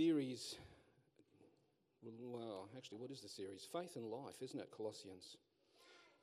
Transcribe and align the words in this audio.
series. 0.00 0.56
Well, 2.22 2.70
actually, 2.74 3.00
what 3.00 3.10
is 3.10 3.20
the 3.20 3.28
series? 3.28 3.68
Faith 3.70 3.96
and 3.96 4.06
Life, 4.06 4.36
isn't 4.40 4.58
it? 4.58 4.70
Colossians. 4.74 5.36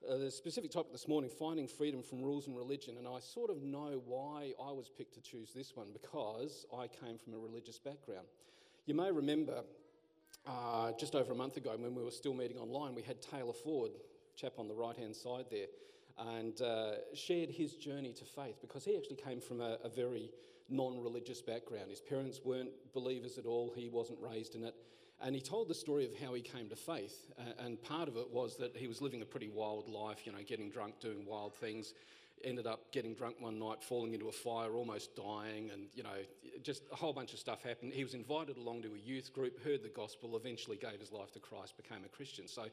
Uh, 0.01 0.17
the 0.17 0.31
specific 0.31 0.71
topic 0.71 0.92
this 0.92 1.07
morning, 1.07 1.30
finding 1.30 1.67
freedom 1.67 2.01
from 2.01 2.24
rules 2.24 2.48
and 2.48 2.58
religion, 2.58 2.98
and 2.98 3.08
I 3.08 3.19
sort 3.19 3.51
of 3.51 3.61
know 3.61 4.01
why 4.03 4.53
I 4.59 4.71
was 4.71 4.90
picked 4.90 5.13
to 5.13 5.21
choose 5.21 5.51
this 5.53 5.75
one 5.75 5.90
because 5.93 6.66
I 6.75 6.87
came 6.87 7.19
from 7.19 7.35
a 7.35 7.37
religious 7.37 7.77
background. 7.77 8.25
You 8.88 8.95
may 8.95 9.11
remember 9.11 9.62
uh, 10.48 10.94
just 11.00 11.14
over 11.14 11.34
a 11.34 11.36
month 11.36 11.57
ago 11.57 11.75
when 11.78 11.94
we 11.94 12.04
were 12.04 12.09
still 12.09 12.34
meeting 12.34 12.57
online, 12.57 12.96
we 12.96 13.04
had 13.04 13.21
Taylor 13.21 13.54
Ford, 13.54 13.91
chap 14.36 14.54
on 14.57 14.68
the 14.68 14.73
right 14.73 14.98
hand 14.98 15.16
side 15.16 15.46
there, 15.52 15.68
and 16.18 16.59
uh, 16.64 16.94
shared 17.14 17.52
his 17.52 17.75
journey 17.75 18.12
to 18.14 18.25
faith 18.25 18.55
because 18.59 18.86
he 18.86 18.98
actually 18.98 19.18
came 19.18 19.39
from 19.39 19.62
a, 19.62 19.78
a 19.84 19.89
very 19.89 20.32
non 20.70 21.02
religious 21.02 21.41
background. 21.41 21.89
His 21.89 22.02
parents 22.02 22.41
weren't 22.43 22.70
believers 22.93 23.38
at 23.38 23.45
all, 23.45 23.73
he 23.75 23.89
wasn't 23.89 24.20
raised 24.21 24.55
in 24.55 24.63
it. 24.63 24.75
And 25.20 25.34
he 25.34 25.41
told 25.41 25.67
the 25.67 25.73
story 25.73 26.05
of 26.05 26.16
how 26.16 26.35
he 26.35 26.41
came 26.41 26.70
to 26.70 26.75
faith. 26.75 27.31
And 27.59 27.81
part 27.81 28.08
of 28.08 28.17
it 28.17 28.30
was 28.31 28.55
that 28.58 28.77
he 28.77 28.88
was 28.88 29.02
living 29.02 29.23
a 29.23 29.25
pretty 29.25 29.49
wild 29.49 29.89
life, 29.89 30.25
you 30.25 30.31
know, 30.31 30.44
getting 30.45 30.70
drunk, 30.70 30.99
doing 30.99 31.25
wild 31.25 31.55
things. 31.55 31.94
Ended 32.44 32.67
up 32.67 32.91
getting 32.91 33.16
drunk 33.16 33.38
one 33.39 33.58
night, 33.58 33.84
falling 33.84 34.13
into 34.13 34.27
a 34.27 34.31
fire, 34.31 34.75
almost 34.75 35.16
dying, 35.16 35.72
and, 35.73 35.88
you 35.95 36.03
know, 36.03 36.20
just 36.61 36.84
a 36.91 36.95
whole 36.95 37.11
bunch 37.11 37.34
of 37.34 37.39
stuff 37.39 37.63
happened. 37.63 37.94
He 37.94 38.03
was 38.03 38.13
invited 38.13 38.58
along 38.58 38.84
to 38.84 38.94
a 38.94 38.97
youth 38.99 39.34
group, 39.34 39.63
heard 39.63 39.81
the 39.81 39.89
gospel, 39.89 40.38
eventually 40.38 40.77
gave 40.77 40.99
his 40.99 41.11
life 41.11 41.31
to 41.31 41.39
Christ, 41.39 41.75
became 41.77 42.05
a 42.05 42.09
Christian. 42.09 42.47
So 42.47 42.66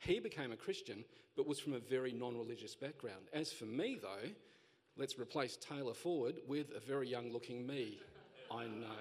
he 0.00 0.20
became 0.20 0.52
a 0.52 0.56
Christian, 0.56 1.02
but 1.34 1.46
was 1.46 1.58
from 1.58 1.72
a 1.72 1.78
very 1.78 2.12
non 2.12 2.36
religious 2.36 2.74
background. 2.74 3.22
As 3.32 3.50
for 3.50 3.64
me, 3.64 3.98
though, 4.00 4.28
let's 4.96 5.18
replace 5.18 5.56
Taylor 5.56 5.94
Ford 5.94 6.36
with 6.46 6.68
a 6.76 6.80
very 6.80 7.08
young 7.08 7.32
looking 7.32 7.66
me. 7.66 7.98
I 8.50 8.64
know. 8.64 8.96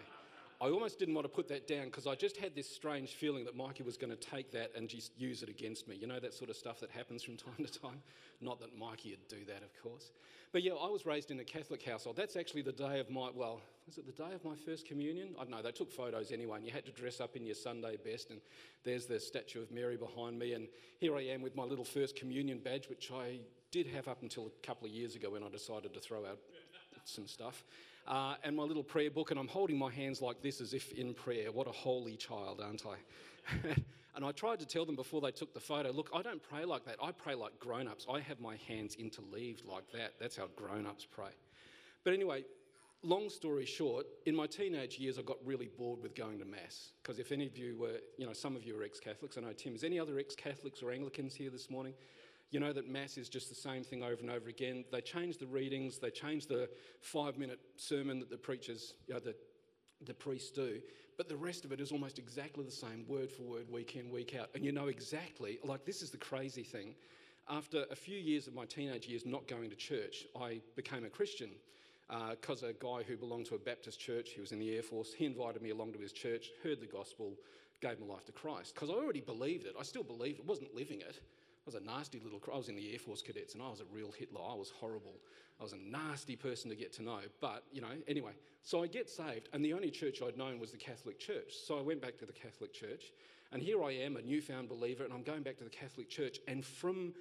I 0.61 0.69
almost 0.69 0.99
didn't 0.99 1.15
want 1.15 1.25
to 1.25 1.29
put 1.29 1.49
that 1.49 1.67
down 1.67 1.85
because 1.85 2.07
I 2.07 2.15
just 2.15 2.37
had 2.37 2.55
this 2.55 2.69
strange 2.69 3.11
feeling 3.11 3.43
that 3.43 3.57
Mikey 3.57 3.83
was 3.83 3.97
going 3.97 4.15
to 4.15 4.15
take 4.15 4.51
that 4.53 4.71
and 4.75 4.87
just 4.87 5.11
use 5.17 5.43
it 5.43 5.49
against 5.49 5.87
me. 5.87 5.97
You 5.97 6.07
know, 6.07 6.19
that 6.19 6.33
sort 6.33 6.49
of 6.49 6.55
stuff 6.55 6.79
that 6.79 6.89
happens 6.91 7.23
from 7.23 7.35
time 7.57 7.65
to 7.65 7.79
time. 7.79 8.01
Not 8.39 8.61
that 8.61 8.77
Mikey 8.77 9.11
would 9.11 9.27
do 9.27 9.45
that, 9.47 9.63
of 9.63 9.83
course. 9.83 10.11
But 10.53 10.63
yeah, 10.63 10.71
I 10.71 10.89
was 10.89 11.05
raised 11.05 11.29
in 11.29 11.39
a 11.41 11.43
Catholic 11.43 11.83
household. 11.83 12.15
That's 12.15 12.37
actually 12.37 12.61
the 12.61 12.71
day 12.71 12.99
of 13.01 13.09
my, 13.09 13.29
well, 13.35 13.59
was 13.85 13.97
it 13.97 14.05
the 14.05 14.23
day 14.23 14.33
of 14.33 14.45
my 14.45 14.55
first 14.65 14.87
communion? 14.87 15.35
I 15.37 15.41
don't 15.41 15.51
know, 15.51 15.61
they 15.61 15.71
took 15.71 15.91
photos 15.91 16.31
anyway, 16.31 16.57
and 16.57 16.65
you 16.65 16.71
had 16.71 16.85
to 16.85 16.91
dress 16.91 17.19
up 17.19 17.35
in 17.35 17.45
your 17.45 17.55
Sunday 17.55 17.97
best. 18.03 18.29
And 18.29 18.39
there's 18.85 19.05
the 19.05 19.19
statue 19.19 19.61
of 19.61 19.71
Mary 19.71 19.97
behind 19.97 20.39
me. 20.39 20.53
And 20.53 20.67
here 20.99 21.17
I 21.17 21.23
am 21.23 21.41
with 21.41 21.57
my 21.57 21.63
little 21.63 21.83
first 21.83 22.15
communion 22.15 22.59
badge, 22.59 22.87
which 22.87 23.11
I 23.11 23.39
did 23.75 23.87
have 23.87 24.07
up 24.07 24.21
until 24.21 24.47
a 24.47 24.65
couple 24.65 24.87
of 24.87 24.93
years 24.93 25.15
ago 25.15 25.31
when 25.31 25.43
I 25.43 25.49
decided 25.49 25.93
to 25.93 25.99
throw 25.99 26.25
out 26.25 26.39
some 27.03 27.27
stuff. 27.27 27.65
Uh, 28.07 28.35
and 28.41 28.55
my 28.55 28.63
little 28.63 28.83
prayer 28.83 29.11
book, 29.11 29.31
and 29.31 29.39
I'm 29.39 29.49
holding 29.49 29.77
my 29.77 29.91
hands 29.91 30.21
like 30.21 30.41
this 30.41 30.61
as 30.61 30.73
if 30.73 30.93
in 30.93 31.13
prayer. 31.13 31.51
What 31.51 31.67
a 31.67 31.73
holy 31.73 32.15
child, 32.15 32.61
aren't 32.63 32.83
I? 32.85 33.75
and 34.15 34.23
I 34.23 34.31
tried 34.31 34.61
to 34.61 34.65
tell 34.65 34.85
them 34.85 34.95
before 34.95 35.19
they 35.19 35.31
took 35.31 35.53
the 35.53 35.59
photo 35.59 35.91
look, 35.91 36.09
I 36.15 36.21
don't 36.21 36.41
pray 36.41 36.63
like 36.63 36.85
that. 36.85 36.95
I 37.03 37.11
pray 37.11 37.35
like 37.35 37.59
grown 37.59 37.89
ups. 37.89 38.05
I 38.09 38.21
have 38.21 38.39
my 38.39 38.55
hands 38.65 38.95
interleaved 38.95 39.65
like 39.65 39.91
that. 39.91 40.13
That's 40.21 40.37
how 40.37 40.47
grown 40.55 40.87
ups 40.87 41.05
pray. 41.05 41.31
But 42.05 42.13
anyway, 42.13 42.45
long 43.03 43.29
story 43.29 43.65
short, 43.65 44.05
in 44.25 44.37
my 44.37 44.47
teenage 44.47 44.99
years, 44.99 45.19
I 45.19 45.21
got 45.21 45.39
really 45.43 45.67
bored 45.77 46.01
with 46.01 46.15
going 46.15 46.39
to 46.39 46.45
Mass. 46.45 46.91
Because 47.03 47.19
if 47.19 47.33
any 47.33 47.45
of 47.45 47.57
you 47.57 47.77
were, 47.77 47.99
you 48.17 48.25
know, 48.25 48.31
some 48.31 48.55
of 48.55 48.63
you 48.63 48.79
are 48.79 48.83
ex 48.83 49.01
Catholics. 49.01 49.37
I 49.37 49.41
know 49.41 49.51
Tim. 49.51 49.75
Is 49.75 49.83
any 49.83 49.99
other 49.99 50.17
ex 50.17 50.33
Catholics 50.33 50.81
or 50.81 50.93
Anglicans 50.93 51.35
here 51.35 51.49
this 51.49 51.69
morning? 51.69 51.93
You 52.51 52.59
know 52.59 52.73
that 52.73 52.89
Mass 52.89 53.17
is 53.17 53.27
just 53.27 53.49
the 53.49 53.55
same 53.55 53.83
thing 53.83 54.03
over 54.03 54.21
and 54.21 54.29
over 54.29 54.49
again. 54.49 54.85
They 54.91 55.01
change 55.01 55.37
the 55.37 55.47
readings, 55.47 55.97
they 55.97 56.09
change 56.09 56.47
the 56.47 56.69
five 57.01 57.37
minute 57.37 57.59
sermon 57.75 58.19
that 58.19 58.29
the 58.29 58.37
preachers, 58.37 58.93
you 59.07 59.13
know, 59.13 59.19
the, 59.19 59.35
the 60.05 60.13
priests 60.13 60.51
do, 60.51 60.79
but 61.17 61.29
the 61.29 61.35
rest 61.35 61.65
of 61.65 61.71
it 61.71 61.79
is 61.79 61.91
almost 61.91 62.19
exactly 62.19 62.63
the 62.63 62.71
same, 62.71 63.05
word 63.07 63.31
for 63.31 63.43
word, 63.43 63.69
week 63.69 63.95
in, 63.95 64.09
week 64.09 64.35
out. 64.39 64.49
And 64.53 64.63
you 64.63 64.71
know 64.71 64.87
exactly, 64.87 65.59
like, 65.63 65.85
this 65.85 66.01
is 66.01 66.11
the 66.11 66.17
crazy 66.17 66.63
thing. 66.63 66.95
After 67.49 67.85
a 67.91 67.95
few 67.95 68.17
years 68.17 68.47
of 68.47 68.55
my 68.55 68.65
teenage 68.65 69.07
years 69.07 69.25
not 69.25 69.47
going 69.47 69.69
to 69.69 69.75
church, 69.75 70.25
I 70.39 70.61
became 70.75 71.05
a 71.05 71.09
Christian 71.09 71.51
because 72.31 72.63
uh, 72.63 72.67
a 72.67 72.73
guy 72.73 73.03
who 73.03 73.17
belonged 73.17 73.45
to 73.47 73.55
a 73.55 73.59
Baptist 73.59 73.99
church, 73.99 74.31
he 74.31 74.41
was 74.41 74.51
in 74.51 74.59
the 74.59 74.75
Air 74.75 74.83
Force, 74.83 75.13
he 75.13 75.25
invited 75.25 75.61
me 75.61 75.71
along 75.71 75.93
to 75.93 75.99
his 75.99 76.11
church, 76.11 76.49
heard 76.63 76.79
the 76.79 76.87
gospel, 76.87 77.33
gave 77.81 77.99
my 77.99 78.05
life 78.05 78.25
to 78.25 78.31
Christ. 78.31 78.73
Because 78.73 78.89
I 78.89 78.93
already 78.93 79.21
believed 79.21 79.65
it. 79.65 79.75
I 79.79 79.83
still 79.83 80.03
believed 80.03 80.39
it, 80.39 80.45
wasn't 80.45 80.75
living 80.75 81.01
it. 81.01 81.19
I 81.65 81.69
was 81.69 81.75
a 81.75 81.79
nasty 81.79 82.19
little, 82.19 82.39
I 82.53 82.57
was 82.57 82.69
in 82.69 82.75
the 82.75 82.93
Air 82.93 82.99
Force 82.99 83.23
cadets 83.23 83.55
and 83.55 83.63
I 83.63 83.69
was 83.69 83.79
a 83.79 83.85
real 83.91 84.11
Hitler. 84.11 84.39
I 84.39 84.53
was 84.53 84.69
horrible. 84.69 85.15
I 85.59 85.63
was 85.63 85.73
a 85.73 85.77
nasty 85.77 86.35
person 86.35 86.69
to 86.69 86.75
get 86.75 86.93
to 86.93 87.03
know. 87.03 87.21
But, 87.41 87.63
you 87.71 87.81
know, 87.81 87.87
anyway, 88.07 88.33
so 88.61 88.83
I 88.83 88.87
get 88.87 89.09
saved 89.09 89.49
and 89.51 89.65
the 89.65 89.73
only 89.73 89.89
church 89.89 90.21
I'd 90.21 90.37
known 90.37 90.59
was 90.59 90.71
the 90.71 90.77
Catholic 90.77 91.17
Church. 91.17 91.53
So 91.65 91.79
I 91.79 91.81
went 91.81 92.01
back 92.01 92.19
to 92.19 92.25
the 92.27 92.33
Catholic 92.33 92.71
Church 92.71 93.05
and 93.51 93.63
here 93.63 93.83
I 93.83 93.93
am, 93.93 94.17
a 94.17 94.21
newfound 94.21 94.69
believer, 94.69 95.05
and 95.05 95.13
I'm 95.13 95.23
going 95.23 95.41
back 95.41 95.57
to 95.57 95.63
the 95.63 95.69
Catholic 95.69 96.09
Church. 96.09 96.37
And 96.47 96.63
from 96.63 97.13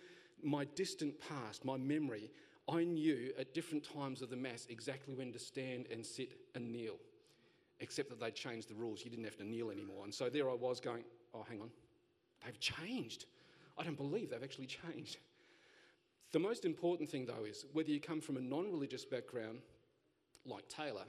my 0.42 0.66
distant 0.74 1.14
past, 1.20 1.64
my 1.64 1.78
memory, 1.78 2.30
I 2.68 2.84
knew 2.84 3.32
at 3.38 3.54
different 3.54 3.84
times 3.84 4.20
of 4.20 4.30
the 4.30 4.36
Mass 4.36 4.66
exactly 4.68 5.14
when 5.14 5.32
to 5.32 5.38
stand 5.38 5.86
and 5.90 6.04
sit 6.04 6.32
and 6.54 6.70
kneel, 6.70 6.96
except 7.80 8.10
that 8.10 8.20
they'd 8.20 8.34
changed 8.34 8.68
the 8.68 8.74
rules. 8.74 9.04
You 9.04 9.10
didn't 9.10 9.24
have 9.24 9.36
to 9.36 9.44
kneel 9.44 9.70
anymore. 9.70 10.04
And 10.04 10.12
so 10.12 10.28
there 10.28 10.50
I 10.50 10.54
was 10.54 10.80
going, 10.80 11.04
oh, 11.34 11.44
hang 11.48 11.60
on, 11.60 11.70
they've 12.44 12.58
changed. 12.58 13.26
I 13.76 13.84
don't 13.84 13.96
believe 13.96 14.30
they've 14.30 14.42
actually 14.42 14.66
changed. 14.66 15.18
The 16.32 16.38
most 16.38 16.64
important 16.64 17.08
thing, 17.08 17.26
though, 17.26 17.44
is 17.44 17.64
whether 17.72 17.90
you 17.90 18.00
come 18.00 18.20
from 18.20 18.36
a 18.36 18.40
non 18.40 18.70
religious 18.70 19.04
background 19.04 19.58
like 20.46 20.68
Taylor 20.68 21.04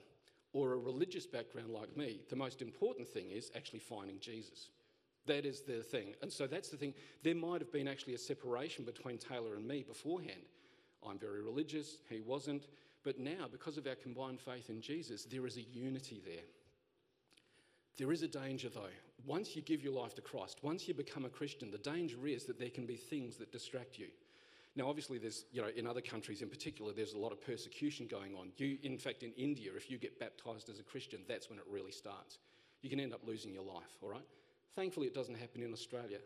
or 0.53 0.73
a 0.73 0.77
religious 0.77 1.25
background 1.25 1.69
like 1.69 1.95
me, 1.97 2.21
the 2.29 2.35
most 2.35 2.61
important 2.61 3.07
thing 3.07 3.31
is 3.31 3.51
actually 3.55 3.79
finding 3.79 4.19
Jesus. 4.19 4.69
That 5.25 5.45
is 5.45 5.61
the 5.61 5.81
thing. 5.81 6.13
And 6.21 6.31
so 6.31 6.47
that's 6.47 6.69
the 6.69 6.77
thing. 6.77 6.93
There 7.23 7.35
might 7.35 7.59
have 7.59 7.71
been 7.71 7.87
actually 7.87 8.13
a 8.13 8.19
separation 8.19 8.85
between 8.85 9.17
Taylor 9.17 9.55
and 9.55 9.67
me 9.67 9.83
beforehand. 9.83 10.43
I'm 11.07 11.19
very 11.19 11.41
religious, 11.41 11.97
he 12.09 12.21
wasn't. 12.21 12.67
But 13.03 13.19
now, 13.19 13.47
because 13.51 13.77
of 13.77 13.85
our 13.87 13.95
combined 13.95 14.39
faith 14.39 14.69
in 14.69 14.81
Jesus, 14.81 15.25
there 15.25 15.45
is 15.45 15.57
a 15.57 15.61
unity 15.61 16.21
there. 16.25 16.45
There 17.97 18.11
is 18.11 18.23
a 18.23 18.27
danger, 18.27 18.69
though. 18.69 18.89
Once 19.25 19.55
you 19.55 19.61
give 19.61 19.81
your 19.81 19.93
life 19.93 20.13
to 20.15 20.21
Christ, 20.21 20.59
once 20.61 20.87
you 20.87 20.93
become 20.93 21.25
a 21.25 21.29
Christian, 21.29 21.71
the 21.71 21.77
danger 21.77 22.27
is 22.27 22.45
that 22.45 22.59
there 22.59 22.69
can 22.69 22.85
be 22.85 22.95
things 22.95 23.37
that 23.37 23.51
distract 23.51 23.97
you. 23.97 24.07
Now, 24.75 24.89
obviously, 24.89 25.17
there's, 25.17 25.45
you 25.53 25.61
know, 25.61 25.69
in 25.75 25.87
other 25.87 26.01
countries 26.01 26.41
in 26.41 26.49
particular, 26.49 26.91
there's 26.91 27.13
a 27.13 27.17
lot 27.17 27.31
of 27.31 27.41
persecution 27.41 28.07
going 28.07 28.35
on. 28.35 28.51
You, 28.57 28.77
in 28.83 28.97
fact, 28.97 29.23
in 29.23 29.31
India, 29.33 29.71
if 29.75 29.89
you 29.89 29.97
get 29.97 30.19
baptized 30.19 30.69
as 30.69 30.79
a 30.79 30.83
Christian, 30.83 31.21
that's 31.27 31.49
when 31.49 31.57
it 31.57 31.65
really 31.71 31.93
starts. 31.93 32.39
You 32.81 32.89
can 32.89 32.99
end 32.99 33.13
up 33.13 33.21
losing 33.25 33.53
your 33.53 33.63
life, 33.63 33.97
all 34.01 34.09
right? 34.09 34.27
Thankfully, 34.75 35.07
it 35.07 35.15
doesn't 35.15 35.35
happen 35.35 35.63
in 35.63 35.71
Australia. 35.71 36.19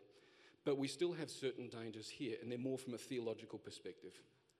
But 0.66 0.80
we 0.80 0.88
still 0.88 1.14
have 1.14 1.30
certain 1.30 1.70
dangers 1.70 2.10
here, 2.10 2.38
and 2.42 2.52
they're 2.52 2.58
more 2.58 2.80
from 2.80 2.96
a 2.96 2.98
theological 2.98 3.60
perspective 3.60 4.20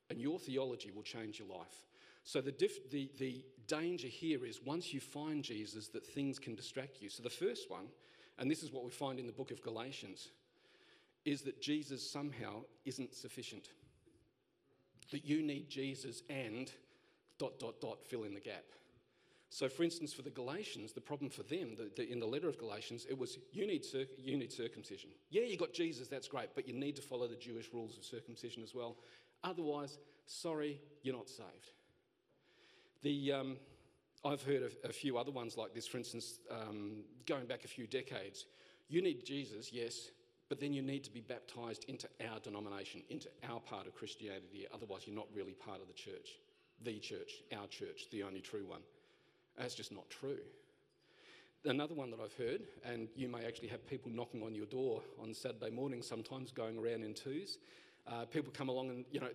and 0.10 0.20
your 0.20 0.40
theology 0.40 0.92
will 0.92 1.04
change 1.04 1.40
your 1.40 1.48
life. 1.48 1.84
So, 2.24 2.42
the, 2.42 2.52
diff, 2.52 2.90
the, 2.92 3.10
the 3.18 3.44
danger 3.68 4.08
here 4.08 4.46
is 4.46 4.62
once 4.64 4.94
you 4.94 5.00
find 5.00 5.44
Jesus, 5.44 5.88
that 5.90 6.06
things 6.06 6.38
can 6.38 6.56
distract 6.56 7.02
you. 7.02 7.10
So, 7.10 7.24
the 7.24 7.30
first 7.30 7.70
one, 7.70 7.86
and 8.38 8.50
this 8.50 8.64
is 8.64 8.72
what 8.72 8.84
we 8.84 8.92
find 8.92 9.20
in 9.20 9.26
the 9.26 9.34
book 9.34 9.52
of 9.52 9.64
Galatians, 9.64 10.30
is 11.26 11.42
that 11.42 11.62
Jesus 11.62 12.08
somehow 12.10 12.62
isn't 12.86 13.14
sufficient. 13.14 13.70
That 15.12 15.26
you 15.26 15.42
need 15.42 15.70
Jesus 15.70 16.22
and 16.30 16.72
dot, 17.40 17.58
dot, 17.60 17.82
dot, 17.82 18.06
fill 18.06 18.26
in 18.26 18.34
the 18.34 18.40
gap. 18.40 18.66
So, 19.52 19.68
for 19.68 19.84
instance, 19.84 20.14
for 20.14 20.22
the 20.22 20.30
Galatians, 20.30 20.94
the 20.94 21.02
problem 21.02 21.32
for 21.32 21.42
them, 21.44 21.76
the, 21.76 21.90
the, 21.96 22.12
in 22.12 22.20
the 22.20 22.28
letter 22.28 22.48
of 22.48 22.60
Galatians, 22.60 23.08
it 23.10 23.18
was 23.18 23.40
you 23.52 23.66
need, 23.66 23.84
you 24.18 24.38
need 24.38 24.52
circumcision. 24.52 25.10
Yeah, 25.32 25.42
you 25.42 25.58
got 25.58 25.74
Jesus, 25.74 26.08
that's 26.08 26.28
great, 26.28 26.50
but 26.54 26.68
you 26.68 26.76
need 26.76 26.96
to 26.98 27.02
follow 27.02 27.28
the 27.28 27.36
Jewish 27.36 27.74
rules 27.74 27.98
of 27.98 28.04
circumcision 28.04 28.62
as 28.62 28.76
well. 28.76 28.98
Otherwise, 29.44 29.98
sorry, 30.26 30.82
you're 31.04 31.16
not 31.16 31.30
saved. 31.30 31.72
The, 33.02 33.32
um, 33.32 33.58
I've 34.26 34.44
heard 34.44 34.64
of 34.64 34.76
a 34.84 34.92
few 34.92 35.18
other 35.18 35.32
ones 35.32 35.56
like 35.56 35.74
this, 35.74 35.88
for 35.88 35.98
instance, 35.98 36.40
um, 36.52 37.04
going 37.26 37.46
back 37.46 37.64
a 37.64 37.68
few 37.68 37.88
decades. 37.88 38.46
You 38.90 39.02
need 39.02 39.26
Jesus, 39.26 39.72
yes, 39.72 40.10
but 40.50 40.60
then 40.60 40.74
you 40.74 40.82
need 40.82 41.04
to 41.06 41.12
be 41.12 41.22
baptized 41.22 41.86
into 41.88 42.08
our 42.30 42.40
denomination, 42.40 43.02
into 43.10 43.30
our 43.50 43.60
part 43.60 43.88
of 43.88 43.96
Christianity. 43.96 44.66
Otherwise, 44.74 45.04
you're 45.06 45.16
not 45.16 45.28
really 45.34 45.54
part 45.54 45.80
of 45.82 45.88
the 45.88 45.94
church, 45.94 46.40
the 46.84 47.00
church, 47.00 47.44
our 47.58 47.68
church, 47.68 48.08
the 48.12 48.24
only 48.24 48.42
true 48.42 48.66
one. 48.66 48.82
That's 49.58 49.76
just 49.76 49.92
not 49.92 50.10
true. 50.10 50.40
Another 51.66 51.94
one 51.94 52.10
that 52.12 52.20
I've 52.24 52.34
heard, 52.34 52.62
and 52.86 53.10
you 53.16 53.28
may 53.28 53.46
actually 53.46 53.68
have 53.68 53.86
people 53.88 54.10
knocking 54.10 54.44
on 54.44 54.56
your 54.56 54.66
door 54.66 55.02
on 55.22 55.34
Saturday 55.34 55.70
morning, 55.70 56.02
sometimes 56.02 56.52
going 56.52 56.78
around 56.78 57.04
in 57.04 57.14
twos, 57.14 57.58
uh, 58.10 58.26
people 58.26 58.52
come 58.52 58.70
along 58.70 58.90
and, 58.90 59.06
you 59.12 59.20
know, 59.20 59.30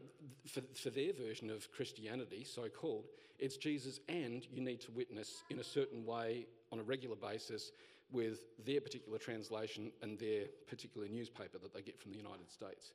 for, 0.47 0.62
for 0.75 0.91
their 0.91 1.12
version 1.12 1.50
of 1.50 1.71
Christianity, 1.71 2.44
so 2.44 2.69
called, 2.69 3.05
it's 3.38 3.56
Jesus 3.56 4.00
and 4.09 4.47
you 4.53 4.61
need 4.61 4.81
to 4.82 4.91
witness 4.93 5.44
in 5.50 5.61
a 5.61 5.65
certain 5.65 6.05
way 6.05 6.47
on 6.73 6.81
a 6.81 6.82
regular 6.82 7.17
basis 7.17 7.71
with 8.11 8.41
their 8.65 8.81
particular 8.81 9.19
translation 9.19 9.91
and 10.03 10.19
their 10.19 10.44
particular 10.69 11.09
newspaper 11.09 11.59
that 11.59 11.73
they 11.73 11.82
get 11.82 11.99
from 12.00 12.12
the 12.12 12.19
United 12.19 12.50
States. 12.50 12.93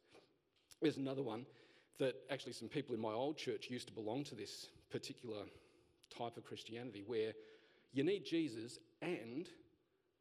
There's 0.81 0.97
another 0.97 1.23
one 1.23 1.45
that 1.97 2.15
actually 2.29 2.53
some 2.53 2.69
people 2.69 2.95
in 2.95 3.01
my 3.01 3.11
old 3.11 3.37
church 3.37 3.69
used 3.69 3.87
to 3.87 3.93
belong 3.93 4.23
to 4.25 4.35
this 4.35 4.67
particular 4.89 5.43
type 6.17 6.37
of 6.37 6.45
Christianity 6.45 7.03
where 7.05 7.33
you 7.91 8.03
need 8.03 8.25
Jesus 8.25 8.79
and 9.01 9.47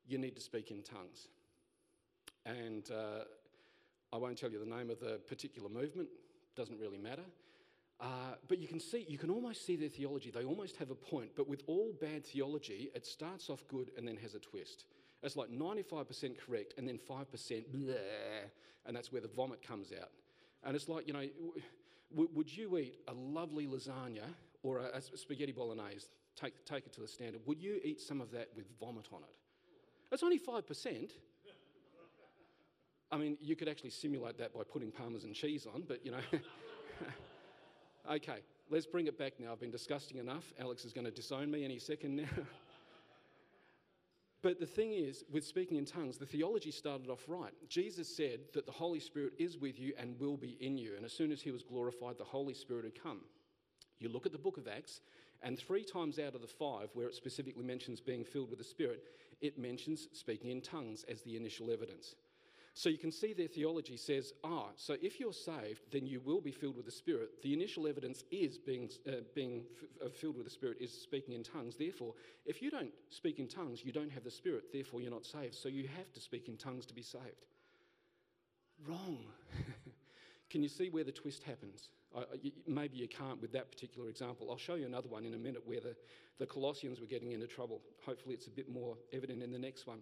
you 0.06 0.18
need 0.18 0.34
to 0.34 0.42
speak 0.42 0.70
in 0.70 0.82
tongues. 0.82 1.28
And 2.46 2.90
uh, 2.90 3.24
I 4.12 4.16
won't 4.16 4.38
tell 4.38 4.50
you 4.50 4.58
the 4.58 4.76
name 4.76 4.90
of 4.90 5.00
the 5.00 5.20
particular 5.28 5.68
movement, 5.68 6.08
doesn't 6.56 6.78
really 6.78 6.98
matter. 6.98 7.24
Uh, 8.00 8.34
but 8.46 8.58
you 8.58 8.68
can 8.68 8.78
see, 8.78 9.04
you 9.08 9.18
can 9.18 9.30
almost 9.30 9.66
see 9.66 9.76
their 9.76 9.88
theology. 9.88 10.30
They 10.30 10.44
almost 10.44 10.76
have 10.76 10.90
a 10.90 10.94
point. 10.94 11.30
But 11.36 11.48
with 11.48 11.62
all 11.66 11.92
bad 12.00 12.24
theology, 12.24 12.90
it 12.94 13.04
starts 13.04 13.50
off 13.50 13.66
good 13.68 13.90
and 13.96 14.06
then 14.06 14.16
has 14.18 14.34
a 14.34 14.38
twist. 14.38 14.84
It's 15.22 15.36
like 15.36 15.50
95% 15.50 16.38
correct 16.38 16.74
and 16.78 16.86
then 16.86 16.98
5% 16.98 17.26
bleh, 17.74 17.96
and 18.86 18.96
that's 18.96 19.10
where 19.10 19.20
the 19.20 19.28
vomit 19.28 19.60
comes 19.66 19.92
out. 20.00 20.10
And 20.64 20.76
it's 20.76 20.88
like, 20.88 21.08
you 21.08 21.12
know, 21.12 21.26
w- 22.10 22.30
would 22.34 22.56
you 22.56 22.78
eat 22.78 23.00
a 23.08 23.12
lovely 23.12 23.66
lasagna 23.66 24.22
or 24.62 24.78
a, 24.78 24.98
a 24.98 25.16
spaghetti 25.16 25.52
bolognese? 25.52 26.06
Take, 26.36 26.64
take 26.64 26.86
it 26.86 26.92
to 26.94 27.00
the 27.00 27.08
standard. 27.08 27.40
Would 27.46 27.60
you 27.60 27.80
eat 27.82 28.00
some 28.00 28.20
of 28.20 28.30
that 28.30 28.50
with 28.54 28.66
vomit 28.78 29.08
on 29.12 29.22
it? 29.22 29.34
It's 30.12 30.22
only 30.22 30.38
5%. 30.38 31.10
I 33.10 33.16
mean, 33.16 33.38
you 33.40 33.56
could 33.56 33.68
actually 33.68 33.90
simulate 33.90 34.38
that 34.38 34.52
by 34.52 34.60
putting 34.70 34.90
parmesan 34.90 35.32
cheese 35.32 35.66
on, 35.72 35.84
but 35.86 36.04
you 36.04 36.12
know. 36.12 36.18
okay, 38.12 38.40
let's 38.70 38.86
bring 38.86 39.06
it 39.06 39.18
back 39.18 39.34
now. 39.38 39.52
I've 39.52 39.60
been 39.60 39.70
disgusting 39.70 40.18
enough. 40.18 40.52
Alex 40.60 40.84
is 40.84 40.92
going 40.92 41.06
to 41.06 41.10
disown 41.10 41.50
me 41.50 41.64
any 41.64 41.78
second 41.78 42.16
now. 42.16 42.28
But 44.40 44.60
the 44.60 44.66
thing 44.66 44.92
is, 44.92 45.24
with 45.32 45.44
speaking 45.44 45.76
in 45.76 45.84
tongues, 45.84 46.16
the 46.16 46.26
theology 46.26 46.70
started 46.70 47.10
off 47.10 47.24
right. 47.26 47.52
Jesus 47.68 48.08
said 48.08 48.40
that 48.54 48.66
the 48.66 48.72
Holy 48.72 49.00
Spirit 49.00 49.32
is 49.36 49.58
with 49.58 49.80
you 49.80 49.94
and 49.98 50.18
will 50.20 50.36
be 50.36 50.56
in 50.60 50.78
you. 50.78 50.94
And 50.96 51.04
as 51.04 51.12
soon 51.12 51.32
as 51.32 51.42
he 51.42 51.50
was 51.50 51.64
glorified, 51.64 52.18
the 52.18 52.24
Holy 52.24 52.54
Spirit 52.54 52.84
had 52.84 53.02
come. 53.02 53.20
You 53.98 54.08
look 54.08 54.26
at 54.26 54.32
the 54.32 54.38
book 54.38 54.56
of 54.56 54.68
Acts, 54.68 55.00
and 55.42 55.58
three 55.58 55.84
times 55.84 56.20
out 56.20 56.36
of 56.36 56.40
the 56.40 56.46
five, 56.46 56.90
where 56.94 57.08
it 57.08 57.14
specifically 57.14 57.64
mentions 57.64 58.00
being 58.00 58.24
filled 58.24 58.50
with 58.50 58.58
the 58.58 58.64
Spirit, 58.64 59.02
it 59.40 59.58
mentions 59.58 60.06
speaking 60.12 60.50
in 60.50 60.60
tongues 60.60 61.04
as 61.08 61.22
the 61.22 61.36
initial 61.36 61.70
evidence. 61.72 62.14
So 62.78 62.88
you 62.88 62.96
can 62.96 63.10
see 63.10 63.32
their 63.32 63.48
theology 63.48 63.96
says, 63.96 64.32
ah, 64.44 64.66
so 64.76 64.94
if 65.02 65.18
you're 65.18 65.32
saved, 65.32 65.80
then 65.90 66.06
you 66.06 66.20
will 66.20 66.40
be 66.40 66.52
filled 66.52 66.76
with 66.76 66.84
the 66.84 66.92
Spirit. 66.92 67.42
The 67.42 67.52
initial 67.52 67.88
evidence 67.88 68.22
is 68.30 68.56
being, 68.56 68.88
uh, 69.04 69.22
being 69.34 69.64
f- 69.82 70.06
uh, 70.06 70.08
filled 70.10 70.36
with 70.36 70.44
the 70.44 70.52
Spirit, 70.52 70.76
is 70.80 70.92
speaking 70.92 71.34
in 71.34 71.42
tongues. 71.42 71.74
Therefore, 71.76 72.14
if 72.46 72.62
you 72.62 72.70
don't 72.70 72.92
speak 73.10 73.40
in 73.40 73.48
tongues, 73.48 73.84
you 73.84 73.90
don't 73.90 74.12
have 74.12 74.22
the 74.22 74.30
Spirit. 74.30 74.66
Therefore, 74.72 75.00
you're 75.00 75.10
not 75.10 75.26
saved. 75.26 75.56
So 75.56 75.68
you 75.68 75.88
have 75.88 76.12
to 76.12 76.20
speak 76.20 76.46
in 76.46 76.56
tongues 76.56 76.86
to 76.86 76.94
be 76.94 77.02
saved. 77.02 77.46
Wrong. 78.86 79.18
can 80.48 80.62
you 80.62 80.68
see 80.68 80.88
where 80.88 81.02
the 81.02 81.10
twist 81.10 81.42
happens? 81.42 81.88
Maybe 82.68 82.96
you 82.96 83.08
can't 83.08 83.42
with 83.42 83.50
that 83.54 83.72
particular 83.72 84.08
example. 84.08 84.52
I'll 84.52 84.56
show 84.56 84.76
you 84.76 84.86
another 84.86 85.08
one 85.08 85.24
in 85.24 85.34
a 85.34 85.38
minute 85.38 85.62
where 85.66 85.80
the, 85.80 85.96
the 86.38 86.46
Colossians 86.46 87.00
were 87.00 87.08
getting 87.08 87.32
into 87.32 87.48
trouble. 87.48 87.80
Hopefully, 88.06 88.36
it's 88.36 88.46
a 88.46 88.50
bit 88.50 88.68
more 88.68 88.96
evident 89.12 89.42
in 89.42 89.50
the 89.50 89.58
next 89.58 89.88
one. 89.88 89.98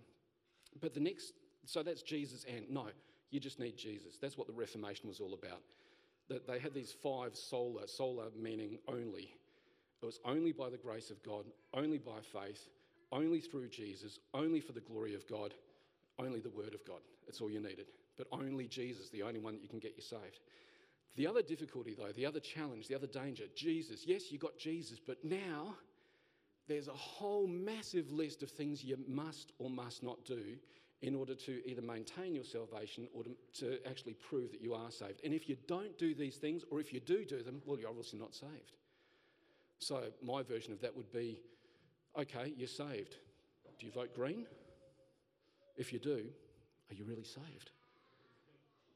But 0.79 0.93
the 0.93 1.01
next 1.01 1.33
so 1.67 1.83
that's 1.83 2.03
Jesus 2.03 2.45
and 2.49 2.69
no, 2.71 2.87
you 3.31 3.41
just 3.41 3.59
need 3.59 3.77
Jesus. 3.77 4.19
That's 4.21 4.39
what 4.39 4.47
the 4.47 4.53
Reformation 4.53 5.09
was 5.09 5.21
all 5.21 5.35
about. 5.35 5.61
That 6.29 6.47
they 6.47 6.59
had 6.59 6.75
these 6.75 6.95
five 7.03 7.37
sola, 7.37 7.87
sola 7.87 8.29
meaning 8.41 8.79
only. 8.89 9.35
It 10.03 10.07
was 10.07 10.21
only 10.25 10.53
by 10.53 10.71
the 10.71 10.77
grace 10.77 11.11
of 11.11 11.23
God, 11.23 11.45
only 11.75 11.99
by 11.99 12.21
faith, 12.21 12.69
only 13.13 13.41
through 13.41 13.69
Jesus, 13.69 14.19
only 14.35 14.61
for 14.61 14.73
the 14.73 14.81
glory 14.81 15.15
of 15.15 15.27
God, 15.29 15.55
only 16.19 16.41
the 16.41 16.51
word 16.51 16.75
of 16.75 16.85
God. 16.87 17.01
That's 17.27 17.41
all 17.41 17.51
you 17.51 17.61
needed. 17.61 17.87
But 18.17 18.29
only 18.33 18.67
Jesus, 18.67 19.11
the 19.11 19.23
only 19.23 19.41
one 19.41 19.55
that 19.55 19.63
you 19.63 19.69
can 19.69 19.79
get 19.79 19.97
you 19.97 20.03
saved. 20.03 20.41
The 21.17 21.27
other 21.27 21.43
difficulty, 21.43 21.95
though, 21.97 22.13
the 22.13 22.27
other 22.27 22.41
challenge, 22.41 22.89
the 22.89 22.95
other 22.95 23.07
danger, 23.07 23.45
Jesus. 23.55 24.05
Yes, 24.07 24.31
you 24.31 24.39
got 24.39 24.59
Jesus, 24.59 24.99
but 25.05 25.25
now 25.25 25.75
there's 26.69 26.89
a 26.89 26.93
whole 26.93 27.47
massive 27.47 28.11
list 28.13 28.43
of 28.43 28.51
things 28.51 28.85
you 28.85 28.99
must 29.09 29.53
or 29.59 29.71
must 29.71 30.03
not 30.03 30.25
do 30.25 30.57
in 31.03 31.15
order 31.15 31.35
to 31.35 31.69
either 31.69 31.83
maintain 31.83 32.35
your 32.35 32.45
salvation 32.45 33.07
or 33.15 33.23
to, 33.23 33.31
to, 33.53 33.87
actually 33.87 34.15
prove 34.15 34.51
that 34.51 34.63
you 34.63 34.73
are 34.73 34.91
saved. 34.91 35.21
And 35.25 35.35
if 35.35 35.49
you 35.49 35.57
don't 35.69 35.97
do 35.99 36.15
these 36.15 36.37
things, 36.37 36.65
or 36.71 36.81
if 36.81 36.93
you 36.93 37.01
do 37.01 37.25
do 37.25 37.43
them, 37.43 37.61
well, 37.67 37.79
you're 37.79 37.91
obviously 37.91 38.19
not 38.19 38.35
saved. 38.35 38.73
So, 39.79 40.05
my 40.23 40.43
version 40.43 40.73
of 40.73 40.81
that 40.81 40.97
would 40.97 41.13
be 41.13 41.43
okay, 42.19 42.55
you're 42.57 42.67
saved. 42.67 43.17
Do 43.79 43.85
you 43.85 43.93
vote 43.93 44.15
green? 44.15 44.47
If 45.77 45.93
you 45.93 45.99
do, 45.99 46.25
are 46.91 46.95
you 46.95 47.05
really 47.05 47.25
saved? 47.25 47.71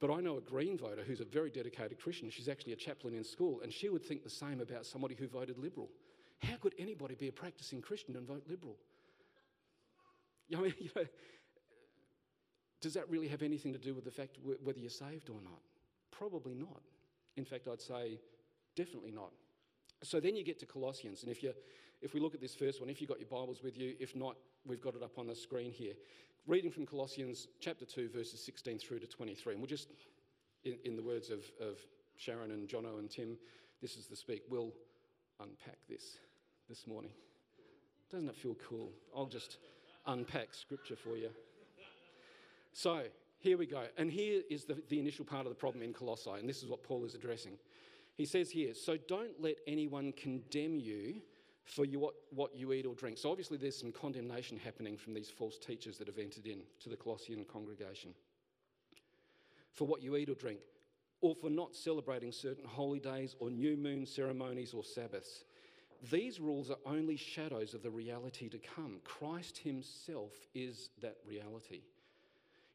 But 0.00 0.10
I 0.10 0.20
know 0.20 0.38
a 0.38 0.40
Green 0.40 0.78
voter 0.78 1.02
who's 1.06 1.20
a 1.20 1.26
very 1.26 1.50
dedicated 1.50 2.00
Christian. 2.00 2.30
She's 2.30 2.48
actually 2.48 2.72
a 2.72 2.76
chaplain 2.76 3.14
in 3.14 3.22
school, 3.22 3.60
and 3.62 3.70
she 3.70 3.90
would 3.90 4.02
think 4.02 4.24
the 4.24 4.30
same 4.30 4.60
about 4.60 4.86
somebody 4.86 5.14
who 5.14 5.28
voted 5.28 5.58
Liberal. 5.58 5.90
How 6.42 6.56
could 6.56 6.74
anybody 6.78 7.14
be 7.14 7.28
a 7.28 7.32
practicing 7.32 7.82
Christian 7.82 8.16
and 8.16 8.26
vote 8.26 8.44
Liberal? 8.48 8.76
I 10.56 10.60
mean, 10.60 10.74
you 10.80 10.88
know, 10.96 11.04
does 12.80 12.94
that 12.94 13.08
really 13.10 13.28
have 13.28 13.42
anything 13.42 13.72
to 13.72 13.78
do 13.78 13.94
with 13.94 14.04
the 14.04 14.10
fact 14.10 14.38
whether 14.62 14.78
you're 14.78 14.90
saved 14.90 15.28
or 15.28 15.40
not? 15.42 15.60
Probably 16.10 16.54
not. 16.54 16.82
In 17.36 17.44
fact, 17.44 17.68
I'd 17.68 17.80
say 17.80 18.18
definitely 18.76 19.10
not. 19.10 19.32
So 20.02 20.18
then 20.18 20.34
you 20.34 20.44
get 20.44 20.58
to 20.60 20.66
Colossians, 20.66 21.22
and 21.22 21.30
if 21.30 21.42
you 21.42 21.52
if 22.00 22.14
we 22.14 22.20
look 22.20 22.34
at 22.34 22.40
this 22.40 22.54
first 22.54 22.80
one, 22.80 22.88
if 22.88 23.00
you've 23.00 23.10
got 23.10 23.20
your 23.20 23.28
Bibles 23.28 23.62
with 23.62 23.76
you, 23.76 23.94
if 24.00 24.16
not, 24.16 24.36
we've 24.64 24.80
got 24.80 24.94
it 24.94 25.02
up 25.02 25.18
on 25.18 25.26
the 25.26 25.34
screen 25.34 25.70
here. 25.70 25.92
Reading 26.46 26.70
from 26.70 26.86
Colossians 26.86 27.48
chapter 27.60 27.84
2, 27.84 28.08
verses 28.08 28.42
16 28.42 28.78
through 28.78 29.00
to 29.00 29.06
23. 29.06 29.52
And 29.52 29.60
we'll 29.60 29.68
just, 29.68 29.90
in, 30.64 30.78
in 30.84 30.96
the 30.96 31.02
words 31.02 31.28
of, 31.28 31.40
of 31.60 31.76
Sharon 32.16 32.52
and 32.52 32.66
Jono 32.66 32.98
and 32.98 33.10
Tim, 33.10 33.36
this 33.82 33.96
is 33.96 34.06
the 34.06 34.16
speak. 34.16 34.42
We'll 34.48 34.72
unpack 35.40 35.76
this 35.88 36.16
this 36.68 36.86
morning. 36.86 37.10
Doesn't 38.10 38.28
it 38.28 38.36
feel 38.36 38.56
cool? 38.66 38.92
I'll 39.14 39.26
just 39.26 39.58
unpack 40.06 40.54
scripture 40.54 40.96
for 40.96 41.16
you. 41.16 41.28
So 42.72 43.02
here 43.38 43.58
we 43.58 43.66
go. 43.66 43.84
And 43.96 44.10
here 44.10 44.42
is 44.50 44.64
the, 44.64 44.82
the 44.88 45.00
initial 45.00 45.24
part 45.24 45.46
of 45.46 45.50
the 45.50 45.56
problem 45.56 45.82
in 45.82 45.92
Colossae, 45.92 46.30
and 46.38 46.48
this 46.48 46.62
is 46.62 46.68
what 46.68 46.82
Paul 46.82 47.04
is 47.04 47.14
addressing. 47.14 47.52
He 48.14 48.26
says 48.26 48.50
here, 48.50 48.74
So 48.74 48.96
don't 49.08 49.40
let 49.40 49.56
anyone 49.66 50.12
condemn 50.12 50.78
you 50.78 51.22
for 51.64 51.84
you, 51.84 51.98
what, 51.98 52.14
what 52.30 52.54
you 52.54 52.72
eat 52.72 52.86
or 52.86 52.94
drink. 52.94 53.16
So 53.16 53.30
obviously, 53.30 53.56
there's 53.56 53.78
some 53.78 53.92
condemnation 53.92 54.56
happening 54.56 54.96
from 54.96 55.14
these 55.14 55.30
false 55.30 55.58
teachers 55.58 55.98
that 55.98 56.06
have 56.06 56.18
entered 56.18 56.46
in 56.46 56.60
to 56.80 56.88
the 56.88 56.96
Colossian 56.96 57.44
congregation. 57.44 58.10
For 59.72 59.86
what 59.86 60.02
you 60.02 60.16
eat 60.16 60.28
or 60.28 60.34
drink, 60.34 60.58
or 61.20 61.34
for 61.34 61.50
not 61.50 61.74
celebrating 61.74 62.32
certain 62.32 62.64
holy 62.64 62.98
days 62.98 63.36
or 63.40 63.50
new 63.50 63.76
moon 63.76 64.06
ceremonies 64.06 64.74
or 64.74 64.82
Sabbaths. 64.82 65.44
These 66.10 66.40
rules 66.40 66.70
are 66.70 66.78
only 66.86 67.16
shadows 67.16 67.74
of 67.74 67.82
the 67.82 67.90
reality 67.90 68.48
to 68.48 68.58
come. 68.58 69.00
Christ 69.04 69.58
Himself 69.58 70.32
is 70.54 70.88
that 71.02 71.16
reality. 71.26 71.82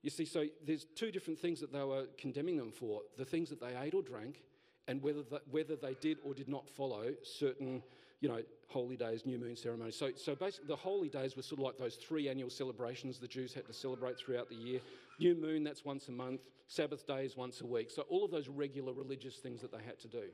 You 0.06 0.12
see, 0.12 0.26
so 0.26 0.46
there's 0.64 0.86
two 0.94 1.10
different 1.10 1.40
things 1.40 1.60
that 1.62 1.74
they 1.74 1.84
were 1.84 2.06
condemning 2.20 2.58
them 2.58 2.72
for 2.72 3.02
the 3.18 3.26
things 3.26 3.50
that 3.50 3.60
they 3.60 3.76
ate 3.76 3.96
or 3.96 4.04
drank, 4.04 4.44
and 4.88 5.02
whether, 5.02 5.24
the, 5.24 5.42
whether 5.50 5.76
they 5.76 5.96
did 6.00 6.20
or 6.24 6.36
did 6.36 6.48
not 6.48 6.70
follow 6.70 7.16
certain, 7.24 7.82
you 8.22 8.30
know, 8.30 8.44
holy 8.68 8.96
days, 8.98 9.26
new 9.26 9.40
moon 9.40 9.56
ceremonies. 9.56 9.96
So, 9.96 10.12
so 10.16 10.36
basically, 10.36 10.68
the 10.68 10.76
holy 10.76 11.10
days 11.10 11.36
were 11.36 11.42
sort 11.42 11.60
of 11.60 11.66
like 11.66 11.80
those 11.80 11.96
three 11.96 12.30
annual 12.30 12.52
celebrations 12.52 13.18
the 13.18 13.28
Jews 13.28 13.52
had 13.52 13.66
to 13.66 13.74
celebrate 13.74 14.20
throughout 14.20 14.48
the 14.48 14.56
year. 14.56 14.80
New 15.20 15.34
moon, 15.34 15.64
that's 15.64 15.84
once 15.84 16.08
a 16.08 16.12
month. 16.12 16.42
Sabbath 16.68 17.08
days, 17.08 17.36
once 17.36 17.62
a 17.62 17.66
week. 17.66 17.90
So, 17.90 18.04
all 18.04 18.24
of 18.24 18.30
those 18.30 18.48
regular 18.48 18.94
religious 18.94 19.38
things 19.38 19.60
that 19.62 19.72
they 19.72 19.84
had 19.84 20.00
to 20.02 20.08
do 20.08 20.26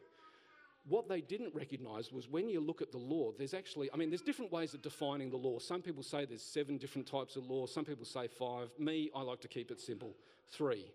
what 0.87 1.07
they 1.07 1.21
didn't 1.21 1.53
recognize 1.53 2.11
was 2.11 2.27
when 2.27 2.49
you 2.49 2.59
look 2.59 2.81
at 2.81 2.91
the 2.91 2.97
law, 2.97 3.31
there's 3.37 3.53
actually, 3.53 3.89
I 3.93 3.97
mean, 3.97 4.09
there's 4.09 4.21
different 4.21 4.51
ways 4.51 4.73
of 4.73 4.81
defining 4.81 5.29
the 5.29 5.37
law. 5.37 5.59
Some 5.59 5.81
people 5.81 6.01
say 6.01 6.25
there's 6.25 6.41
seven 6.41 6.77
different 6.77 7.07
types 7.07 7.35
of 7.35 7.45
law, 7.49 7.67
some 7.67 7.85
people 7.85 8.05
say 8.05 8.27
five. 8.27 8.71
Me, 8.79 9.11
I 9.15 9.21
like 9.21 9.41
to 9.41 9.47
keep 9.47 9.69
it 9.69 9.79
simple 9.79 10.15
three. 10.49 10.85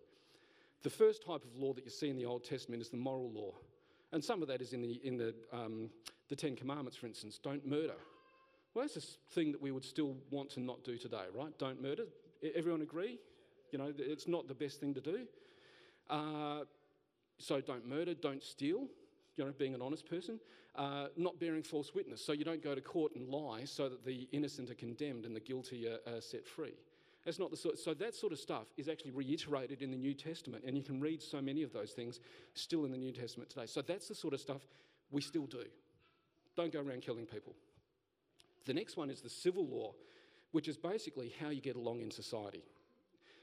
The 0.83 0.91
first 0.91 1.25
type 1.25 1.45
of 1.45 1.57
law 1.57 1.73
that 1.73 1.85
you 1.85 1.91
see 1.91 2.09
in 2.09 2.17
the 2.17 2.27
Old 2.27 2.45
Testament 2.45 2.83
is 2.83 2.91
the 2.91 2.97
moral 2.97 3.31
law. 3.31 3.53
And 4.13 4.23
some 4.23 4.43
of 4.43 4.49
that 4.49 4.61
is 4.61 4.73
in 4.73 4.83
the, 4.83 5.01
in 5.05 5.17
the, 5.17 5.35
um, 5.53 5.91
the 6.29 6.37
Ten 6.37 6.57
Commandments, 6.57 6.97
for 6.97 7.07
instance 7.07 7.39
don't 7.43 7.65
murder. 7.67 7.95
Well, 8.75 8.85
that's 8.85 8.97
a 8.97 9.35
thing 9.35 9.53
that 9.53 9.63
we 9.63 9.71
would 9.71 9.85
still 9.85 10.17
want 10.31 10.51
to 10.51 10.61
not 10.61 10.85
do 10.85 10.99
today, 10.99 11.25
right? 11.35 11.57
Don't 11.59 11.81
murder. 11.81 12.05
Everyone 12.55 12.83
agree? 12.83 13.19
You 13.71 13.79
know, 13.79 13.93
it's 13.99 14.29
not 14.29 14.49
the 14.49 14.55
best 14.55 14.81
thing 14.81 14.95
to 14.95 15.01
do. 15.01 15.27
Uh, 16.11 16.65
so 17.39 17.61
don't 17.61 17.87
murder, 17.87 18.15
don't 18.15 18.43
steal 18.43 18.87
you 19.37 19.45
know, 19.45 19.53
being 19.59 19.75
an 19.75 19.83
honest 19.83 20.09
person, 20.09 20.41
uh, 20.77 21.07
not 21.17 21.39
bearing 21.39 21.63
false 21.63 21.95
witness. 21.95 22.25
So 22.25 22.33
you 22.33 22.45
don't 22.45 22.63
go 22.63 22.75
to 22.75 22.81
court 22.81 23.15
and 23.15 23.29
lie 23.29 23.65
so 23.65 23.89
that 23.89 24.05
the 24.05 24.29
innocent 24.33 24.71
are 24.71 24.75
condemned 24.75 25.25
and 25.25 25.35
the 25.35 25.41
guilty 25.41 25.89
are, 25.89 25.99
are 26.11 26.21
set 26.21 26.47
free. 26.47 26.75
That's 27.25 27.41
not 27.41 27.51
the 27.51 27.57
sort, 27.57 27.79
so 27.79 27.93
that 27.95 28.15
sort 28.15 28.33
of 28.33 28.39
stuff 28.39 28.67
is 28.77 28.89
actually 28.89 29.11
reiterated 29.11 29.83
in 29.83 29.91
the 29.91 29.97
New 29.97 30.15
Testament, 30.15 30.63
and 30.65 30.77
you 30.77 30.85
can 30.85 31.01
read 31.01 31.21
so 31.21 31.43
many 31.43 31.65
of 31.65 31.73
those 31.73 31.91
things 31.91 32.21
still 32.55 32.85
in 32.85 32.93
the 32.93 32.97
New 32.97 33.11
Testament 33.11 33.51
today. 33.51 33.67
So 33.67 33.83
that's 33.83 34.07
the 34.07 34.15
sort 34.15 34.33
of 34.33 34.41
stuff 34.41 34.63
we 35.11 35.21
still 35.21 35.47
do. 35.47 35.65
Don't 36.57 36.73
go 36.73 36.81
around 36.81 37.03
killing 37.03 37.27
people. 37.27 37.55
The 38.65 38.75
next 38.75 38.97
one 38.97 39.11
is 39.11 39.21
the 39.21 39.29
civil 39.29 39.67
law, 39.67 39.93
which 40.53 40.69
is 40.69 40.77
basically 40.77 41.35
how 41.41 41.49
you 41.51 41.61
get 41.61 41.75
along 41.75 42.01
in 42.01 42.13
society. 42.13 42.63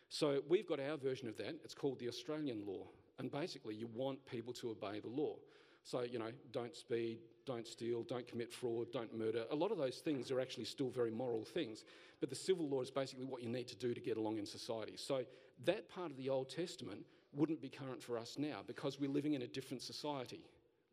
So 0.07 0.41
we've 0.47 0.67
got 0.67 0.79
our 0.79 0.95
version 0.95 1.27
of 1.27 1.35
that. 1.37 1.55
It's 1.65 1.73
called 1.73 1.99
the 1.99 2.07
Australian 2.07 2.65
law, 2.65 2.87
and 3.19 3.29
basically 3.29 3.75
you 3.75 3.89
want 3.93 4.25
people 4.25 4.53
to 4.53 4.69
obey 4.69 5.01
the 5.01 5.09
law. 5.09 5.35
So, 5.83 6.01
you 6.01 6.17
know, 6.17 6.31
don't 6.51 6.75
speed, 6.75 7.19
don't 7.45 7.67
steal, 7.67 8.03
don't 8.03 8.27
commit 8.27 8.51
fraud, 8.51 8.87
don't 8.91 9.13
murder. 9.17 9.43
A 9.51 9.55
lot 9.55 9.71
of 9.71 9.77
those 9.77 9.97
things 9.97 10.31
are 10.31 10.39
actually 10.39 10.65
still 10.65 10.89
very 10.89 11.11
moral 11.11 11.43
things. 11.43 11.83
But 12.19 12.29
the 12.29 12.35
civil 12.35 12.69
law 12.69 12.81
is 12.81 12.89
basically 12.89 13.25
what 13.25 13.43
you 13.43 13.49
need 13.49 13.67
to 13.67 13.75
do 13.75 13.93
to 13.93 13.99
get 13.99 14.17
along 14.17 14.37
in 14.37 14.45
society. 14.45 14.93
So, 14.95 15.25
that 15.65 15.89
part 15.89 16.09
of 16.09 16.17
the 16.17 16.29
Old 16.29 16.49
Testament 16.49 17.05
wouldn't 17.33 17.61
be 17.61 17.69
current 17.69 18.01
for 18.01 18.17
us 18.17 18.35
now 18.37 18.59
because 18.65 18.99
we're 18.99 19.09
living 19.09 19.33
in 19.33 19.41
a 19.41 19.47
different 19.47 19.81
society 19.81 20.41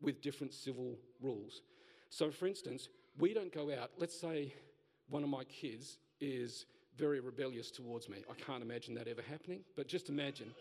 with 0.01 0.21
different 0.21 0.53
civil 0.53 0.97
rules. 1.21 1.61
So, 2.09 2.31
for 2.31 2.47
instance, 2.47 2.89
we 3.17 3.33
don't 3.33 3.53
go 3.53 3.73
out, 3.73 3.91
let's 3.97 4.19
say 4.19 4.53
one 5.09 5.23
of 5.23 5.29
my 5.29 5.43
kids 5.45 5.97
is 6.19 6.65
very 6.97 7.19
rebellious 7.19 7.71
towards 7.71 8.09
me. 8.09 8.17
I 8.29 8.33
can't 8.33 8.61
imagine 8.61 8.93
that 8.95 9.07
ever 9.07 9.21
happening, 9.21 9.61
but 9.75 9.87
just 9.87 10.09
imagine. 10.09 10.51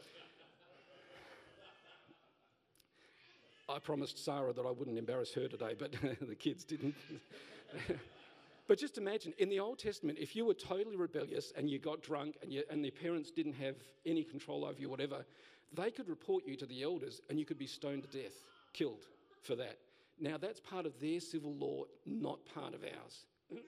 I 3.70 3.78
promised 3.78 4.22
Sarah 4.22 4.52
that 4.52 4.66
I 4.66 4.70
wouldn't 4.70 4.98
embarrass 4.98 5.32
her 5.34 5.46
today, 5.46 5.74
but 5.78 5.94
the 6.20 6.34
kids 6.34 6.64
didn't. 6.64 6.94
but 8.66 8.78
just 8.78 8.98
imagine, 8.98 9.32
in 9.38 9.48
the 9.48 9.60
Old 9.60 9.78
Testament, 9.78 10.18
if 10.20 10.34
you 10.34 10.44
were 10.44 10.54
totally 10.54 10.96
rebellious 10.96 11.52
and 11.56 11.70
you 11.70 11.78
got 11.78 12.02
drunk 12.02 12.36
and, 12.42 12.52
you, 12.52 12.64
and 12.70 12.84
parents 13.00 13.30
didn't 13.30 13.54
have 13.54 13.76
any 14.04 14.24
control 14.24 14.64
over 14.64 14.80
you, 14.80 14.88
whatever, 14.88 15.24
they 15.72 15.90
could 15.90 16.08
report 16.08 16.44
you 16.46 16.56
to 16.56 16.66
the 16.66 16.82
elders 16.82 17.20
and 17.30 17.38
you 17.38 17.44
could 17.44 17.58
be 17.58 17.66
stoned 17.66 18.02
to 18.02 18.18
death, 18.18 18.34
killed 18.72 19.06
for 19.42 19.54
that. 19.54 19.78
Now, 20.18 20.36
that's 20.36 20.60
part 20.60 20.84
of 20.84 20.98
their 21.00 21.20
civil 21.20 21.54
law, 21.54 21.84
not 22.04 22.40
part 22.54 22.74
of 22.74 22.82
ours. 22.82 23.26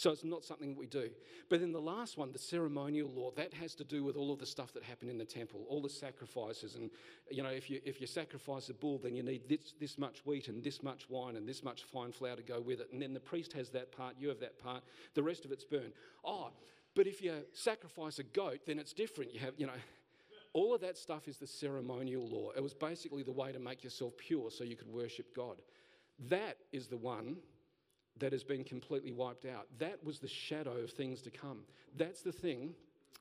So 0.00 0.10
it's 0.10 0.24
not 0.24 0.46
something 0.46 0.74
we 0.74 0.86
do. 0.86 1.10
But 1.50 1.60
then 1.60 1.72
the 1.72 1.78
last 1.78 2.16
one, 2.16 2.32
the 2.32 2.38
ceremonial 2.38 3.10
law, 3.10 3.32
that 3.32 3.52
has 3.52 3.74
to 3.74 3.84
do 3.84 4.02
with 4.02 4.16
all 4.16 4.32
of 4.32 4.38
the 4.38 4.46
stuff 4.46 4.72
that 4.72 4.82
happened 4.82 5.10
in 5.10 5.18
the 5.18 5.26
temple, 5.26 5.66
all 5.68 5.82
the 5.82 5.90
sacrifices. 5.90 6.74
And, 6.76 6.90
you 7.30 7.42
know, 7.42 7.50
if 7.50 7.68
you, 7.68 7.82
if 7.84 8.00
you 8.00 8.06
sacrifice 8.06 8.70
a 8.70 8.72
bull, 8.72 8.96
then 8.96 9.14
you 9.14 9.22
need 9.22 9.46
this, 9.46 9.74
this 9.78 9.98
much 9.98 10.24
wheat 10.24 10.48
and 10.48 10.64
this 10.64 10.82
much 10.82 11.10
wine 11.10 11.36
and 11.36 11.46
this 11.46 11.62
much 11.62 11.84
fine 11.84 12.12
flour 12.12 12.36
to 12.36 12.42
go 12.42 12.62
with 12.62 12.80
it. 12.80 12.88
And 12.94 13.02
then 13.02 13.12
the 13.12 13.20
priest 13.20 13.52
has 13.52 13.68
that 13.72 13.92
part, 13.92 14.14
you 14.18 14.30
have 14.30 14.40
that 14.40 14.58
part, 14.58 14.82
the 15.12 15.22
rest 15.22 15.44
of 15.44 15.52
it's 15.52 15.64
burned. 15.64 15.92
Oh, 16.24 16.48
but 16.94 17.06
if 17.06 17.20
you 17.20 17.34
sacrifice 17.52 18.18
a 18.18 18.22
goat, 18.24 18.60
then 18.64 18.78
it's 18.78 18.94
different. 18.94 19.34
You 19.34 19.40
have, 19.40 19.52
you 19.58 19.66
know, 19.66 19.74
all 20.54 20.74
of 20.74 20.80
that 20.80 20.96
stuff 20.96 21.28
is 21.28 21.36
the 21.36 21.46
ceremonial 21.46 22.26
law. 22.26 22.52
It 22.56 22.62
was 22.62 22.72
basically 22.72 23.22
the 23.22 23.32
way 23.32 23.52
to 23.52 23.58
make 23.58 23.84
yourself 23.84 24.16
pure 24.16 24.50
so 24.50 24.64
you 24.64 24.76
could 24.76 24.90
worship 24.90 25.36
God. 25.36 25.60
That 26.30 26.56
is 26.72 26.86
the 26.86 26.96
one 26.96 27.36
that 28.18 28.32
has 28.32 28.44
been 28.44 28.64
completely 28.64 29.12
wiped 29.12 29.46
out. 29.46 29.66
That 29.78 30.04
was 30.04 30.18
the 30.18 30.28
shadow 30.28 30.76
of 30.76 30.90
things 30.90 31.22
to 31.22 31.30
come. 31.30 31.60
That's 31.96 32.22
the 32.22 32.32
thing. 32.32 32.74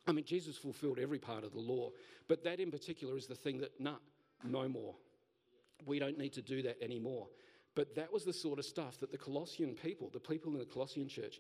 I 0.08 0.12
mean, 0.12 0.26
Jesus 0.26 0.58
fulfilled 0.58 1.00
every 1.00 1.20
part 1.20 1.44
of 1.44 1.54
the 1.54 1.60
law, 1.60 1.92
but 2.28 2.44
that 2.44 2.60
in 2.60 2.72
particular 2.72 3.16
is 3.18 3.28
the 3.28 3.36
thing 3.36 3.60
that, 3.60 3.80
nah, 3.80 3.98
no 4.44 4.68
more. 4.68 4.96
We 5.86 6.00
don't 6.00 6.18
need 6.18 6.34
to 6.34 6.42
do 6.42 6.62
that 6.64 6.82
anymore. 6.82 7.28
But 7.76 7.96
that 7.96 8.12
was 8.12 8.26
the 8.26 8.34
sort 8.34 8.60
of 8.60 8.66
stuff 8.66 9.00
that 9.00 9.12
the 9.12 9.18
Colossian 9.18 9.74
people, 9.76 10.10
the 10.12 10.20
people 10.20 10.52
in 10.52 10.60
the 10.60 10.66
Colossian 10.66 11.08
church, 11.08 11.40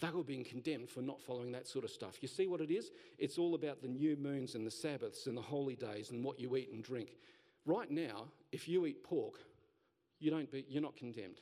they 0.00 0.10
were 0.10 0.22
being 0.22 0.44
condemned 0.44 0.88
for 0.88 1.02
not 1.02 1.20
following 1.20 1.52
that 1.52 1.66
sort 1.66 1.84
of 1.84 1.90
stuff. 1.90 2.22
You 2.22 2.28
see 2.28 2.46
what 2.46 2.60
it 2.60 2.70
is? 2.70 2.90
It's 3.18 3.38
all 3.38 3.54
about 3.54 3.82
the 3.82 3.88
new 3.88 4.16
moons 4.16 4.54
and 4.54 4.66
the 4.66 4.70
Sabbaths 4.70 5.26
and 5.26 5.36
the 5.36 5.42
holy 5.42 5.76
days 5.76 6.10
and 6.10 6.24
what 6.24 6.38
you 6.38 6.56
eat 6.56 6.70
and 6.72 6.82
drink. 6.82 7.16
Right 7.66 7.90
now, 7.90 8.26
if 8.52 8.68
you 8.68 8.86
eat 8.86 9.02
pork, 9.04 9.34
you 10.18 10.30
don't 10.30 10.50
be, 10.50 10.64
you're 10.68 10.82
not 10.82 10.96
condemned. 10.96 11.40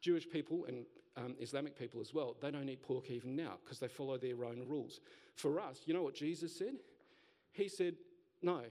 Jewish 0.00 0.28
people 0.28 0.64
and 0.66 0.86
um, 1.20 1.34
Islamic 1.40 1.78
people 1.78 2.00
as 2.00 2.14
well, 2.14 2.36
they 2.40 2.50
don't 2.50 2.68
eat 2.68 2.82
pork 2.82 3.10
even 3.10 3.36
now 3.36 3.54
because 3.62 3.78
they 3.78 3.88
follow 3.88 4.16
their 4.16 4.44
own 4.44 4.64
rules. 4.66 5.00
For 5.34 5.60
us, 5.60 5.82
you 5.86 5.94
know 5.94 6.02
what 6.02 6.14
Jesus 6.14 6.56
said? 6.56 6.74
He 7.52 7.68
said, 7.68 7.94
No, 8.42 8.62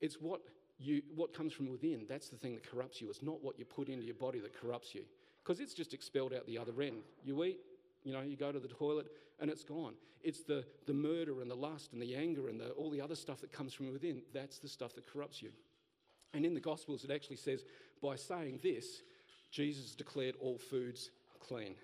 it's 0.00 0.20
what, 0.20 0.40
you, 0.78 1.02
what 1.14 1.34
comes 1.34 1.52
from 1.52 1.70
within. 1.70 2.06
That's 2.08 2.28
the 2.28 2.36
thing 2.36 2.54
that 2.54 2.68
corrupts 2.70 3.00
you. 3.00 3.10
It's 3.10 3.22
not 3.22 3.42
what 3.42 3.58
you 3.58 3.64
put 3.64 3.88
into 3.88 4.04
your 4.04 4.14
body 4.14 4.40
that 4.40 4.58
corrupts 4.58 4.94
you 4.94 5.02
because 5.42 5.60
it's 5.60 5.74
just 5.74 5.94
expelled 5.94 6.34
out 6.34 6.46
the 6.46 6.58
other 6.58 6.80
end. 6.82 7.02
You 7.24 7.42
eat, 7.44 7.60
you 8.04 8.12
know, 8.12 8.20
you 8.20 8.36
go 8.36 8.52
to 8.52 8.60
the 8.60 8.68
toilet 8.68 9.06
and 9.40 9.50
it's 9.50 9.64
gone. 9.64 9.94
It's 10.22 10.42
the, 10.42 10.64
the 10.86 10.92
murder 10.92 11.40
and 11.40 11.50
the 11.50 11.54
lust 11.54 11.92
and 11.92 12.02
the 12.02 12.14
anger 12.14 12.48
and 12.48 12.60
the, 12.60 12.70
all 12.70 12.90
the 12.90 13.00
other 13.00 13.14
stuff 13.14 13.40
that 13.40 13.52
comes 13.52 13.72
from 13.72 13.92
within. 13.92 14.22
That's 14.34 14.58
the 14.58 14.68
stuff 14.68 14.94
that 14.94 15.10
corrupts 15.10 15.40
you. 15.42 15.50
And 16.34 16.44
in 16.44 16.54
the 16.54 16.60
Gospels, 16.60 17.04
it 17.04 17.10
actually 17.10 17.36
says, 17.36 17.64
by 18.02 18.16
saying 18.16 18.60
this, 18.62 19.02
Jesus 19.50 19.94
declared 19.94 20.34
all 20.40 20.58
foods 20.58 21.10
clean. 21.40 21.74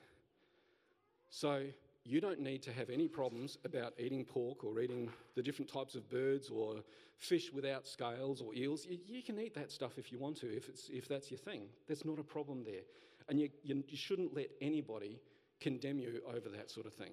So 1.34 1.64
you 2.04 2.20
don't 2.20 2.38
need 2.38 2.62
to 2.62 2.72
have 2.72 2.90
any 2.90 3.08
problems 3.08 3.58
about 3.64 3.94
eating 3.98 4.24
pork 4.24 4.62
or 4.62 4.78
eating 4.78 5.10
the 5.34 5.42
different 5.42 5.68
types 5.68 5.96
of 5.96 6.08
birds 6.08 6.48
or 6.48 6.76
fish 7.18 7.52
without 7.52 7.88
scales 7.88 8.40
or 8.40 8.54
eels. 8.54 8.86
You, 8.88 8.98
you 9.08 9.20
can 9.20 9.40
eat 9.40 9.52
that 9.56 9.72
stuff 9.72 9.98
if 9.98 10.12
you 10.12 10.20
want 10.20 10.36
to, 10.36 10.56
if, 10.56 10.68
it's, 10.68 10.88
if 10.90 11.08
that's 11.08 11.32
your 11.32 11.38
thing. 11.38 11.62
There's 11.88 12.04
not 12.04 12.20
a 12.20 12.22
problem 12.22 12.62
there. 12.62 12.82
And 13.28 13.40
you, 13.40 13.48
you, 13.64 13.82
you 13.88 13.96
shouldn't 13.96 14.32
let 14.32 14.50
anybody 14.60 15.18
condemn 15.60 15.98
you 15.98 16.20
over 16.28 16.48
that 16.50 16.70
sort 16.70 16.86
of 16.86 16.94
thing 16.94 17.10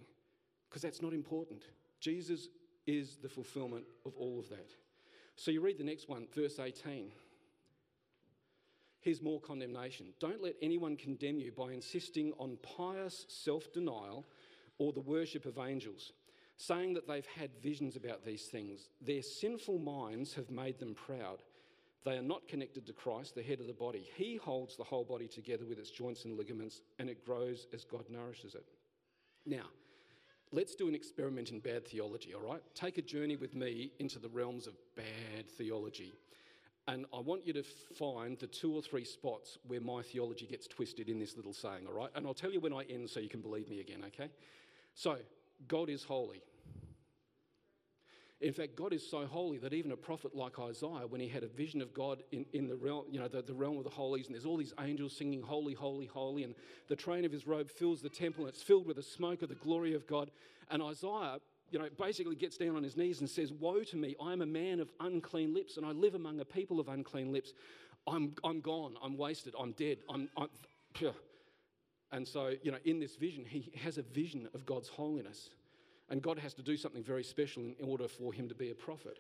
because 0.70 0.84
that's 0.84 1.02
not 1.02 1.14
important. 1.14 1.64
Jesus 2.00 2.50
is 2.86 3.18
the 3.24 3.30
fulfillment 3.30 3.86
of 4.06 4.14
all 4.20 4.38
of 4.38 4.50
that. 4.50 4.70
So 5.36 5.50
you 5.50 5.62
read 5.62 5.80
the 5.80 5.84
next 5.84 6.08
one, 6.08 6.28
verse 6.36 6.60
18. 6.60 7.12
Here's 9.02 9.22
more 9.22 9.42
condemnation. 9.42 10.08
Don't 10.20 10.44
let 10.44 10.56
anyone 10.62 10.96
condemn 10.96 11.40
you 11.40 11.52
by 11.52 11.72
insisting 11.74 12.34
on 12.38 12.58
pious 12.62 13.26
self 13.28 13.74
denial 13.74 14.26
or 14.78 14.94
the 14.94 15.02
worship 15.02 15.46
of 15.46 15.58
angels, 15.58 16.14
saying 16.58 16.94
that 16.94 17.08
they've 17.08 17.26
had 17.26 17.50
visions 17.62 17.96
about 17.96 18.24
these 18.24 18.46
things. 18.46 18.90
Their 19.02 19.24
sinful 19.24 19.80
minds 19.80 20.36
have 20.36 20.52
made 20.52 20.80
them 20.80 20.94
proud. 20.94 21.42
They 22.04 22.18
are 22.18 22.24
not 22.24 22.48
connected 22.48 22.86
to 22.88 22.94
Christ, 22.94 23.36
the 23.36 23.44
head 23.44 23.60
of 23.60 23.68
the 23.68 23.74
body. 23.74 24.08
He 24.16 24.36
holds 24.38 24.76
the 24.76 24.84
whole 24.84 25.04
body 25.04 25.28
together 25.28 25.66
with 25.66 25.80
its 25.80 25.92
joints 25.92 26.26
and 26.26 26.38
ligaments, 26.38 26.82
and 27.00 27.10
it 27.10 27.26
grows 27.26 27.68
as 27.74 27.84
God 27.84 28.06
nourishes 28.10 28.56
it. 28.56 28.66
Now, 29.46 29.66
let's 30.52 30.76
do 30.76 30.88
an 30.88 30.96
experiment 30.96 31.52
in 31.52 31.60
bad 31.60 31.88
theology, 31.88 32.34
all 32.34 32.42
right? 32.42 32.62
Take 32.74 32.98
a 32.98 33.04
journey 33.04 33.36
with 33.36 33.56
me 33.56 33.92
into 34.00 34.20
the 34.20 34.30
realms 34.30 34.68
of 34.68 34.74
bad 34.96 35.50
theology. 35.58 36.14
And 36.88 37.06
I 37.14 37.20
want 37.20 37.46
you 37.46 37.54
to 37.54 37.64
find 37.64 38.38
the 38.40 38.48
two 38.48 38.74
or 38.74 38.82
three 38.82 39.06
spots 39.06 39.58
where 39.68 39.80
my 39.80 40.02
theology 40.02 40.48
gets 40.48 40.68
twisted 40.68 41.10
in 41.10 41.20
this 41.20 41.38
little 41.38 41.54
saying, 41.54 41.86
all 41.88 41.94
right? 41.94 42.10
And 42.16 42.26
I'll 42.26 42.34
tell 42.34 42.52
you 42.52 42.60
when 42.60 42.74
I 42.74 42.84
end 42.84 43.10
so 43.10 43.20
you 43.20 43.30
can 43.30 43.42
believe 43.42 43.70
me 43.70 43.80
again, 43.80 44.04
okay? 44.08 44.30
So, 44.96 45.18
God 45.68 45.90
is 45.90 46.04
holy. 46.04 46.42
In 48.42 48.54
fact, 48.54 48.76
God 48.76 48.92
is 48.92 49.08
so 49.08 49.28
holy 49.28 49.60
that 49.60 49.72
even 49.72 49.92
a 49.92 49.96
prophet 49.96 50.36
like 50.36 50.60
Isaiah, 50.60 51.06
when 51.08 51.22
he 51.22 51.28
had 51.28 51.44
a 51.44 51.48
vision 51.48 51.80
of 51.80 51.94
God 51.94 52.24
in, 52.32 52.44
in 52.54 52.68
the 52.68 52.76
realm, 52.76 53.06
you 53.12 53.20
know, 53.20 53.28
the, 53.28 53.44
the 53.44 53.54
realm 53.54 53.78
of 53.78 53.84
the 53.84 53.92
holies, 53.92 54.26
and 54.26 54.34
there's 54.34 54.48
all 54.48 54.58
these 54.58 54.74
angels 54.80 55.16
singing, 55.16 55.44
Holy, 55.44 55.76
Holy, 55.76 56.08
Holy, 56.08 56.44
and 56.44 56.56
the 56.88 56.96
train 56.96 57.24
of 57.24 57.32
his 57.32 57.46
robe 57.46 57.70
fills 57.70 58.02
the 58.02 58.10
temple, 58.10 58.46
and 58.46 58.54
it's 58.54 58.64
filled 58.64 58.88
with 58.88 58.96
the 58.96 59.04
smoke 59.04 59.44
of 59.44 59.50
the 59.50 59.56
glory 59.56 59.94
of 59.94 60.08
God. 60.08 60.32
And 60.72 60.82
Isaiah 60.82 61.38
you 61.72 61.80
know, 61.80 61.88
basically 61.98 62.36
gets 62.36 62.58
down 62.58 62.76
on 62.76 62.84
his 62.84 62.98
knees 62.98 63.22
and 63.22 63.30
says, 63.30 63.52
Woe 63.52 63.84
to 63.84 63.96
me, 63.96 64.16
I 64.22 64.34
am 64.34 64.42
a 64.42 64.46
man 64.46 64.80
of 64.80 64.92
unclean 65.00 65.54
lips, 65.54 65.78
and 65.78 65.86
I 65.86 65.92
live 65.92 66.16
among 66.16 66.40
a 66.40 66.46
people 66.46 66.80
of 66.80 66.90
unclean 66.90 67.32
lips. 67.32 67.54
I'm, 68.06 68.34
I'm 68.44 68.62
gone, 68.62 68.96
I'm 69.02 69.18
wasted, 69.18 69.54
I'm 69.60 69.72
dead, 69.74 70.00
I'm, 70.10 70.30
I'm 70.36 70.50
and 72.12 72.28
so, 72.28 72.54
you 72.62 72.72
know, 72.72 72.78
in 72.84 73.00
this 73.00 73.16
vision, 73.16 73.46
he 73.46 73.72
has 73.82 73.98
a 73.98 74.02
vision 74.02 74.50
of 74.54 74.66
God's 74.66 74.90
holiness. 74.90 75.50
And 76.10 76.22
God 76.22 76.38
has 76.40 76.54
to 76.56 76.62
do 76.62 76.76
something 76.76 77.04
very 77.04 77.24
special 77.24 77.64
in 77.64 77.76
order 77.88 78.08
for 78.08 78.34
him 78.34 78.50
to 78.50 78.56
be 78.56 78.70
a 78.70 78.76
prophet. 78.76 79.20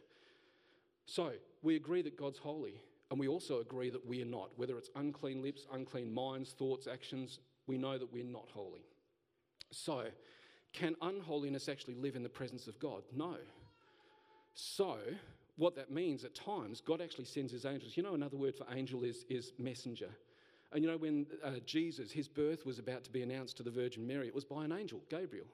So, 1.05 1.31
we 1.61 1.77
agree 1.77 2.01
that 2.01 2.17
God's 2.17 2.37
holy, 2.37 2.81
and 3.09 3.19
we 3.19 3.29
also 3.29 3.61
agree 3.61 3.89
that 3.89 4.05
we 4.05 4.21
are 4.21 4.25
not. 4.25 4.49
Whether 4.57 4.77
it's 4.77 4.89
unclean 4.95 5.41
lips, 5.41 5.65
unclean 5.71 6.13
minds, 6.13 6.51
thoughts, 6.51 6.87
actions, 6.87 7.39
we 7.65 7.77
know 7.77 7.97
that 7.97 8.11
we're 8.11 8.25
not 8.25 8.49
holy. 8.53 8.83
So, 9.71 10.03
can 10.73 10.95
unholiness 11.01 11.67
actually 11.67 11.95
live 11.95 12.15
in 12.15 12.23
the 12.23 12.29
presence 12.29 12.67
of 12.67 12.79
God? 12.79 13.03
No. 13.15 13.35
So, 14.53 14.97
what 15.57 15.75
that 15.75 15.91
means 15.91 16.23
at 16.23 16.33
times, 16.33 16.81
God 16.81 17.01
actually 17.01 17.25
sends 17.25 17.51
his 17.51 17.65
angels. 17.65 17.95
You 17.95 18.03
know, 18.03 18.13
another 18.13 18.37
word 18.37 18.55
for 18.55 18.65
angel 18.73 19.03
is, 19.03 19.25
is 19.29 19.53
messenger. 19.57 20.09
And 20.73 20.83
you 20.83 20.89
know, 20.89 20.97
when 20.97 21.27
uh, 21.43 21.59
Jesus, 21.65 22.11
his 22.11 22.27
birth 22.27 22.65
was 22.65 22.79
about 22.79 23.03
to 23.03 23.11
be 23.11 23.21
announced 23.21 23.57
to 23.57 23.63
the 23.63 23.71
Virgin 23.71 24.07
Mary, 24.07 24.27
it 24.27 24.35
was 24.35 24.45
by 24.45 24.63
an 24.63 24.71
angel, 24.71 25.01
Gabriel. 25.09 25.47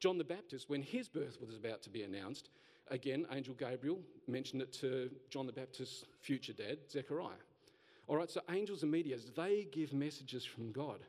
John 0.00 0.18
the 0.18 0.24
Baptist, 0.24 0.68
when 0.68 0.82
his 0.82 1.08
birth 1.08 1.38
was 1.40 1.54
about 1.54 1.82
to 1.82 1.90
be 1.90 2.02
announced, 2.02 2.48
again, 2.90 3.26
Angel 3.32 3.54
Gabriel 3.54 3.98
mentioned 4.26 4.62
it 4.62 4.72
to 4.74 5.10
John 5.28 5.46
the 5.46 5.52
Baptist's 5.52 6.04
future 6.20 6.52
dad, 6.52 6.78
Zechariah. 6.90 7.36
All 8.08 8.16
right, 8.16 8.30
so 8.30 8.40
angels 8.50 8.82
and 8.82 8.90
mediators, 8.90 9.30
they 9.36 9.68
give 9.70 9.92
messages 9.92 10.44
from 10.44 10.72
God. 10.72 11.00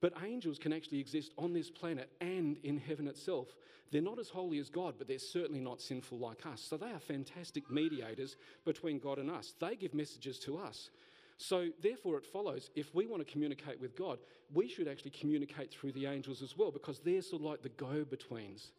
But 0.00 0.14
angels 0.24 0.58
can 0.58 0.72
actually 0.72 1.00
exist 1.00 1.32
on 1.38 1.52
this 1.52 1.70
planet 1.70 2.10
and 2.20 2.58
in 2.62 2.78
heaven 2.78 3.08
itself. 3.08 3.48
They're 3.90 4.02
not 4.02 4.18
as 4.18 4.28
holy 4.28 4.58
as 4.58 4.68
God, 4.68 4.94
but 4.98 5.08
they're 5.08 5.18
certainly 5.18 5.60
not 5.60 5.80
sinful 5.80 6.18
like 6.18 6.44
us. 6.46 6.60
So 6.60 6.76
they 6.76 6.90
are 6.90 6.98
fantastic 6.98 7.70
mediators 7.70 8.36
between 8.64 8.98
God 8.98 9.18
and 9.18 9.30
us. 9.30 9.54
They 9.60 9.76
give 9.76 9.94
messages 9.94 10.38
to 10.40 10.58
us. 10.58 10.90
So, 11.36 11.70
therefore, 11.82 12.18
it 12.18 12.26
follows 12.26 12.70
if 12.76 12.94
we 12.94 13.06
want 13.06 13.26
to 13.26 13.32
communicate 13.32 13.80
with 13.80 13.96
God, 13.96 14.18
we 14.52 14.68
should 14.68 14.86
actually 14.86 15.10
communicate 15.10 15.72
through 15.72 15.92
the 15.92 16.06
angels 16.06 16.42
as 16.42 16.56
well 16.56 16.70
because 16.70 17.00
they're 17.00 17.22
sort 17.22 17.42
of 17.42 17.46
like 17.46 17.62
the 17.62 17.70
go 17.70 18.04
betweens. 18.04 18.70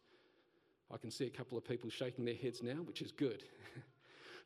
I 0.94 0.98
can 0.98 1.12
see 1.12 1.26
a 1.26 1.30
couple 1.30 1.58
of 1.58 1.68
people 1.68 1.90
shaking 1.90 2.24
their 2.24 2.36
heads 2.36 2.64
now, 2.64 2.76
which 2.76 3.02
is 3.02 3.12
good. 3.12 3.44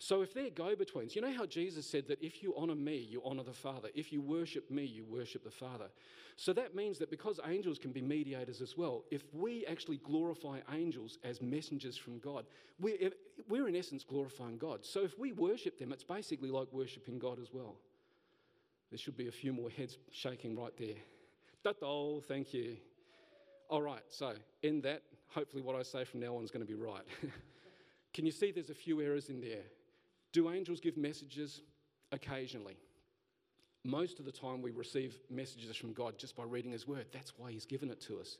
So 0.01 0.21
if 0.21 0.33
they're 0.33 0.49
go 0.49 0.75
betweens, 0.77 1.13
you 1.13 1.21
know 1.21 1.33
how 1.33 1.45
Jesus 1.45 1.85
said 1.85 2.07
that 2.07 2.23
if 2.23 2.41
you 2.41 2.55
honor 2.55 2.75
me, 2.75 2.97
you 2.97 3.21
honor 3.25 3.43
the 3.43 3.51
Father. 3.51 3.89
If 3.93 4.13
you 4.13 4.21
worship 4.21 4.71
me, 4.71 4.85
you 4.85 5.03
worship 5.03 5.43
the 5.43 5.51
Father. 5.51 5.89
So 6.37 6.53
that 6.53 6.73
means 6.73 6.97
that 6.99 7.11
because 7.11 7.37
angels 7.45 7.77
can 7.77 7.91
be 7.91 8.01
mediators 8.01 8.61
as 8.61 8.77
well, 8.77 9.03
if 9.11 9.23
we 9.33 9.65
actually 9.65 9.97
glorify 9.97 10.59
angels 10.71 11.17
as 11.25 11.41
messengers 11.41 11.97
from 11.97 12.17
God, 12.19 12.45
we're, 12.79 13.11
we're 13.49 13.67
in 13.67 13.75
essence 13.75 14.05
glorifying 14.05 14.57
God. 14.57 14.85
So 14.85 15.03
if 15.03 15.19
we 15.19 15.33
worship 15.33 15.77
them, 15.77 15.91
it's 15.91 16.05
basically 16.05 16.49
like 16.49 16.67
worshiping 16.71 17.19
God 17.19 17.37
as 17.41 17.49
well. 17.51 17.75
There 18.91 18.97
should 18.97 19.17
be 19.17 19.27
a 19.27 19.31
few 19.33 19.51
more 19.51 19.69
heads 19.69 19.97
shaking 20.11 20.57
right 20.57 20.75
there. 20.77 20.95
Tato, 21.61 22.21
thank 22.21 22.53
you. 22.53 22.77
All 23.69 23.81
right, 23.81 24.01
so 24.07 24.33
in 24.63 24.79
that, 24.81 25.03
hopefully 25.27 25.61
what 25.61 25.75
I 25.75 25.83
say 25.83 26.05
from 26.05 26.21
now 26.21 26.37
on 26.37 26.43
is 26.45 26.51
going 26.51 26.65
to 26.65 26.73
be 26.73 26.79
right. 26.79 27.03
Can 28.13 28.25
you 28.25 28.31
see 28.31 28.51
there's 28.51 28.69
a 28.69 28.73
few 28.73 29.01
errors 29.01 29.29
in 29.29 29.41
there? 29.41 29.63
Do 30.33 30.49
angels 30.49 30.79
give 30.79 30.97
messages? 30.97 31.61
Occasionally. 32.11 32.77
Most 33.85 34.19
of 34.19 34.25
the 34.25 34.31
time, 34.31 34.61
we 34.61 34.71
receive 34.71 35.17
messages 35.29 35.75
from 35.75 35.93
God 35.93 36.17
just 36.17 36.35
by 36.35 36.43
reading 36.43 36.71
His 36.71 36.87
Word. 36.87 37.05
That's 37.13 37.33
why 37.37 37.51
He's 37.51 37.65
given 37.65 37.89
it 37.89 38.01
to 38.01 38.19
us. 38.19 38.37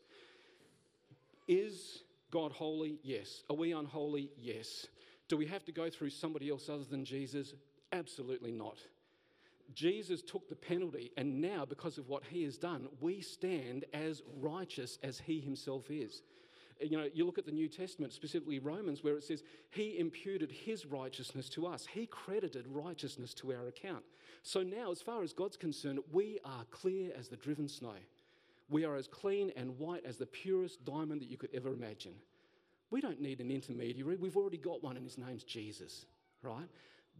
Is 1.48 2.04
God 2.32 2.52
holy? 2.52 3.00
Yes. 3.04 3.44
Are 3.50 3.56
we 3.56 3.72
unholy? 3.72 4.32
Yes. 4.40 4.88
Do 5.28 5.38
we 5.38 5.46
have 5.46 5.64
to 5.66 5.72
go 5.72 5.90
through 5.90 6.10
somebody 6.10 6.50
else 6.50 6.70
other 6.70 6.84
than 6.84 7.06
Jesus? 7.06 7.54
Absolutely 7.92 8.52
not. 8.52 8.78
Jesus 9.74 10.22
took 10.22 10.50
the 10.50 10.56
penalty, 10.56 11.12
and 11.16 11.42
now, 11.42 11.64
because 11.64 11.98
of 11.98 12.10
what 12.10 12.24
he 12.24 12.44
has 12.44 12.58
done, 12.58 12.88
we 13.00 13.22
stand 13.22 13.86
as 13.94 14.24
righteous 14.40 14.98
as 15.04 15.20
he 15.20 15.40
himself 15.40 15.92
is. 15.92 16.24
You 16.82 16.98
know, 16.98 17.08
you 17.14 17.26
look 17.26 17.38
at 17.38 17.46
the 17.46 17.52
New 17.52 17.68
Testament, 17.68 18.14
specifically 18.14 18.60
Romans, 18.60 19.04
where 19.04 19.18
it 19.18 19.24
says, 19.24 19.44
He 19.70 20.00
imputed 20.00 20.52
His 20.52 20.86
righteousness 20.86 21.50
to 21.50 21.68
us. 21.68 21.86
He 21.86 22.06
credited 22.06 22.66
righteousness 22.68 23.34
to 23.36 23.54
our 23.54 23.68
account. 23.68 24.04
So 24.44 24.64
now, 24.64 24.92
as 24.92 25.02
far 25.02 25.22
as 25.22 25.34
God's 25.34 25.58
concerned, 25.58 26.00
we 26.12 26.40
are 26.46 26.64
clear 26.72 27.12
as 27.18 27.28
the 27.28 27.36
driven 27.36 27.68
snow. 27.68 27.96
We 28.70 28.86
are 28.86 28.96
as 28.96 29.08
clean 29.08 29.52
and 29.58 29.78
white 29.78 30.06
as 30.06 30.18
the 30.18 30.26
purest 30.26 30.86
diamond 30.86 31.22
that 31.22 31.30
you 31.30 31.38
could 31.38 31.54
ever 31.54 31.74
imagine. 31.74 32.14
We 32.92 33.02
don't 33.02 33.22
need 33.22 33.42
an 33.42 33.52
intermediary. 33.52 34.16
We've 34.16 34.38
already 34.38 34.58
got 34.58 34.84
one, 34.84 34.96
and 34.96 35.06
his 35.06 35.18
name's 35.18 35.44
Jesus, 35.44 36.06
right? 36.42 36.68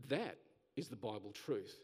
That 0.08 0.38
is 0.78 0.88
the 0.88 0.96
Bible 0.96 1.32
truth. 1.34 1.76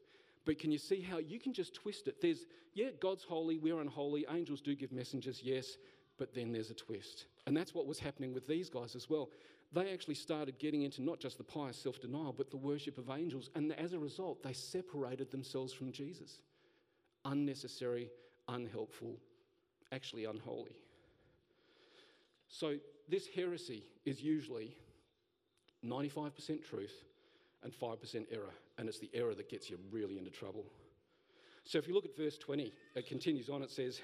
But 0.45 0.59
can 0.59 0.71
you 0.71 0.77
see 0.77 1.01
how 1.01 1.17
you 1.17 1.39
can 1.39 1.53
just 1.53 1.73
twist 1.73 2.07
it? 2.07 2.21
There's, 2.21 2.45
yeah, 2.73 2.89
God's 3.01 3.23
holy, 3.23 3.57
we're 3.57 3.81
unholy, 3.81 4.25
angels 4.29 4.61
do 4.61 4.75
give 4.75 4.91
messengers, 4.91 5.41
yes, 5.43 5.77
but 6.17 6.33
then 6.33 6.51
there's 6.51 6.69
a 6.69 6.75
twist. 6.75 7.25
And 7.47 7.55
that's 7.55 7.73
what 7.73 7.87
was 7.87 7.99
happening 7.99 8.33
with 8.33 8.47
these 8.47 8.69
guys 8.69 8.95
as 8.95 9.09
well. 9.09 9.29
They 9.73 9.91
actually 9.91 10.15
started 10.15 10.57
getting 10.59 10.83
into 10.83 11.01
not 11.01 11.19
just 11.19 11.37
the 11.37 11.43
pious 11.43 11.77
self 11.77 11.99
denial, 11.99 12.33
but 12.35 12.49
the 12.49 12.57
worship 12.57 12.97
of 12.97 13.09
angels. 13.09 13.49
And 13.55 13.73
as 13.73 13.93
a 13.93 13.99
result, 13.99 14.43
they 14.43 14.53
separated 14.53 15.31
themselves 15.31 15.73
from 15.73 15.91
Jesus. 15.91 16.39
Unnecessary, 17.25 18.09
unhelpful, 18.47 19.17
actually 19.91 20.25
unholy. 20.25 20.77
So, 22.47 22.77
this 23.09 23.27
heresy 23.27 23.83
is 24.05 24.21
usually 24.21 24.75
95% 25.85 26.63
truth 26.63 27.03
and 27.63 27.73
5% 27.73 28.25
error. 28.31 28.53
And 28.77 28.87
it's 28.87 28.99
the 28.99 29.09
error 29.13 29.35
that 29.35 29.49
gets 29.49 29.69
you 29.69 29.77
really 29.91 30.17
into 30.17 30.31
trouble. 30.31 30.65
So 31.65 31.79
if 31.79 31.87
you 31.87 31.95
look 31.95 32.05
at 32.05 32.15
verse 32.15 32.37
20, 32.37 32.71
it 32.95 33.07
continues 33.07 33.49
on, 33.49 33.63
it 33.63 33.71
says, 33.71 34.01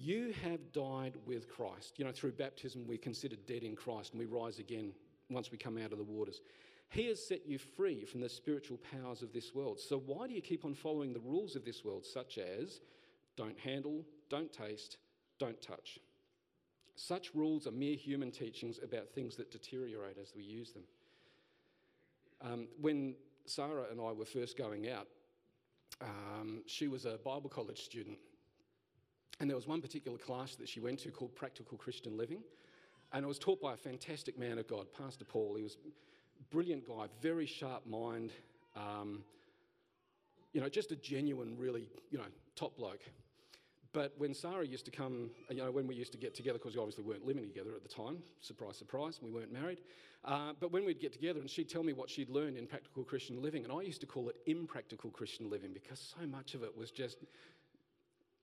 You 0.00 0.32
have 0.44 0.72
died 0.72 1.14
with 1.26 1.48
Christ. 1.48 1.98
You 1.98 2.04
know, 2.04 2.12
through 2.12 2.32
baptism, 2.32 2.86
we're 2.86 2.98
considered 2.98 3.44
dead 3.46 3.64
in 3.64 3.74
Christ 3.74 4.12
and 4.12 4.20
we 4.20 4.26
rise 4.26 4.60
again 4.60 4.92
once 5.28 5.50
we 5.50 5.58
come 5.58 5.76
out 5.76 5.90
of 5.90 5.98
the 5.98 6.04
waters. 6.04 6.40
He 6.90 7.06
has 7.08 7.26
set 7.26 7.46
you 7.46 7.58
free 7.58 8.04
from 8.04 8.20
the 8.20 8.28
spiritual 8.28 8.78
powers 8.92 9.22
of 9.22 9.32
this 9.32 9.54
world. 9.54 9.80
So 9.80 9.98
why 9.98 10.28
do 10.28 10.34
you 10.34 10.40
keep 10.40 10.64
on 10.64 10.74
following 10.74 11.12
the 11.12 11.20
rules 11.20 11.56
of 11.56 11.64
this 11.64 11.84
world, 11.84 12.06
such 12.06 12.38
as 12.38 12.80
don't 13.36 13.58
handle, 13.58 14.04
don't 14.30 14.52
taste, 14.52 14.98
don't 15.40 15.60
touch? 15.60 15.98
Such 16.94 17.34
rules 17.34 17.66
are 17.66 17.72
mere 17.72 17.96
human 17.96 18.30
teachings 18.30 18.78
about 18.82 19.10
things 19.10 19.36
that 19.36 19.50
deteriorate 19.50 20.16
as 20.20 20.32
we 20.34 20.44
use 20.44 20.72
them. 20.72 20.84
Um, 22.40 22.68
when 22.80 23.16
Sarah 23.46 23.86
and 23.90 24.00
I 24.00 24.12
were 24.12 24.24
first 24.24 24.56
going 24.56 24.88
out, 24.88 25.08
um, 26.00 26.62
she 26.66 26.86
was 26.86 27.04
a 27.04 27.18
Bible 27.24 27.50
college 27.50 27.82
student. 27.82 28.18
And 29.40 29.48
there 29.48 29.56
was 29.56 29.66
one 29.66 29.80
particular 29.80 30.18
class 30.18 30.56
that 30.56 30.68
she 30.68 30.80
went 30.80 30.98
to 31.00 31.10
called 31.10 31.34
Practical 31.34 31.78
Christian 31.78 32.16
Living. 32.16 32.42
And 33.12 33.24
it 33.24 33.28
was 33.28 33.38
taught 33.38 33.60
by 33.60 33.74
a 33.74 33.76
fantastic 33.76 34.38
man 34.38 34.58
of 34.58 34.66
God, 34.68 34.86
Pastor 34.96 35.24
Paul. 35.24 35.54
He 35.56 35.62
was 35.62 35.76
a 35.84 36.54
brilliant 36.54 36.86
guy, 36.86 37.06
very 37.22 37.46
sharp 37.46 37.86
mind, 37.86 38.32
um, 38.76 39.22
you 40.52 40.60
know, 40.60 40.68
just 40.68 40.92
a 40.92 40.96
genuine, 40.96 41.56
really, 41.56 41.88
you 42.10 42.18
know, 42.18 42.24
top 42.56 42.76
bloke. 42.76 43.02
But 43.92 44.12
when 44.18 44.34
Sarah 44.34 44.66
used 44.66 44.84
to 44.84 44.90
come, 44.90 45.30
you 45.48 45.56
know, 45.56 45.70
when 45.70 45.86
we 45.86 45.94
used 45.94 46.12
to 46.12 46.18
get 46.18 46.34
together, 46.34 46.58
because 46.58 46.74
we 46.74 46.80
obviously 46.80 47.04
weren't 47.04 47.26
living 47.26 47.46
together 47.46 47.70
at 47.74 47.82
the 47.82 47.88
time, 47.88 48.18
surprise, 48.40 48.76
surprise, 48.76 49.20
we 49.22 49.30
weren't 49.30 49.52
married. 49.52 49.78
Uh, 50.24 50.52
but 50.60 50.72
when 50.72 50.84
we'd 50.84 51.00
get 51.00 51.12
together 51.12 51.40
and 51.40 51.48
she'd 51.48 51.70
tell 51.70 51.82
me 51.82 51.92
what 51.92 52.10
she'd 52.10 52.28
learned 52.28 52.58
in 52.58 52.66
practical 52.66 53.02
Christian 53.02 53.40
living, 53.40 53.64
and 53.64 53.72
I 53.72 53.80
used 53.80 54.00
to 54.02 54.06
call 54.06 54.28
it 54.28 54.36
impractical 54.46 55.10
Christian 55.10 55.48
living 55.48 55.72
because 55.72 56.14
so 56.18 56.26
much 56.26 56.54
of 56.54 56.62
it 56.62 56.76
was 56.76 56.90
just, 56.90 57.18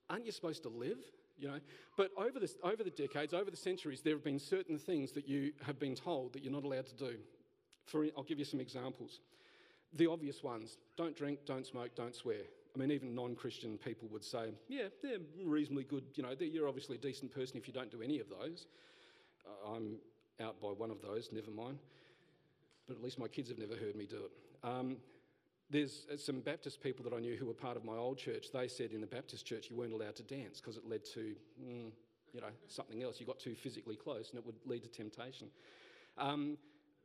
aren't 0.10 0.26
you 0.26 0.32
supposed 0.32 0.64
to 0.64 0.70
live? 0.70 1.00
You 1.38 1.50
know, 1.50 1.60
but 1.98 2.12
over 2.18 2.40
the, 2.40 2.50
over 2.64 2.84
the 2.84 2.92
decades, 2.92 3.34
over 3.34 3.52
the 3.52 3.58
centuries, 3.58 4.02
there 4.02 4.14
have 4.14 4.24
been 4.24 4.40
certain 4.40 4.78
things 4.78 5.12
that 5.14 5.28
you 5.28 5.52
have 5.66 5.80
been 5.80 5.96
told 5.96 6.34
that 6.34 6.44
you're 6.44 6.54
not 6.54 6.64
allowed 6.64 6.88
to 6.88 6.96
do. 6.96 7.18
For, 7.86 8.06
I'll 8.18 8.24
give 8.24 8.40
you 8.40 8.46
some 8.46 8.62
examples. 8.62 9.20
The 9.94 10.08
obvious 10.08 10.44
ones 10.44 10.78
don't 10.98 11.16
drink, 11.16 11.40
don't 11.46 11.66
smoke, 11.66 11.92
don't 11.96 12.16
swear. 12.16 12.44
I 12.74 12.78
mean, 12.78 12.92
even 12.92 13.16
non 13.16 13.36
Christian 13.36 13.78
people 13.78 14.08
would 14.12 14.24
say, 14.24 14.50
yeah, 14.68 14.88
they're 15.02 15.20
reasonably 15.44 15.84
good. 15.84 16.04
You 16.16 16.24
know, 16.24 16.36
you're 16.40 16.68
obviously 16.68 16.96
a 16.96 17.00
decent 17.00 17.34
person 17.34 17.58
if 17.58 17.68
you 17.68 17.74
don't 17.74 17.92
do 17.92 18.02
any 18.02 18.20
of 18.20 18.28
those. 18.30 18.68
Uh, 19.46 19.76
I'm 19.76 19.98
out 20.42 20.60
by 20.62 20.70
one 20.70 20.92
of 20.92 21.02
those, 21.02 21.30
never 21.32 21.52
mind. 21.52 21.80
But 22.88 22.98
at 22.98 23.04
least 23.04 23.20
my 23.20 23.28
kids 23.28 23.50
have 23.50 23.58
never 23.58 23.76
heard 23.76 23.96
me 23.96 24.06
do 24.06 24.18
it. 24.18 24.32
Um, 24.64 24.98
there's 25.70 26.06
uh, 26.12 26.18
some 26.18 26.42
Baptist 26.42 26.82
people 26.82 27.04
that 27.04 27.16
I 27.16 27.20
knew 27.20 27.36
who 27.36 27.46
were 27.46 27.54
part 27.54 27.78
of 27.78 27.84
my 27.84 27.96
old 27.96 28.18
church. 28.18 28.48
They 28.54 28.68
said 28.68 28.92
in 28.92 29.02
the 29.02 29.08
Baptist 29.08 29.46
church 29.46 29.68
you 29.70 29.76
weren't 29.76 29.94
allowed 29.94 30.16
to 30.18 30.24
dance 30.24 30.60
because 30.60 30.78
it 30.78 30.88
led 30.88 31.04
to, 31.14 31.36
mm, 31.62 31.92
you 32.34 32.42
know, 32.42 32.48
something 32.68 33.02
else. 33.02 33.20
You 33.20 33.26
got 33.26 33.40
too 33.40 33.56
physically 33.56 33.96
close 33.96 34.30
and 34.30 34.40
it 34.40 34.46
would 34.46 34.56
lead 34.66 34.84
to 34.84 34.90
temptation. 34.90 35.48
Um, 36.18 36.58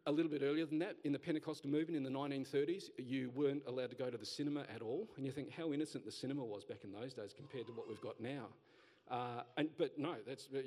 a 0.07 0.13
little 0.13 0.31
bit 0.31 0.43
earlier 0.43 0.65
than 0.67 0.79
that, 0.79 0.97
in 1.05 1.13
the 1.13 1.19
Pentecostal 1.19 1.71
movement 1.71 1.97
in 1.97 2.03
the 2.03 2.19
1930s, 2.19 2.85
you 2.97 3.31
weren't 3.35 3.63
allowed 3.67 3.91
to 3.91 3.97
go 3.97 4.09
to 4.11 4.17
the 4.17 4.27
cinema 4.27 4.65
at 4.75 4.83
all. 4.83 5.09
And 5.17 5.27
you 5.27 5.33
think 5.33 5.51
how 5.51 5.73
innocent 5.73 6.05
the 6.05 6.13
cinema 6.13 6.45
was 6.45 6.65
back 6.65 6.85
in 6.85 6.93
those 6.93 7.13
days 7.13 7.35
compared 7.37 7.67
to 7.67 7.73
what 7.73 7.89
we've 7.89 8.01
got 8.01 8.21
now. 8.21 8.47
Uh, 9.11 9.43
and, 9.57 9.69
but 9.77 9.99
no, 9.99 10.15
that's, 10.27 10.49
uh, 10.55 10.61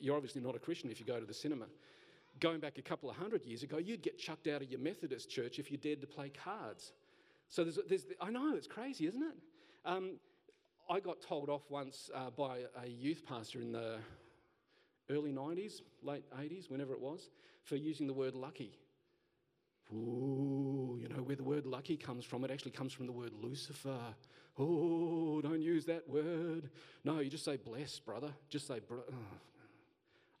you're 0.00 0.16
obviously 0.16 0.42
not 0.42 0.54
a 0.54 0.58
Christian 0.58 0.90
if 0.90 1.00
you 1.00 1.06
go 1.06 1.18
to 1.18 1.26
the 1.26 1.34
cinema. 1.34 1.66
Going 2.40 2.60
back 2.60 2.78
a 2.78 2.82
couple 2.82 3.08
of 3.08 3.16
hundred 3.16 3.44
years 3.44 3.62
ago, 3.62 3.78
you'd 3.78 4.02
get 4.02 4.18
chucked 4.18 4.48
out 4.48 4.62
of 4.62 4.70
your 4.70 4.80
Methodist 4.80 5.30
church 5.30 5.58
if 5.58 5.70
you 5.70 5.76
dared 5.76 6.00
to 6.00 6.06
play 6.06 6.30
cards. 6.30 6.92
So 7.52 7.64
there's, 7.64 7.78
there's 7.86 8.06
I 8.18 8.30
know, 8.30 8.56
it's 8.56 8.66
crazy, 8.66 9.06
isn't 9.06 9.22
it? 9.22 9.36
Um, 9.84 10.12
I 10.88 11.00
got 11.00 11.20
told 11.20 11.50
off 11.50 11.60
once 11.68 12.10
uh, 12.14 12.30
by 12.30 12.60
a 12.82 12.88
youth 12.88 13.26
pastor 13.26 13.60
in 13.60 13.72
the 13.72 13.98
early 15.10 15.32
90s, 15.32 15.82
late 16.02 16.24
80s, 16.34 16.70
whenever 16.70 16.94
it 16.94 17.00
was, 17.00 17.28
for 17.62 17.76
using 17.76 18.06
the 18.06 18.14
word 18.14 18.34
lucky. 18.34 18.78
Ooh, 19.92 20.98
you 20.98 21.10
know 21.10 21.22
where 21.22 21.36
the 21.36 21.44
word 21.44 21.66
lucky 21.66 21.98
comes 21.98 22.24
from? 22.24 22.42
It 22.42 22.50
actually 22.50 22.70
comes 22.70 22.94
from 22.94 23.04
the 23.04 23.12
word 23.12 23.32
Lucifer. 23.42 24.00
Oh, 24.58 25.42
don't 25.42 25.60
use 25.60 25.84
that 25.84 26.08
word. 26.08 26.70
No, 27.04 27.18
you 27.18 27.28
just 27.28 27.44
say 27.44 27.58
blessed, 27.58 28.06
brother. 28.06 28.32
Just 28.48 28.66
say, 28.66 28.80
oh. 28.90 29.04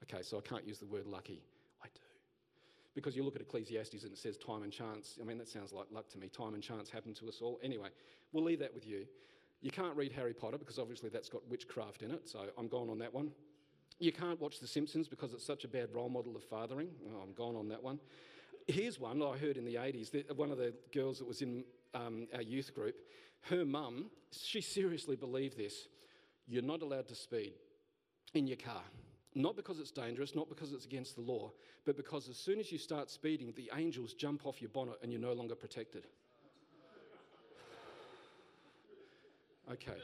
okay, 0.04 0.22
so 0.22 0.38
I 0.38 0.40
can't 0.40 0.66
use 0.66 0.78
the 0.78 0.86
word 0.86 1.06
lucky. 1.06 1.42
Because 2.94 3.16
you 3.16 3.24
look 3.24 3.36
at 3.36 3.42
Ecclesiastes 3.42 4.02
and 4.02 4.12
it 4.12 4.18
says 4.18 4.36
time 4.36 4.62
and 4.62 4.72
chance. 4.72 5.18
I 5.20 5.24
mean, 5.24 5.38
that 5.38 5.48
sounds 5.48 5.72
like 5.72 5.86
luck 5.90 6.08
to 6.10 6.18
me. 6.18 6.28
Time 6.28 6.54
and 6.54 6.62
chance 6.62 6.90
happen 6.90 7.14
to 7.14 7.28
us 7.28 7.38
all. 7.40 7.58
Anyway, 7.62 7.88
we'll 8.32 8.44
leave 8.44 8.58
that 8.58 8.74
with 8.74 8.86
you. 8.86 9.06
You 9.62 9.70
can't 9.70 9.96
read 9.96 10.12
Harry 10.12 10.34
Potter 10.34 10.58
because 10.58 10.78
obviously 10.78 11.08
that's 11.08 11.28
got 11.28 11.48
witchcraft 11.48 12.02
in 12.02 12.10
it, 12.10 12.28
so 12.28 12.40
I'm 12.58 12.68
gone 12.68 12.90
on 12.90 12.98
that 12.98 13.14
one. 13.14 13.30
You 13.98 14.12
can't 14.12 14.40
watch 14.40 14.58
The 14.58 14.66
Simpsons 14.66 15.06
because 15.06 15.32
it's 15.32 15.46
such 15.46 15.64
a 15.64 15.68
bad 15.68 15.94
role 15.94 16.08
model 16.08 16.34
of 16.34 16.42
fathering. 16.42 16.88
Oh, 17.06 17.20
I'm 17.22 17.32
gone 17.32 17.54
on 17.54 17.68
that 17.68 17.82
one. 17.82 18.00
Here's 18.66 18.98
one 18.98 19.22
I 19.22 19.36
heard 19.36 19.56
in 19.56 19.64
the 19.64 19.76
80s. 19.76 20.36
One 20.36 20.50
of 20.50 20.58
the 20.58 20.74
girls 20.92 21.18
that 21.18 21.28
was 21.28 21.42
in 21.42 21.64
um, 21.94 22.26
our 22.34 22.42
youth 22.42 22.74
group, 22.74 22.96
her 23.42 23.64
mum, 23.64 24.10
she 24.32 24.60
seriously 24.60 25.16
believed 25.16 25.56
this. 25.56 25.88
You're 26.48 26.62
not 26.62 26.82
allowed 26.82 27.08
to 27.08 27.14
speed 27.14 27.54
in 28.34 28.46
your 28.46 28.56
car. 28.56 28.82
Not 29.34 29.56
because 29.56 29.80
it's 29.80 29.90
dangerous, 29.90 30.34
not 30.34 30.48
because 30.48 30.72
it's 30.72 30.84
against 30.84 31.14
the 31.14 31.22
law, 31.22 31.52
but 31.84 31.96
because 31.96 32.28
as 32.28 32.36
soon 32.36 32.58
as 32.58 32.70
you 32.70 32.78
start 32.78 33.10
speeding, 33.10 33.52
the 33.56 33.70
angels 33.74 34.12
jump 34.12 34.46
off 34.46 34.60
your 34.60 34.68
bonnet 34.70 34.98
and 35.02 35.10
you're 35.10 35.20
no 35.20 35.32
longer 35.32 35.54
protected. 35.54 36.06
okay 39.70 39.96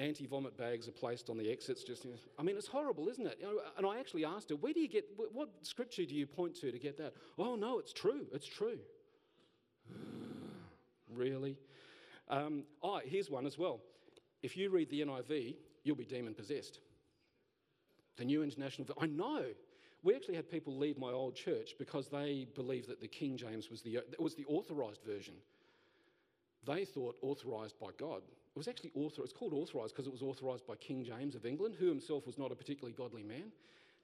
anti 0.00 0.26
vomit 0.26 0.56
bags 0.56 0.88
are 0.88 0.92
placed 0.92 1.30
on 1.30 1.36
the 1.36 1.50
exits. 1.50 1.84
Just, 1.84 2.06
I 2.38 2.42
mean, 2.42 2.56
it's 2.56 2.66
horrible, 2.66 3.08
isn't 3.08 3.26
it? 3.26 3.38
And 3.76 3.86
I 3.86 3.98
actually 3.98 4.24
asked 4.24 4.50
her, 4.50 4.56
where 4.56 4.72
do 4.72 4.80
you 4.80 4.88
get, 4.88 5.04
what 5.32 5.50
scripture 5.62 6.04
do 6.04 6.14
you 6.14 6.26
point 6.26 6.54
to 6.56 6.72
to 6.72 6.78
get 6.78 6.96
that? 6.98 7.14
Oh, 7.38 7.54
no, 7.54 7.78
it's 7.78 7.92
true. 7.92 8.26
It's 8.32 8.46
true. 8.46 8.78
really? 11.14 11.56
Um, 12.28 12.64
oh, 12.82 13.00
here's 13.04 13.30
one 13.30 13.46
as 13.46 13.58
well. 13.58 13.80
If 14.42 14.56
you 14.56 14.70
read 14.70 14.90
the 14.90 15.02
NIV, 15.02 15.56
you'll 15.84 15.96
be 15.96 16.04
demon 16.04 16.34
possessed. 16.34 16.80
The 18.16 18.24
New 18.24 18.42
International, 18.42 18.86
I 19.00 19.06
know. 19.06 19.44
We 20.02 20.14
actually 20.14 20.36
had 20.36 20.50
people 20.50 20.76
leave 20.76 20.98
my 20.98 21.10
old 21.10 21.36
church 21.36 21.74
because 21.78 22.08
they 22.08 22.46
believed 22.54 22.88
that 22.88 23.00
the 23.00 23.08
King 23.08 23.36
James 23.36 23.70
was 23.70 23.82
the, 23.82 24.00
was 24.18 24.34
the 24.34 24.46
authorized 24.46 25.02
version. 25.04 25.34
They 26.66 26.84
thought 26.84 27.16
authorized 27.22 27.78
by 27.78 27.88
God. 27.98 28.22
It 28.54 28.58
was 28.58 28.68
actually 28.68 28.92
author, 28.94 29.22
it's 29.22 29.32
called 29.32 29.52
authorized 29.52 29.94
because 29.94 30.06
it 30.06 30.12
was 30.12 30.22
authorized 30.22 30.66
by 30.66 30.76
King 30.76 31.04
James 31.04 31.34
of 31.34 31.46
England, 31.46 31.76
who 31.78 31.88
himself 31.88 32.26
was 32.26 32.38
not 32.38 32.50
a 32.50 32.54
particularly 32.54 32.94
godly 32.94 33.22
man. 33.22 33.52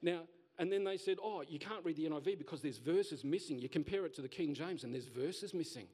Now, 0.01 0.21
and 0.59 0.71
then 0.71 0.83
they 0.83 0.97
said, 0.97 1.17
oh, 1.21 1.43
you 1.47 1.59
can't 1.59 1.83
read 1.83 1.97
the 1.97 2.05
NIV 2.05 2.37
because 2.37 2.61
there's 2.61 2.77
verses 2.77 3.23
missing. 3.23 3.59
You 3.59 3.69
compare 3.69 4.05
it 4.05 4.15
to 4.15 4.21
the 4.21 4.29
King 4.29 4.53
James 4.53 4.83
and 4.83 4.93
there's 4.93 5.07
verses 5.07 5.53
missing. 5.53 5.87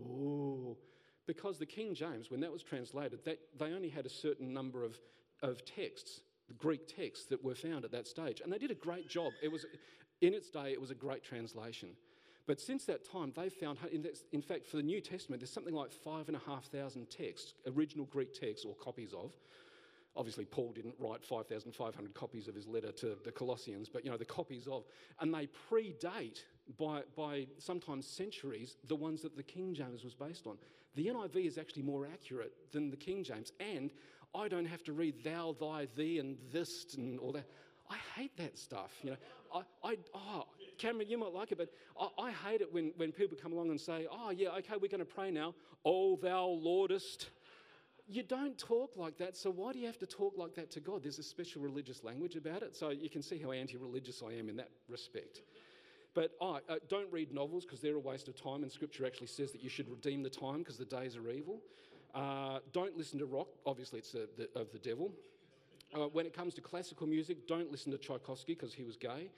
Oh, 0.00 0.76
because 1.26 1.58
the 1.58 1.66
King 1.66 1.94
James, 1.94 2.30
when 2.30 2.40
that 2.40 2.52
was 2.52 2.62
translated, 2.62 3.24
that, 3.24 3.38
they 3.58 3.72
only 3.72 3.88
had 3.88 4.06
a 4.06 4.10
certain 4.10 4.52
number 4.52 4.84
of, 4.84 4.98
of 5.42 5.64
texts, 5.64 6.20
Greek 6.52 6.86
texts 6.86 7.26
that 7.26 7.42
were 7.42 7.54
found 7.54 7.84
at 7.84 7.92
that 7.92 8.06
stage. 8.06 8.40
And 8.40 8.52
they 8.52 8.58
did 8.58 8.70
a 8.70 8.74
great 8.74 9.08
job. 9.08 9.32
It 9.42 9.50
was, 9.50 9.64
in 10.20 10.34
its 10.34 10.50
day, 10.50 10.72
it 10.72 10.80
was 10.80 10.90
a 10.90 10.94
great 10.94 11.24
translation. 11.24 11.90
But 12.46 12.60
since 12.60 12.84
that 12.84 13.10
time, 13.10 13.32
they've 13.34 13.52
found, 13.52 13.78
in 14.32 14.42
fact, 14.42 14.66
for 14.66 14.76
the 14.76 14.82
New 14.82 15.00
Testament, 15.00 15.40
there's 15.40 15.50
something 15.50 15.74
like 15.74 15.92
five 15.92 16.28
and 16.28 16.36
a 16.36 16.40
half 16.46 16.66
thousand 16.66 17.08
texts, 17.08 17.54
original 17.66 18.04
Greek 18.06 18.34
texts 18.34 18.66
or 18.66 18.74
copies 18.74 19.14
of. 19.14 19.32
Obviously, 20.16 20.44
Paul 20.44 20.72
didn't 20.72 20.94
write 20.98 21.24
5,500 21.24 22.14
copies 22.14 22.46
of 22.46 22.54
his 22.54 22.68
letter 22.68 22.92
to 22.92 23.16
the 23.24 23.32
Colossians, 23.32 23.88
but 23.88 24.04
you 24.04 24.10
know, 24.10 24.16
the 24.16 24.24
copies 24.24 24.68
of, 24.68 24.84
and 25.20 25.34
they 25.34 25.48
predate 25.70 26.42
by, 26.78 27.02
by 27.16 27.46
sometimes 27.58 28.06
centuries 28.06 28.76
the 28.86 28.94
ones 28.94 29.22
that 29.22 29.36
the 29.36 29.42
King 29.42 29.74
James 29.74 30.04
was 30.04 30.14
based 30.14 30.46
on. 30.46 30.56
The 30.94 31.08
NIV 31.08 31.46
is 31.46 31.58
actually 31.58 31.82
more 31.82 32.06
accurate 32.06 32.52
than 32.70 32.90
the 32.90 32.96
King 32.96 33.24
James, 33.24 33.50
and 33.58 33.90
I 34.34 34.48
don't 34.48 34.66
have 34.66 34.82
to 34.84 34.92
read 34.92 35.22
thou, 35.22 35.54
thy, 35.58 35.86
thee, 35.96 36.18
and 36.18 36.36
this, 36.52 36.94
and 36.96 37.18
all 37.20 37.32
that. 37.32 37.46
I 37.90 37.96
hate 38.16 38.36
that 38.38 38.58
stuff. 38.58 38.92
You 39.02 39.10
know, 39.10 39.16
I, 39.54 39.88
I 39.88 39.96
oh, 40.14 40.46
Cameron, 40.78 41.08
you 41.08 41.18
might 41.18 41.32
like 41.32 41.52
it, 41.52 41.58
but 41.58 41.68
I, 42.00 42.28
I, 42.28 42.30
hate 42.32 42.60
it 42.60 42.72
when, 42.72 42.92
when 42.96 43.12
people 43.12 43.36
come 43.40 43.52
along 43.52 43.70
and 43.70 43.80
say, 43.80 44.06
oh, 44.10 44.30
yeah, 44.30 44.48
okay, 44.58 44.74
we're 44.80 44.88
going 44.88 44.98
to 45.00 45.04
pray 45.04 45.30
now. 45.30 45.54
Oh, 45.84 46.16
thou 46.16 46.46
Lordest. 46.46 47.30
You 48.06 48.22
don't 48.22 48.58
talk 48.58 48.92
like 48.96 49.16
that, 49.18 49.36
so 49.36 49.50
why 49.50 49.72
do 49.72 49.78
you 49.78 49.86
have 49.86 49.98
to 49.98 50.06
talk 50.06 50.34
like 50.36 50.54
that 50.56 50.70
to 50.72 50.80
God? 50.80 51.02
There's 51.02 51.18
a 51.18 51.22
special 51.22 51.62
religious 51.62 52.04
language 52.04 52.36
about 52.36 52.62
it, 52.62 52.76
so 52.76 52.90
you 52.90 53.08
can 53.08 53.22
see 53.22 53.38
how 53.38 53.52
anti 53.52 53.78
religious 53.78 54.22
I 54.26 54.34
am 54.34 54.48
in 54.48 54.56
that 54.56 54.68
respect. 54.88 55.40
But 56.14 56.32
oh, 56.40 56.60
uh, 56.68 56.76
don't 56.88 57.10
read 57.10 57.32
novels 57.32 57.64
because 57.64 57.80
they're 57.80 57.96
a 57.96 58.00
waste 58.00 58.28
of 58.28 58.40
time, 58.40 58.62
and 58.62 58.70
Scripture 58.70 59.06
actually 59.06 59.28
says 59.28 59.52
that 59.52 59.62
you 59.62 59.70
should 59.70 59.88
redeem 59.88 60.22
the 60.22 60.30
time 60.30 60.58
because 60.58 60.76
the 60.76 60.84
days 60.84 61.16
are 61.16 61.30
evil. 61.30 61.60
Uh, 62.14 62.60
don't 62.72 62.96
listen 62.96 63.18
to 63.18 63.26
rock, 63.26 63.48
obviously, 63.66 63.98
it's 63.98 64.14
a, 64.14 64.26
the, 64.36 64.48
of 64.58 64.70
the 64.72 64.78
devil. 64.78 65.10
Uh, 65.94 66.06
when 66.08 66.26
it 66.26 66.32
comes 66.32 66.54
to 66.54 66.60
classical 66.60 67.06
music, 67.06 67.46
don't 67.48 67.70
listen 67.70 67.90
to 67.90 67.98
Tchaikovsky 67.98 68.54
because 68.54 68.72
he 68.72 68.84
was 68.84 68.96
gay. 68.96 69.30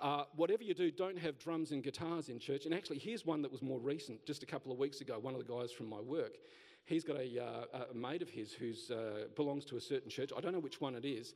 Uh, 0.00 0.24
whatever 0.36 0.62
you 0.62 0.74
do, 0.74 0.90
don't 0.90 1.18
have 1.18 1.38
drums 1.38 1.72
and 1.72 1.82
guitars 1.82 2.28
in 2.28 2.38
church. 2.38 2.66
And 2.66 2.74
actually, 2.74 2.98
here's 2.98 3.26
one 3.26 3.42
that 3.42 3.50
was 3.50 3.62
more 3.62 3.80
recent, 3.80 4.24
just 4.24 4.42
a 4.42 4.46
couple 4.46 4.70
of 4.70 4.78
weeks 4.78 5.00
ago. 5.00 5.18
One 5.18 5.34
of 5.34 5.44
the 5.44 5.52
guys 5.52 5.72
from 5.72 5.88
my 5.88 6.00
work, 6.00 6.36
he's 6.84 7.02
got 7.02 7.16
a, 7.16 7.44
uh, 7.44 7.84
a 7.90 7.94
mate 7.94 8.22
of 8.22 8.30
his 8.30 8.52
who 8.52 8.72
uh, 8.94 9.26
belongs 9.34 9.64
to 9.66 9.76
a 9.76 9.80
certain 9.80 10.10
church. 10.10 10.30
I 10.36 10.40
don't 10.40 10.52
know 10.52 10.60
which 10.60 10.80
one 10.80 10.94
it 10.94 11.04
is, 11.04 11.34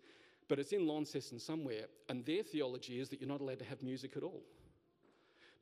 but 0.48 0.58
it's 0.58 0.72
in 0.72 0.86
Launceston 0.86 1.38
somewhere. 1.38 1.86
And 2.08 2.24
their 2.24 2.42
theology 2.42 3.00
is 3.00 3.08
that 3.08 3.20
you're 3.20 3.28
not 3.28 3.40
allowed 3.40 3.58
to 3.60 3.64
have 3.64 3.82
music 3.82 4.16
at 4.16 4.22
all. 4.22 4.42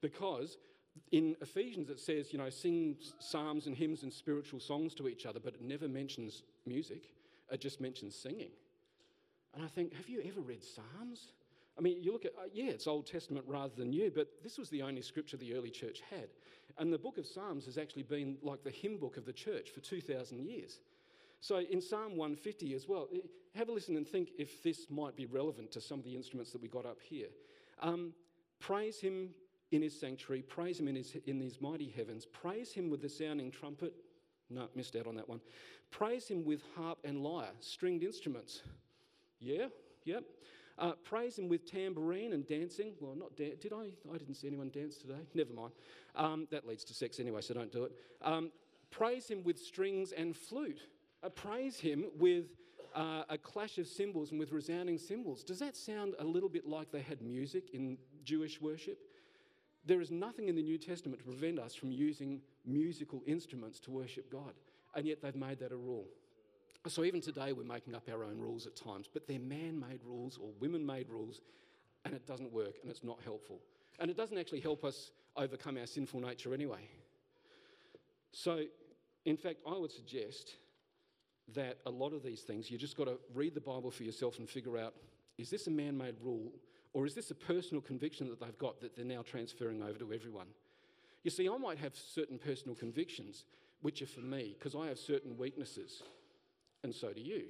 Because 0.03 0.59
in 1.13 1.37
Ephesians 1.41 1.91
it 1.91 1.99
says, 1.99 2.33
you 2.33 2.39
know, 2.39 2.51
sing 2.51 2.97
psalms 3.19 3.67
and 3.67 3.77
hymns 3.77 4.03
and 4.03 4.13
spiritual 4.13 4.61
songs 4.61 4.95
to 4.95 5.09
each 5.09 5.27
other, 5.27 5.41
but 5.41 5.55
it 5.55 5.63
never 5.63 5.89
mentions 5.89 6.43
music, 6.67 7.13
it 7.51 7.61
just 7.61 7.81
mentions 7.81 8.15
singing. 8.15 8.51
And 9.55 9.65
I 9.65 9.69
think, 9.69 9.95
have 9.95 10.09
you 10.09 10.23
ever 10.25 10.41
read 10.41 10.63
Psalms? 10.63 11.33
I 11.77 11.81
mean, 11.81 12.03
you 12.03 12.13
look 12.13 12.25
at, 12.25 12.33
uh, 12.39 12.49
yeah, 12.53 12.71
it's 12.71 12.87
Old 12.87 13.07
Testament 13.07 13.45
rather 13.49 13.75
than 13.75 13.91
New, 13.91 14.13
but 14.15 14.29
this 14.43 14.59
was 14.59 14.71
the 14.71 14.83
only 14.83 15.03
scripture 15.03 15.37
the 15.37 15.55
early 15.55 15.71
church 15.71 16.03
had. 16.11 16.29
And 16.79 16.93
the 16.93 16.99
book 16.99 17.19
of 17.19 17.27
Psalms 17.27 17.65
has 17.65 17.79
actually 17.79 18.05
been 18.05 18.37
like 18.43 18.63
the 18.63 18.71
hymn 18.71 18.99
book 18.99 19.17
of 19.17 19.25
the 19.25 19.33
church 19.33 19.71
for 19.71 19.81
2,000 19.81 20.45
years. 20.45 20.81
So 21.41 21.59
in 21.59 21.81
Psalm 21.81 22.17
150 22.17 22.75
as 22.75 22.87
well, 22.87 23.09
have 23.55 23.69
a 23.69 23.73
listen 23.73 23.97
and 23.97 24.07
think 24.07 24.31
if 24.39 24.63
this 24.63 24.87
might 24.91 25.17
be 25.17 25.27
relevant 25.27 25.73
to 25.73 25.81
some 25.81 25.99
of 25.99 26.05
the 26.05 26.15
instruments 26.15 26.53
that 26.53 26.63
we 26.63 26.69
got 26.69 26.87
up 26.87 26.99
here. 27.03 27.29
Um, 27.81 28.13
praise 28.61 29.01
him 29.01 29.31
in 29.73 29.83
his 29.83 29.99
sanctuary, 29.99 30.43
praise 30.43 30.79
him 30.81 30.89
in 30.89 30.97
his, 30.97 31.17
in 31.27 31.41
his 31.41 31.61
mighty 31.61 31.89
heavens, 31.89 32.27
praise 32.27 32.73
him 32.73 32.91
with 32.91 33.03
the 33.03 33.09
sounding 33.09 33.51
trumpet. 33.51 33.95
No, 34.49 34.69
missed 34.75 34.97
out 34.97 35.07
on 35.07 35.15
that 35.15 35.29
one. 35.29 35.41
Praise 35.91 36.27
him 36.27 36.45
with 36.45 36.61
harp 36.77 36.99
and 37.05 37.23
lyre, 37.23 37.51
stringed 37.61 38.03
instruments. 38.03 38.63
Yeah, 39.39 39.67
yep. 40.05 40.25
Uh, 40.79 40.93
praise 41.05 41.39
him 41.39 41.49
with 41.49 41.71
tambourine 41.71 42.33
and 42.33 42.47
dancing. 42.47 42.95
Well, 43.01 43.15
not 43.15 43.37
did 43.37 43.73
I? 43.73 43.91
I 44.13 44.17
didn't 44.17 44.35
see 44.35 44.47
anyone 44.49 44.71
dance 44.71 44.97
today. 44.97 45.21
Never 45.35 45.53
mind. 45.53 45.73
Um, 46.17 46.49
that 46.51 46.67
leads 46.67 46.85
to 46.85 46.95
sex 46.95 47.21
anyway, 47.21 47.43
so 47.43 47.55
don't 47.55 47.71
do 47.71 47.85
it. 47.85 47.93
Um, 48.23 48.51
praise 48.91 49.29
him 49.29 49.45
with 49.45 49.59
strings 49.59 50.13
and 50.13 50.35
flute. 50.35 50.81
Uh, 51.23 51.29
praise 51.29 51.79
him 51.79 52.07
with 52.19 52.47
uh, 52.95 53.25
a 53.29 53.37
clash 53.37 53.79
of 53.79 53.87
cymbals 53.87 54.31
and 54.31 54.41
with 54.41 54.53
resounding 54.53 54.99
cymbals. 54.99 55.45
Does 55.45 55.59
that 55.59 55.77
sound 55.77 56.15
a 56.19 56.25
little 56.25 56.49
bit 56.49 56.67
like 56.67 56.91
they 56.91 57.03
had 57.03 57.21
music 57.21 57.71
in 57.75 57.99
Jewish 58.25 58.61
worship? 58.61 58.99
There 59.85 60.01
is 60.01 60.11
nothing 60.11 60.49
in 60.49 60.57
the 60.57 60.63
New 60.63 60.79
Testament 60.79 61.21
to 61.21 61.25
prevent 61.25 61.59
us 61.59 61.75
from 61.75 61.91
using 61.91 62.41
musical 62.67 63.23
instruments 63.27 63.81
to 63.81 63.91
worship 63.91 64.31
God, 64.31 64.53
and 64.95 65.07
yet 65.07 65.23
they've 65.23 65.35
made 65.35 65.59
that 65.61 65.73
a 65.73 65.77
rule. 65.77 66.07
So 66.87 67.05
even 67.05 67.21
today, 67.21 67.53
we're 67.53 67.65
making 67.65 67.95
up 67.95 68.09
our 68.11 68.25
own 68.25 68.39
rules 68.39 68.67
at 68.67 68.77
times, 68.77 69.07
but 69.13 69.27
they're 69.27 69.39
man 69.39 69.79
made 69.79 70.01
rules 70.05 70.39
or 70.39 70.51
women 70.61 70.85
made 70.85 71.09
rules, 71.09 71.41
and 72.05 72.15
it 72.15 72.27
doesn't 72.27 72.53
work 72.53 72.77
and 72.83 72.91
it's 72.91 73.05
not 73.05 73.19
helpful. 73.23 73.61
And 73.99 74.11
it 74.11 74.17
doesn't 74.17 74.39
actually 74.39 74.61
help 74.61 74.85
us 74.85 75.11
overcome 75.37 75.77
our 75.77 75.87
sinful 75.87 76.21
nature 76.21 76.55
anyway. 76.55 76.89
So, 78.33 78.65
in 79.27 79.37
fact, 79.37 79.59
I 79.67 79.77
would 79.77 79.93
suggest 79.93 80.55
that 81.55 81.79
a 81.85 81.91
lot 81.91 82.13
of 82.13 82.23
these 82.23 82.43
things, 82.43 82.71
you 82.71 82.79
just 82.79 82.97
got 82.97 83.05
to 83.05 83.19
read 83.35 83.55
the 83.55 83.61
Bible 83.61 83.91
for 83.91 84.05
yourself 84.05 84.39
and 84.39 84.49
figure 84.49 84.79
out 84.79 84.95
is 85.37 85.51
this 85.51 85.67
a 85.67 85.71
man 85.71 85.97
made 85.97 86.17
rule 86.23 86.53
or 86.93 87.07
is 87.07 87.15
this 87.15 87.31
a 87.31 87.35
personal 87.35 87.81
conviction 87.81 88.29
that 88.29 88.41
they've 88.41 88.59
got 88.59 88.81
that 88.81 88.97
they're 88.97 89.05
now 89.05 89.23
transferring 89.23 89.83
over 89.83 89.99
to 89.99 90.13
everyone? 90.13 90.49
You 91.23 91.31
see, 91.31 91.49
I 91.49 91.57
might 91.57 91.79
have 91.79 91.95
certain 91.97 92.39
personal 92.39 92.75
convictions 92.75 93.45
which 93.83 94.03
are 94.03 94.07
for 94.07 94.21
me 94.21 94.57
because 94.59 94.75
I 94.75 94.89
have 94.89 94.99
certain 94.99 95.37
weaknesses 95.37 96.03
and 96.83 96.95
so 96.95 97.13
do 97.13 97.21
you. 97.21 97.45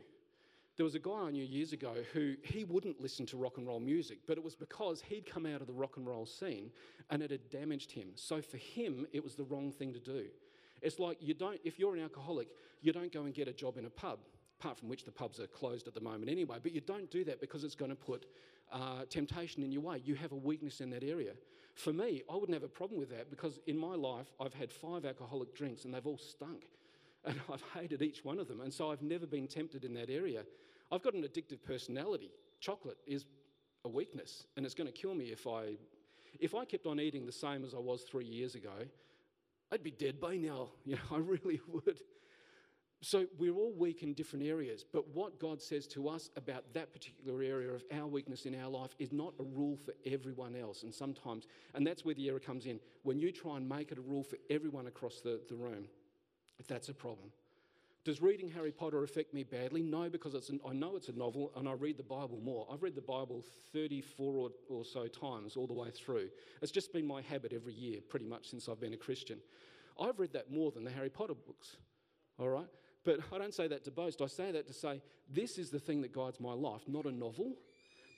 There 0.76 0.84
was 0.84 0.94
a 0.94 1.00
guy 1.00 1.26
I 1.26 1.30
knew 1.30 1.44
years 1.44 1.72
ago 1.72 1.94
who 2.12 2.36
he 2.42 2.64
wouldn't 2.64 3.00
listen 3.00 3.26
to 3.26 3.36
rock 3.36 3.58
and 3.58 3.66
roll 3.66 3.80
music, 3.80 4.20
but 4.26 4.38
it 4.38 4.44
was 4.44 4.54
because 4.54 5.02
he'd 5.02 5.30
come 5.30 5.44
out 5.44 5.60
of 5.60 5.66
the 5.66 5.72
rock 5.72 5.96
and 5.96 6.06
roll 6.06 6.24
scene 6.24 6.70
and 7.10 7.22
it 7.22 7.30
had 7.30 7.50
damaged 7.50 7.92
him. 7.92 8.08
So 8.14 8.40
for 8.40 8.56
him, 8.56 9.06
it 9.12 9.22
was 9.22 9.34
the 9.34 9.44
wrong 9.44 9.72
thing 9.72 9.92
to 9.92 9.98
do. 9.98 10.26
It's 10.80 10.98
like 10.98 11.18
you 11.20 11.34
don't, 11.34 11.60
if 11.64 11.78
you're 11.78 11.94
an 11.94 12.02
alcoholic, 12.02 12.48
you 12.80 12.92
don't 12.92 13.12
go 13.12 13.24
and 13.24 13.34
get 13.34 13.46
a 13.46 13.52
job 13.52 13.76
in 13.76 13.84
a 13.84 13.90
pub, 13.90 14.20
apart 14.58 14.78
from 14.78 14.88
which 14.88 15.04
the 15.04 15.12
pubs 15.12 15.38
are 15.38 15.46
closed 15.46 15.86
at 15.86 15.94
the 15.94 16.00
moment 16.00 16.30
anyway, 16.30 16.56
but 16.62 16.72
you 16.72 16.80
don't 16.80 17.10
do 17.10 17.24
that 17.24 17.40
because 17.40 17.62
it's 17.62 17.74
going 17.74 17.90
to 17.90 17.96
put 17.96 18.24
uh, 18.72 19.04
temptation 19.08 19.62
in 19.62 19.72
your 19.72 19.82
way. 19.82 20.02
You 20.04 20.14
have 20.14 20.32
a 20.32 20.36
weakness 20.36 20.80
in 20.80 20.90
that 20.90 21.02
area. 21.02 21.32
For 21.74 21.92
me, 21.92 22.22
I 22.30 22.34
wouldn't 22.34 22.54
have 22.54 22.62
a 22.62 22.68
problem 22.68 22.98
with 22.98 23.10
that 23.10 23.30
because 23.30 23.58
in 23.66 23.76
my 23.78 23.94
life, 23.94 24.26
I've 24.40 24.54
had 24.54 24.72
five 24.72 25.04
alcoholic 25.04 25.54
drinks 25.54 25.84
and 25.84 25.94
they've 25.94 26.06
all 26.06 26.18
stunk 26.18 26.64
and 27.24 27.40
I've 27.52 27.64
hated 27.74 28.02
each 28.02 28.24
one 28.24 28.38
of 28.38 28.48
them. 28.48 28.60
And 28.60 28.72
so 28.72 28.90
I've 28.90 29.02
never 29.02 29.26
been 29.26 29.46
tempted 29.46 29.84
in 29.84 29.94
that 29.94 30.10
area. 30.10 30.44
I've 30.92 31.02
got 31.02 31.14
an 31.14 31.22
addictive 31.22 31.62
personality. 31.62 32.30
Chocolate 32.60 32.98
is 33.06 33.24
a 33.84 33.88
weakness, 33.88 34.46
and 34.56 34.66
it's 34.66 34.74
going 34.74 34.86
to 34.86 34.92
kill 34.92 35.14
me 35.14 35.26
if 35.26 35.46
I, 35.46 35.76
if 36.38 36.54
I 36.54 36.64
kept 36.64 36.86
on 36.86 37.00
eating 37.00 37.24
the 37.24 37.32
same 37.32 37.64
as 37.64 37.74
I 37.74 37.78
was 37.78 38.02
three 38.02 38.26
years 38.26 38.54
ago. 38.54 38.72
I'd 39.72 39.82
be 39.82 39.92
dead 39.92 40.20
by 40.20 40.36
now. 40.36 40.70
You 40.84 40.96
know, 40.96 41.16
I 41.16 41.18
really 41.18 41.60
would. 41.68 42.00
So 43.02 43.26
we're 43.38 43.54
all 43.54 43.72
weak 43.72 44.02
in 44.02 44.12
different 44.12 44.44
areas, 44.44 44.84
but 44.92 45.08
what 45.14 45.40
God 45.40 45.62
says 45.62 45.86
to 45.88 46.06
us 46.08 46.28
about 46.36 46.64
that 46.74 46.92
particular 46.92 47.42
area 47.42 47.70
of 47.72 47.82
our 47.92 48.06
weakness 48.06 48.44
in 48.44 48.54
our 48.54 48.68
life 48.68 48.94
is 48.98 49.10
not 49.10 49.32
a 49.40 49.42
rule 49.42 49.78
for 49.78 49.94
everyone 50.04 50.54
else. 50.54 50.82
And 50.82 50.92
sometimes, 50.92 51.46
and 51.74 51.86
that's 51.86 52.04
where 52.04 52.14
the 52.14 52.28
error 52.28 52.38
comes 52.38 52.66
in, 52.66 52.78
when 53.02 53.18
you 53.18 53.32
try 53.32 53.56
and 53.56 53.66
make 53.66 53.90
it 53.90 53.96
a 53.96 54.02
rule 54.02 54.22
for 54.22 54.36
everyone 54.50 54.86
across 54.86 55.22
the, 55.22 55.40
the 55.48 55.54
room 55.54 55.86
if 56.58 56.68
that's 56.68 56.90
a 56.90 56.94
problem. 56.94 57.30
Does 58.04 58.22
reading 58.22 58.48
Harry 58.50 58.70
Potter 58.70 59.02
affect 59.02 59.34
me 59.34 59.44
badly? 59.44 59.82
No, 59.82 60.08
because 60.08 60.34
it's 60.34 60.48
an, 60.50 60.60
I 60.66 60.72
know 60.72 60.96
it's 60.96 61.08
a 61.08 61.12
novel 61.12 61.52
and 61.56 61.68
I 61.68 61.72
read 61.72 61.96
the 61.96 62.02
Bible 62.02 62.38
more. 62.42 62.66
I've 62.70 62.82
read 62.82 62.94
the 62.94 63.02
Bible 63.02 63.44
34 63.72 64.36
or, 64.36 64.50
or 64.68 64.84
so 64.84 65.06
times 65.06 65.56
all 65.56 65.66
the 65.66 65.74
way 65.74 65.90
through. 65.90 66.28
It's 66.62 66.72
just 66.72 66.92
been 66.92 67.06
my 67.06 67.22
habit 67.22 67.52
every 67.54 67.74
year, 67.74 68.00
pretty 68.08 68.26
much 68.26 68.50
since 68.50 68.68
I've 68.68 68.80
been 68.80 68.94
a 68.94 68.98
Christian. 68.98 69.38
I've 70.00 70.18
read 70.18 70.32
that 70.32 70.50
more 70.50 70.70
than 70.70 70.84
the 70.84 70.90
Harry 70.90 71.10
Potter 71.10 71.34
books, 71.34 71.76
all 72.38 72.48
right? 72.48 72.68
But 73.04 73.20
I 73.32 73.38
don't 73.38 73.54
say 73.54 73.66
that 73.68 73.84
to 73.84 73.90
boast. 73.90 74.20
I 74.20 74.26
say 74.26 74.52
that 74.52 74.66
to 74.66 74.72
say 74.72 75.00
this 75.28 75.58
is 75.58 75.70
the 75.70 75.78
thing 75.78 76.02
that 76.02 76.12
guides 76.12 76.40
my 76.40 76.52
life, 76.52 76.82
not 76.86 77.06
a 77.06 77.12
novel. 77.12 77.56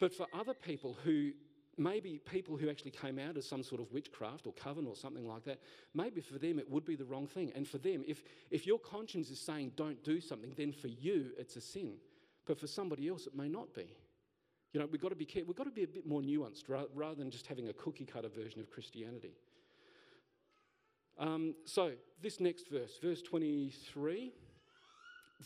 But 0.01 0.13
for 0.13 0.27
other 0.35 0.55
people 0.55 0.97
who 1.05 1.33
maybe 1.79 2.21
people 2.31 2.57
who 2.57 2.69
actually 2.69 2.91
came 2.91 3.19
out 3.19 3.37
as 3.37 3.47
some 3.47 3.63
sort 3.63 3.81
of 3.81 3.91
witchcraft 3.93 4.47
or 4.47 4.53
coven 4.53 4.87
or 4.87 4.97
something 4.97 5.27
like 5.27 5.45
that, 5.45 5.61
maybe 5.95 6.21
for 6.21 6.39
them 6.39 6.59
it 6.59 6.71
would 6.71 6.85
be 6.85 6.97
the 6.97 7.05
wrong 7.05 7.27
thing. 7.27 7.53
And 7.55 7.67
for 7.67 7.79
them, 7.79 8.05
if, 8.07 8.23
if 8.51 8.67
your 8.67 8.79
conscience 8.79 9.31
is 9.31 9.41
saying 9.41 9.73
don't 9.77 10.03
do 10.05 10.21
something, 10.21 10.53
then 10.57 10.73
for 10.73 10.89
you 10.89 11.31
it's 11.39 11.57
a 11.57 11.61
sin. 11.61 11.95
But 12.47 12.59
for 12.59 12.67
somebody 12.67 13.09
else, 13.09 13.27
it 13.27 13.37
may 13.37 13.49
not 13.49 13.73
be. 13.75 13.95
You 14.73 14.81
know, 14.81 14.89
we've 14.91 15.01
got 15.01 15.11
to 15.11 15.17
be 15.17 15.25
careful. 15.25 15.49
We've 15.49 15.57
got 15.57 15.65
to 15.65 15.71
be 15.71 15.85
a 15.85 15.89
bit 15.89 16.07
more 16.07 16.23
nuanced 16.23 16.65
rather 16.95 17.15
than 17.15 17.31
just 17.31 17.47
having 17.47 17.69
a 17.69 17.73
cookie 17.73 18.07
cutter 18.07 18.29
version 18.29 18.61
of 18.61 18.71
Christianity. 18.71 19.35
Um, 21.19 21.55
so, 21.67 21.93
this 22.23 22.41
next 22.41 22.71
verse, 22.71 22.99
verse 23.01 23.21
23, 23.21 24.33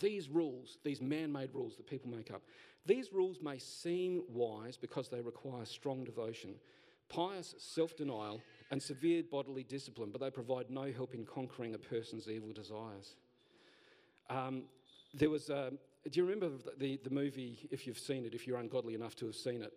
these 0.00 0.28
rules, 0.28 0.78
these 0.84 1.00
man 1.00 1.32
made 1.32 1.50
rules 1.54 1.76
that 1.76 1.86
people 1.86 2.10
make 2.10 2.30
up, 2.30 2.42
these 2.86 3.12
rules 3.12 3.38
may 3.42 3.58
seem 3.58 4.22
wise 4.28 4.76
because 4.76 5.08
they 5.08 5.20
require 5.20 5.64
strong 5.64 6.04
devotion, 6.04 6.54
pious 7.08 7.54
self 7.58 7.96
denial, 7.96 8.40
and 8.70 8.82
severe 8.82 9.22
bodily 9.30 9.64
discipline, 9.64 10.10
but 10.10 10.20
they 10.20 10.30
provide 10.30 10.70
no 10.70 10.92
help 10.92 11.14
in 11.14 11.24
conquering 11.24 11.74
a 11.74 11.78
person's 11.78 12.28
evil 12.28 12.52
desires. 12.52 13.16
Um, 14.30 14.64
there 15.14 15.30
was, 15.30 15.50
a, 15.50 15.72
do 16.10 16.20
you 16.20 16.24
remember 16.24 16.50
the, 16.78 16.98
the 17.02 17.10
movie, 17.10 17.68
if 17.70 17.86
you've 17.86 17.98
seen 17.98 18.24
it, 18.24 18.34
if 18.34 18.46
you're 18.46 18.58
ungodly 18.58 18.94
enough 18.94 19.16
to 19.16 19.26
have 19.26 19.36
seen 19.36 19.62
it, 19.62 19.72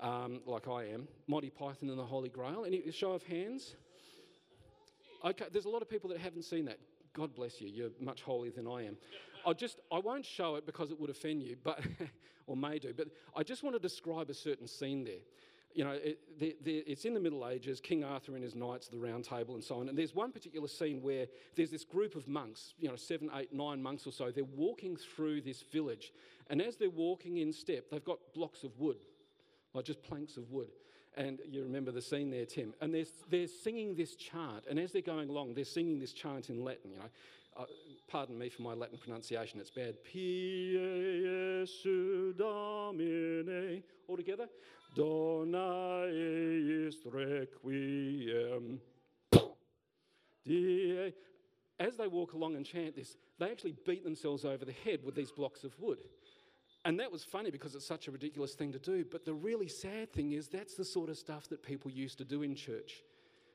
um, 0.00 0.40
like 0.46 0.68
I 0.68 0.84
am, 0.86 1.08
Monty 1.26 1.50
Python 1.50 1.88
and 1.88 1.98
the 1.98 2.04
Holy 2.04 2.28
Grail? 2.28 2.64
Any 2.66 2.90
show 2.90 3.12
of 3.12 3.22
hands? 3.22 3.74
Okay, 5.24 5.46
there's 5.52 5.64
a 5.64 5.70
lot 5.70 5.82
of 5.82 5.88
people 5.88 6.10
that 6.10 6.18
haven't 6.18 6.44
seen 6.44 6.66
that. 6.66 6.78
God 7.14 7.34
bless 7.34 7.60
you, 7.60 7.68
you're 7.68 7.90
much 8.00 8.22
holier 8.22 8.50
than 8.50 8.66
I 8.66 8.86
am. 8.86 8.96
I 9.46 9.52
just 9.52 9.80
I 9.92 9.98
won't 9.98 10.24
show 10.24 10.56
it 10.56 10.66
because 10.66 10.90
it 10.90 11.00
would 11.00 11.10
offend 11.10 11.42
you, 11.42 11.56
but 11.62 11.80
or 12.46 12.56
may 12.56 12.78
do. 12.78 12.92
But 12.96 13.08
I 13.36 13.42
just 13.42 13.62
want 13.62 13.74
to 13.76 13.80
describe 13.80 14.30
a 14.30 14.34
certain 14.34 14.66
scene 14.66 15.04
there. 15.04 15.22
You 15.74 15.82
know, 15.82 15.90
it, 15.90 16.20
the, 16.38 16.54
the, 16.62 16.76
it's 16.86 17.04
in 17.04 17.14
the 17.14 17.20
Middle 17.20 17.48
Ages, 17.48 17.80
King 17.80 18.04
Arthur 18.04 18.36
and 18.36 18.44
his 18.44 18.54
knights, 18.54 18.86
the 18.86 18.96
Round 18.96 19.24
Table, 19.24 19.54
and 19.54 19.64
so 19.64 19.80
on. 19.80 19.88
And 19.88 19.98
there's 19.98 20.14
one 20.14 20.30
particular 20.30 20.68
scene 20.68 21.02
where 21.02 21.26
there's 21.56 21.72
this 21.72 21.84
group 21.84 22.14
of 22.14 22.28
monks, 22.28 22.74
you 22.78 22.88
know, 22.88 22.94
seven, 22.94 23.28
eight, 23.34 23.52
nine 23.52 23.82
monks 23.82 24.06
or 24.06 24.12
so. 24.12 24.30
They're 24.30 24.44
walking 24.44 24.96
through 24.96 25.40
this 25.40 25.62
village, 25.72 26.12
and 26.48 26.62
as 26.62 26.76
they're 26.76 26.90
walking 26.90 27.38
in 27.38 27.52
step, 27.52 27.86
they've 27.90 28.04
got 28.04 28.18
blocks 28.34 28.62
of 28.62 28.78
wood, 28.78 28.98
like 29.72 29.84
just 29.84 30.00
planks 30.04 30.36
of 30.36 30.48
wood. 30.52 30.68
And 31.16 31.38
you 31.48 31.62
remember 31.62 31.90
the 31.90 32.02
scene 32.02 32.30
there, 32.30 32.44
Tim. 32.44 32.74
And 32.80 32.92
they're, 32.92 33.04
they're 33.30 33.46
singing 33.46 33.94
this 33.94 34.16
chant. 34.16 34.64
And 34.68 34.78
as 34.78 34.92
they're 34.92 35.02
going 35.02 35.28
along, 35.28 35.54
they're 35.54 35.64
singing 35.64 36.00
this 36.00 36.12
chant 36.12 36.50
in 36.50 36.64
Latin, 36.64 36.90
you 36.90 36.98
know. 36.98 37.04
Uh, 37.56 37.66
pardon 38.08 38.38
me 38.38 38.48
for 38.48 38.62
my 38.62 38.74
Latin 38.74 38.98
pronunciation, 38.98 39.60
it's 39.60 39.70
bad. 39.70 40.02
Pie 40.04 40.76
Jesu 41.64 42.32
Domine. 42.34 43.82
All 44.08 44.16
together. 44.16 44.48
Dona 44.94 46.06
eis 46.06 46.96
requiem. 47.04 48.80
As 51.80 51.96
they 51.96 52.06
walk 52.06 52.34
along 52.34 52.54
and 52.54 52.64
chant 52.64 52.94
this, 52.94 53.16
they 53.38 53.50
actually 53.50 53.74
beat 53.84 54.04
themselves 54.04 54.44
over 54.44 54.64
the 54.64 54.74
head 54.84 55.00
with 55.04 55.16
these 55.16 55.32
blocks 55.32 55.64
of 55.64 55.74
wood. 55.80 55.98
And 56.84 57.00
that 57.00 57.10
was 57.10 57.24
funny 57.24 57.50
because 57.50 57.74
it's 57.74 57.86
such 57.86 58.08
a 58.08 58.10
ridiculous 58.10 58.54
thing 58.54 58.70
to 58.72 58.78
do. 58.78 59.04
But 59.10 59.24
the 59.24 59.34
really 59.34 59.68
sad 59.68 60.12
thing 60.12 60.32
is, 60.32 60.48
that's 60.48 60.74
the 60.74 60.84
sort 60.84 61.08
of 61.08 61.16
stuff 61.16 61.48
that 61.48 61.62
people 61.62 61.90
used 61.90 62.18
to 62.18 62.24
do 62.24 62.42
in 62.42 62.54
church 62.54 63.02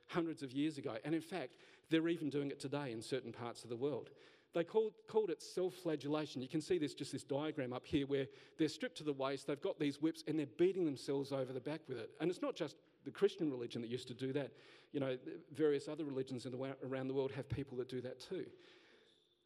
hundreds 0.08 0.42
of 0.42 0.52
years 0.52 0.78
ago. 0.80 0.98
And 1.06 1.14
in 1.14 1.22
fact, 1.22 1.54
they're 1.90 2.10
even 2.10 2.30
doing 2.30 2.50
it 2.50 2.60
today 2.60 2.92
in 2.92 3.02
certain 3.02 3.32
parts 3.32 3.64
of 3.64 3.70
the 3.70 3.78
world. 3.78 4.10
They 4.54 4.64
called, 4.64 4.94
called 5.08 5.30
it 5.30 5.42
self 5.42 5.76
flagellation. 5.76 6.42
You 6.42 6.48
can 6.48 6.62
see 6.62 6.78
this 6.78 6.94
just 6.94 7.12
this 7.12 7.24
diagram 7.24 7.72
up 7.74 7.86
here 7.86 8.08
where 8.08 8.28
they're 8.58 8.68
stripped 8.68 8.98
to 8.98 9.04
the 9.04 9.14
waist, 9.14 9.48
they've 9.48 9.62
got 9.62 9.80
these 9.80 10.02
whips, 10.02 10.24
and 10.28 10.40
they're 10.40 10.48
beating 10.58 10.86
themselves 10.86 11.32
over 11.32 11.54
the 11.54 11.60
back 11.60 11.82
with 11.88 12.00
it. 12.00 12.10
And 12.20 12.32
it's 12.32 12.42
not 12.42 12.56
just 12.56 12.76
the 13.06 13.12
Christian 13.12 13.50
religion 13.50 13.82
that 13.82 13.90
used 13.90 14.08
to 14.08 14.14
do 14.14 14.34
that. 14.34 14.52
You 14.92 15.00
know, 15.00 15.18
various 15.54 15.88
other 15.88 16.04
religions 16.04 16.44
the, 16.44 16.76
around 16.86 17.08
the 17.08 17.14
world 17.14 17.32
have 17.32 17.48
people 17.48 17.78
that 17.78 17.90
do 17.90 18.02
that 18.02 18.20
too. 18.20 18.46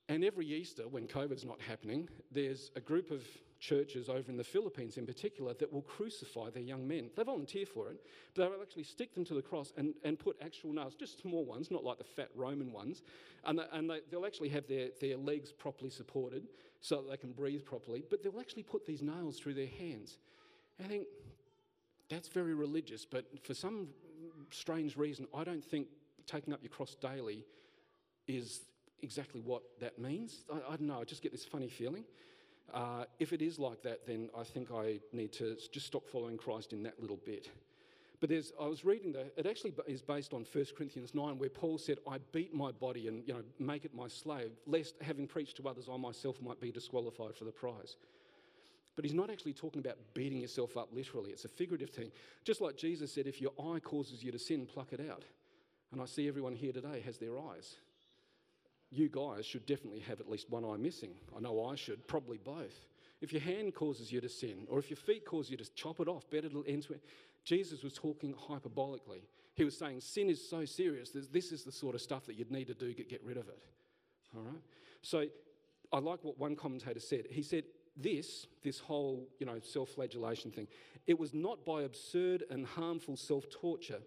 And 0.10 0.24
every 0.24 0.46
Easter, 0.46 0.88
when 0.88 1.08
COVID's 1.08 1.46
not 1.46 1.62
happening, 1.62 2.10
there's 2.32 2.72
a 2.76 2.82
group 2.82 3.12
of 3.12 3.24
churches 3.64 4.10
over 4.10 4.30
in 4.30 4.36
the 4.36 4.44
Philippines 4.44 4.98
in 4.98 5.06
particular 5.06 5.54
that 5.54 5.72
will 5.72 5.84
crucify 5.84 6.50
their 6.50 6.64
young 6.64 6.86
men. 6.86 7.10
They 7.16 7.24
volunteer 7.24 7.66
for 7.66 7.90
it, 7.90 7.98
but 8.36 8.52
they'll 8.52 8.62
actually 8.62 8.84
stick 8.84 9.14
them 9.14 9.24
to 9.26 9.34
the 9.34 9.42
cross 9.42 9.72
and, 9.78 9.94
and 10.04 10.20
put 10.20 10.36
actual 10.44 10.74
nails, 10.74 10.96
just 10.96 11.22
small 11.22 11.46
ones, 11.46 11.72
not 11.72 11.84
like 11.84 11.98
the 11.98 12.04
fat 12.04 12.30
Roman 12.36 12.74
ones. 12.74 13.04
And, 13.46 13.60
the, 13.60 13.74
and 13.76 13.90
they, 13.90 14.00
they'll 14.12 14.26
actually 14.26 14.50
have 14.50 14.68
their, 14.68 14.90
their 15.00 15.16
legs 15.16 15.54
properly 15.54 15.90
supported 15.90 16.48
so 16.82 16.98
that 16.98 17.10
they 17.10 17.18
can 17.18 17.32
breathe 17.32 17.64
properly, 17.64 18.04
but 18.10 18.22
they'll 18.22 18.40
actually 18.40 18.64
put 18.64 18.86
these 18.86 19.02
nails 19.02 19.40
through 19.40 19.54
their 19.54 19.72
hands. 19.80 20.18
And 20.78 20.86
I 20.86 20.90
think 20.90 21.08
that's 22.10 22.28
very 22.28 22.54
religious, 22.54 23.06
but 23.06 23.26
for 23.44 23.54
some 23.54 23.88
strange 24.52 24.98
reason, 24.98 25.26
I 25.34 25.46
don't 25.46 25.64
think 25.64 25.88
taking 26.28 26.54
up 26.54 26.60
your 26.62 26.70
cross 26.70 26.96
daily 26.96 27.46
is 28.28 28.62
exactly 29.02 29.40
what 29.40 29.64
that 29.80 30.00
means. 30.00 30.44
I, 30.52 30.74
I 30.74 30.76
don't 30.76 30.88
know, 30.88 31.00
I 31.00 31.06
just 31.06 31.22
get 31.22 31.32
this 31.32 31.46
funny 31.46 31.70
feeling. 31.70 32.04
Uh, 32.74 33.06
if 33.20 33.34
it 33.34 33.42
is 33.42 33.60
like 33.60 33.84
that, 33.84 34.08
then 34.08 34.30
I 34.38 34.44
think 34.44 34.72
I 34.72 35.00
need 35.12 35.32
to 35.34 35.56
just 35.72 35.86
stop 35.86 36.08
following 36.08 36.38
Christ 36.38 36.74
in 36.74 36.82
that 36.84 37.00
little 37.00 37.20
bit. 37.24 37.50
But 38.20 38.30
there's, 38.30 38.52
I 38.60 38.68
was 38.68 38.84
reading 38.86 39.12
that 39.14 39.34
it 39.38 39.46
actually 39.46 39.74
is 39.86 40.02
based 40.02 40.34
on 40.34 40.46
1 40.52 40.66
Corinthians 40.76 41.14
9, 41.14 41.38
where 41.38 41.50
Paul 41.50 41.78
said, 41.78 41.98
I 42.10 42.18
beat 42.32 42.54
my 42.54 42.72
body 42.72 43.08
and 43.08 43.22
you 43.28 43.34
know, 43.34 43.44
make 43.60 43.86
it 43.86 43.94
my 43.94 44.08
slave, 44.08 44.52
lest 44.66 44.96
having 45.02 45.28
preached 45.28 45.58
to 45.58 45.68
others, 45.68 45.88
I 45.92 45.98
myself 45.98 46.42
might 46.42 46.60
be 46.60 46.72
disqualified 46.72 47.36
for 47.36 47.44
the 47.44 47.52
prize. 47.52 47.98
But 48.96 49.06
he's 49.06 49.14
not 49.14 49.30
actually 49.30 49.54
talking 49.54 49.82
about 49.82 49.98
beating 50.14 50.40
yourself 50.40 50.78
up 50.78 50.90
literally, 50.94 51.32
it's 51.32 51.46
a 51.46 51.50
figurative 51.50 51.90
thing. 51.90 52.12
Just 52.44 52.62
like 52.62 52.78
Jesus 52.78 53.14
said, 53.14 53.28
if 53.28 53.42
your 53.42 53.52
eye 53.60 53.80
causes 53.80 54.24
you 54.24 54.32
to 54.32 54.40
sin, 54.40 54.66
pluck 54.66 54.94
it 54.94 55.02
out. 55.12 55.26
And 55.92 56.02
I 56.02 56.06
see 56.06 56.28
everyone 56.28 56.56
here 56.56 56.72
today 56.72 57.02
has 57.06 57.18
their 57.18 57.38
eyes 57.38 57.76
you 58.94 59.10
guys 59.10 59.46
should 59.46 59.66
definitely 59.66 60.00
have 60.02 60.20
at 60.20 60.30
least 60.30 60.50
one 60.50 60.64
eye 60.64 60.78
missing. 60.78 61.12
I 61.36 61.40
know 61.40 61.66
I 61.66 61.76
should, 61.76 62.08
probably 62.08 62.38
both. 62.38 62.88
If 63.22 63.32
your 63.32 63.42
hand 63.42 63.74
causes 63.74 64.12
you 64.12 64.22
to 64.22 64.30
sin, 64.30 64.68
or 64.70 64.80
if 64.80 64.90
your 64.90 64.98
feet 64.98 65.26
cause 65.26 65.50
you 65.50 65.58
to 65.58 65.74
chop 65.76 66.00
it 66.00 66.08
off, 66.08 66.30
better 66.30 66.50
to 66.50 66.64
end 66.68 66.88
it. 66.90 67.02
Jesus 67.46 67.84
was 67.84 67.94
talking 67.94 68.34
hyperbolically. 68.34 69.22
He 69.56 69.64
was 69.64 69.78
saying 69.78 70.02
sin 70.02 70.30
is 70.30 70.46
so 70.48 70.66
serious, 70.66 71.12
that 71.12 71.32
this 71.32 71.52
is 71.52 71.64
the 71.64 71.72
sort 71.72 71.96
of 71.96 72.02
stuff 72.02 72.26
that 72.26 72.36
you'd 72.36 72.52
need 72.52 72.68
to 72.68 72.74
do 72.74 72.94
to 72.94 73.04
get 73.04 73.24
rid 73.24 73.38
of 73.38 73.48
it. 73.48 73.60
All 74.36 74.44
right? 74.44 74.62
So 75.02 75.26
I 75.92 76.00
like 76.00 76.24
what 76.24 76.38
one 76.38 76.56
commentator 76.56 77.00
said. 77.00 77.26
He 77.30 77.44
said, 77.44 77.64
this, 77.96 78.48
this 78.64 78.80
whole, 78.80 79.30
you 79.40 79.46
know, 79.46 79.60
self-flagellation 79.60 80.52
thing, 80.52 80.68
it 81.06 81.20
was 81.20 81.34
not 81.34 81.64
by 81.64 81.84
absurd 81.84 82.44
and 82.50 82.66
harmful 82.66 83.16
self-torture, 83.16 84.00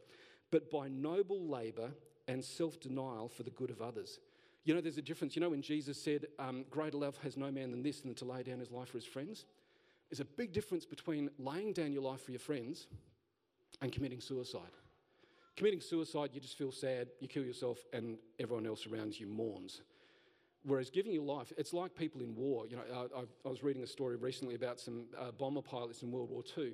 but 0.51 0.71
by 0.71 0.89
noble 0.89 1.49
labour 1.49 1.91
and 2.29 2.45
self-denial 2.45 3.29
for 3.29 3.45
the 3.45 3.51
good 3.51 3.71
of 3.71 3.81
others. 3.81 4.19
You 4.67 4.75
know, 4.75 4.81
there's 4.81 4.99
a 4.99 5.03
difference. 5.03 5.37
You 5.37 5.41
know, 5.41 5.51
when 5.51 5.63
Jesus 5.63 5.97
said, 5.97 6.27
um, 6.41 6.65
Greater 6.71 6.99
love 6.99 7.17
has 7.19 7.37
no 7.37 7.53
man 7.53 7.71
than 7.71 7.85
this, 7.85 8.01
than 8.01 8.15
to 8.17 8.25
lay 8.25 8.43
down 8.43 8.59
his 8.59 8.73
life 8.73 8.89
for 8.89 8.99
his 8.99 9.05
friends? 9.05 9.47
There's 10.11 10.19
a 10.19 10.25
big 10.25 10.53
difference 10.53 10.85
between 10.85 11.31
laying 11.39 11.73
down 11.73 11.93
your 11.93 12.03
life 12.03 12.23
for 12.23 12.33
your 12.33 12.41
friends 12.41 12.89
and 13.81 13.93
committing 13.93 14.21
suicide. 14.21 14.73
Committing 15.57 15.81
suicide, 15.81 16.31
you 16.33 16.41
just 16.41 16.59
feel 16.59 16.73
sad, 16.73 17.07
you 17.21 17.29
kill 17.29 17.45
yourself, 17.45 17.79
and 17.93 18.19
everyone 18.41 18.67
else 18.67 18.89
around 18.89 19.19
you 19.19 19.29
mourns. 19.29 19.83
Whereas 20.65 20.91
giving 20.91 21.13
your 21.13 21.23
life, 21.23 21.53
it's 21.57 21.73
like 21.73 21.95
people 21.95 22.21
in 22.21 22.35
war. 22.35 22.67
You 22.67 22.77
know, 22.77 23.09
I, 23.17 23.21
I 23.21 23.49
was 23.49 23.63
reading 23.63 23.85
a 23.85 23.87
story 23.87 24.17
recently 24.17 24.57
about 24.57 24.81
some 24.81 25.05
uh, 25.17 25.31
bomber 25.31 25.63
pilots 25.63 26.03
in 26.03 26.11
World 26.11 26.29
War 26.29 26.43
II 26.59 26.73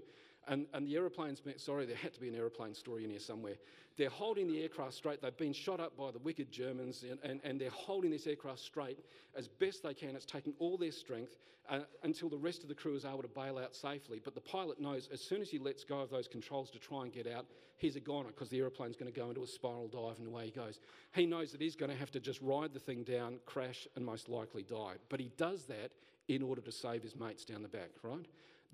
and, 0.49 0.67
and 0.75 0.87
the 0.87 0.97
aeroplanes, 0.97 1.41
sorry, 1.57 1.87
there 1.87 1.97
had 1.97 2.13
to 2.15 2.21
be 2.21 2.29
an 2.29 2.35
aeroplane 2.35 2.75
story 2.75 3.05
in 3.05 3.11
here 3.11 3.21
somewhere. 3.21 3.55
They're 3.97 4.11
holding 4.11 4.49
the 4.49 4.63
aircraft 4.63 4.95
straight. 4.95 5.21
They've 5.23 5.37
been 5.37 5.53
shot 5.53 5.79
up 5.79 5.97
by 5.97 6.11
the 6.11 6.19
wicked 6.19 6.51
Germans, 6.51 7.05
and, 7.09 7.19
and, 7.23 7.41
and 7.45 7.61
they're 7.61 7.71
holding 7.71 8.11
this 8.11 8.27
aircraft 8.27 8.61
straight 8.61 8.99
as 9.37 9.49
best 9.49 9.83
they 9.83 9.95
can. 9.95 10.17
It's 10.17 10.25
taking 10.25 10.55
all 10.59 10.77
their 10.77 10.93
strength 10.93 11.37
uh, 11.69 11.81
until 12.03 12.29
the 12.29 12.39
rest 12.39 12.63
of 12.63 12.69
the 12.69 12.75
crew 12.75 12.95
is 12.95 13.05
able 13.05 13.23
to 13.23 13.29
bail 13.29 13.59
out 13.59 13.75
safely. 13.75 14.21
But 14.23 14.35
the 14.35 14.41
pilot 14.41 14.81
knows 14.81 15.09
as 15.13 15.21
soon 15.21 15.41
as 15.41 15.51
he 15.51 15.59
lets 15.59 15.85
go 15.85 16.01
of 16.01 16.11
those 16.11 16.27
controls 16.27 16.71
to 16.71 16.79
try 16.79 17.03
and 17.03 17.13
get 17.13 17.27
out, 17.27 17.47
he's 17.77 17.97
a 17.97 18.01
goner 18.01 18.29
because 18.29 18.49
the 18.49 18.59
aeroplane's 18.59 18.97
going 18.97 19.13
to 19.13 19.19
go 19.19 19.29
into 19.29 19.43
a 19.43 19.47
spiral 19.47 19.89
dive 19.89 20.19
and 20.19 20.27
away 20.27 20.47
he 20.47 20.51
goes. 20.51 20.81
He 21.15 21.27
knows 21.27 21.53
that 21.53 21.61
he's 21.61 21.77
going 21.77 21.91
to 21.93 21.99
have 21.99 22.11
to 22.13 22.21
just 22.21 22.41
ride 22.41 22.73
the 22.73 22.81
thing 22.81 23.05
down, 23.05 23.39
crash, 23.47 23.87
and 23.95 24.05
most 24.05 24.29
likely 24.29 24.63
die. 24.63 24.95
But 25.09 25.21
he 25.21 25.31
does 25.37 25.65
that 25.67 25.93
in 26.29 26.43
order 26.43 26.63
to 26.63 26.73
save 26.73 27.03
his 27.03 27.17
mates 27.17 27.45
down 27.45 27.63
the 27.63 27.69
back, 27.69 27.91
right? 28.03 28.27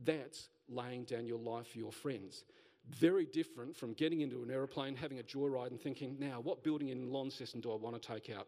That's 0.04 0.48
laying 0.68 1.04
down 1.04 1.26
your 1.26 1.38
life 1.38 1.68
for 1.68 1.78
your 1.78 1.92
friends. 1.92 2.44
Very 2.88 3.26
different 3.26 3.76
from 3.76 3.92
getting 3.92 4.22
into 4.22 4.42
an 4.42 4.50
aeroplane, 4.50 4.96
having 4.96 5.18
a 5.18 5.22
joyride, 5.22 5.70
and 5.70 5.80
thinking, 5.80 6.16
now, 6.18 6.40
what 6.40 6.62
building 6.64 6.88
in 6.88 7.12
Launceston 7.12 7.60
do 7.60 7.72
I 7.72 7.76
want 7.76 8.00
to 8.00 8.08
take 8.14 8.30
out? 8.34 8.46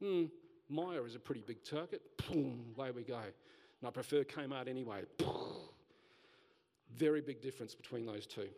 Hmm, 0.00 0.24
Myer 0.68 1.06
is 1.06 1.14
a 1.14 1.18
pretty 1.18 1.42
big 1.46 1.62
target. 1.62 2.00
Boom, 2.28 2.64
away 2.76 2.90
we 2.90 3.02
go. 3.02 3.18
And 3.18 3.88
I 3.88 3.90
prefer 3.90 4.24
Kmart 4.24 4.68
anyway. 4.68 5.02
Very 6.96 7.20
big 7.20 7.42
difference 7.42 7.74
between 7.74 8.06
those 8.06 8.26
two. 8.26 8.48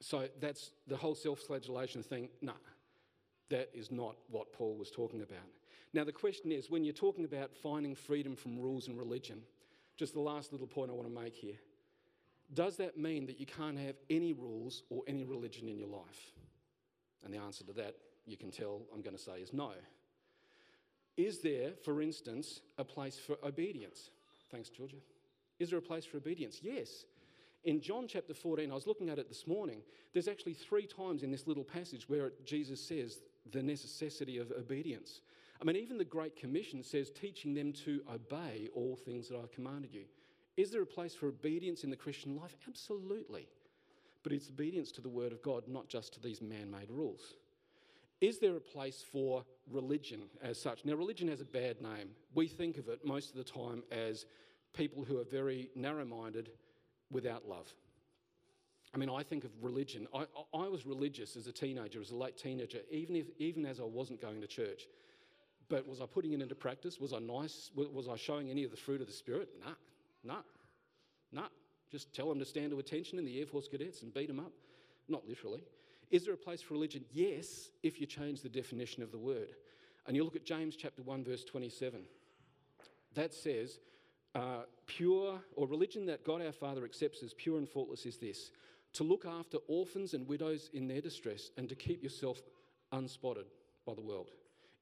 So 0.00 0.28
that's 0.40 0.72
the 0.88 0.96
whole 0.96 1.14
self 1.14 1.40
flagellation 1.40 2.02
thing. 2.02 2.28
Nah, 2.40 2.52
that 3.50 3.70
is 3.74 3.90
not 3.90 4.16
what 4.30 4.52
Paul 4.52 4.76
was 4.76 4.90
talking 4.90 5.22
about. 5.22 5.46
Now, 5.92 6.04
the 6.04 6.12
question 6.12 6.50
is 6.50 6.70
when 6.70 6.84
you're 6.84 6.94
talking 6.94 7.24
about 7.24 7.54
finding 7.54 7.94
freedom 7.94 8.34
from 8.34 8.58
rules 8.58 8.88
and 8.88 8.98
religion, 8.98 9.42
just 9.96 10.14
the 10.14 10.20
last 10.20 10.52
little 10.52 10.66
point 10.66 10.90
I 10.90 10.94
want 10.94 11.08
to 11.08 11.22
make 11.22 11.34
here 11.34 11.58
Does 12.54 12.76
that 12.76 12.98
mean 12.98 13.26
that 13.26 13.40
you 13.40 13.46
can't 13.46 13.78
have 13.78 13.96
any 14.10 14.32
rules 14.32 14.82
or 14.90 15.02
any 15.06 15.24
religion 15.24 15.68
in 15.68 15.78
your 15.78 15.88
life? 15.88 16.32
And 17.24 17.32
the 17.32 17.38
answer 17.38 17.64
to 17.64 17.72
that, 17.74 17.94
you 18.26 18.36
can 18.36 18.50
tell 18.50 18.82
I'm 18.92 19.02
going 19.02 19.16
to 19.16 19.22
say, 19.22 19.40
is 19.40 19.52
no. 19.52 19.72
Is 21.16 21.40
there, 21.40 21.72
for 21.84 22.00
instance, 22.00 22.60
a 22.78 22.84
place 22.84 23.18
for 23.18 23.36
obedience? 23.44 24.10
Thanks, 24.50 24.70
Georgia. 24.70 24.96
Is 25.58 25.70
there 25.70 25.78
a 25.78 25.82
place 25.82 26.04
for 26.04 26.16
obedience? 26.16 26.60
Yes. 26.62 27.04
In 27.64 27.80
John 27.80 28.06
chapter 28.08 28.34
14, 28.34 28.70
I 28.70 28.74
was 28.74 28.86
looking 28.86 29.08
at 29.08 29.18
it 29.18 29.28
this 29.28 29.46
morning, 29.46 29.82
there's 30.12 30.26
actually 30.26 30.54
three 30.54 30.86
times 30.86 31.22
in 31.22 31.30
this 31.30 31.46
little 31.46 31.64
passage 31.64 32.08
where 32.08 32.32
Jesus 32.44 32.80
says 32.80 33.20
the 33.52 33.62
necessity 33.62 34.38
of 34.38 34.50
obedience. 34.52 35.20
I 35.62 35.64
mean, 35.64 35.76
even 35.76 35.96
the 35.96 36.04
Great 36.04 36.34
Commission 36.34 36.82
says, 36.82 37.08
teaching 37.08 37.54
them 37.54 37.72
to 37.84 38.02
obey 38.12 38.68
all 38.74 38.96
things 38.96 39.28
that 39.28 39.38
I've 39.38 39.52
commanded 39.52 39.94
you. 39.94 40.06
Is 40.56 40.72
there 40.72 40.82
a 40.82 40.86
place 40.86 41.14
for 41.14 41.28
obedience 41.28 41.84
in 41.84 41.90
the 41.90 41.96
Christian 41.96 42.36
life? 42.36 42.56
Absolutely. 42.66 43.46
But 44.24 44.32
it's 44.32 44.48
obedience 44.48 44.90
to 44.92 45.00
the 45.00 45.08
Word 45.08 45.30
of 45.30 45.40
God, 45.40 45.62
not 45.68 45.88
just 45.88 46.14
to 46.14 46.20
these 46.20 46.42
man 46.42 46.68
made 46.68 46.90
rules. 46.90 47.36
Is 48.20 48.40
there 48.40 48.56
a 48.56 48.60
place 48.60 49.04
for 49.12 49.44
religion 49.70 50.22
as 50.42 50.60
such? 50.60 50.84
Now, 50.84 50.94
religion 50.94 51.28
has 51.28 51.40
a 51.40 51.44
bad 51.44 51.80
name. 51.80 52.10
We 52.34 52.48
think 52.48 52.76
of 52.76 52.88
it 52.88 53.04
most 53.04 53.30
of 53.30 53.36
the 53.36 53.44
time 53.44 53.84
as 53.92 54.26
people 54.74 55.04
who 55.04 55.20
are 55.20 55.24
very 55.24 55.70
narrow 55.76 56.04
minded 56.04 56.50
without 57.10 57.48
love. 57.48 57.72
I 58.94 58.98
mean, 58.98 59.10
I 59.10 59.22
think 59.22 59.44
of 59.44 59.50
religion. 59.62 60.08
I, 60.12 60.24
I 60.52 60.68
was 60.68 60.86
religious 60.86 61.36
as 61.36 61.46
a 61.46 61.52
teenager, 61.52 62.00
as 62.00 62.10
a 62.10 62.16
late 62.16 62.36
teenager, 62.36 62.80
even, 62.90 63.14
if, 63.14 63.26
even 63.38 63.64
as 63.64 63.78
I 63.78 63.84
wasn't 63.84 64.20
going 64.20 64.40
to 64.40 64.46
church. 64.48 64.82
But 65.72 65.88
was 65.88 66.02
I 66.02 66.04
putting 66.04 66.34
it 66.34 66.42
into 66.42 66.54
practice? 66.54 67.00
Was 67.00 67.14
I 67.14 67.18
nice? 67.18 67.70
Was 67.74 68.06
I 68.06 68.16
showing 68.16 68.50
any 68.50 68.62
of 68.62 68.70
the 68.70 68.76
fruit 68.76 69.00
of 69.00 69.06
the 69.06 69.12
Spirit? 69.14 69.48
Nah, 69.58 69.72
nah, 70.22 70.42
nah. 71.32 71.48
Just 71.90 72.14
tell 72.14 72.28
them 72.28 72.38
to 72.40 72.44
stand 72.44 72.72
to 72.72 72.78
attention 72.78 73.18
in 73.18 73.24
the 73.24 73.40
Air 73.40 73.46
Force 73.46 73.68
cadets 73.68 74.02
and 74.02 74.12
beat 74.12 74.28
them 74.28 74.38
up. 74.38 74.52
Not 75.08 75.26
literally. 75.26 75.62
Is 76.10 76.26
there 76.26 76.34
a 76.34 76.36
place 76.36 76.60
for 76.60 76.74
religion? 76.74 77.06
Yes, 77.10 77.70
if 77.82 78.02
you 78.02 78.06
change 78.06 78.42
the 78.42 78.50
definition 78.50 79.02
of 79.02 79.12
the 79.12 79.18
word. 79.18 79.48
And 80.06 80.14
you 80.14 80.24
look 80.24 80.36
at 80.36 80.44
James 80.44 80.76
chapter 80.76 81.02
1, 81.02 81.24
verse 81.24 81.42
27. 81.42 82.02
That 83.14 83.32
says, 83.32 83.78
uh, 84.34 84.64
pure, 84.84 85.40
or 85.56 85.66
religion 85.66 86.04
that 86.04 86.22
God 86.22 86.44
our 86.44 86.52
Father 86.52 86.84
accepts 86.84 87.22
as 87.22 87.32
pure 87.32 87.56
and 87.56 87.66
faultless 87.66 88.04
is 88.04 88.18
this 88.18 88.50
to 88.92 89.04
look 89.04 89.24
after 89.24 89.56
orphans 89.68 90.12
and 90.12 90.28
widows 90.28 90.68
in 90.74 90.86
their 90.86 91.00
distress 91.00 91.50
and 91.56 91.66
to 91.70 91.74
keep 91.74 92.02
yourself 92.02 92.42
unspotted 92.92 93.46
by 93.86 93.94
the 93.94 94.02
world. 94.02 94.32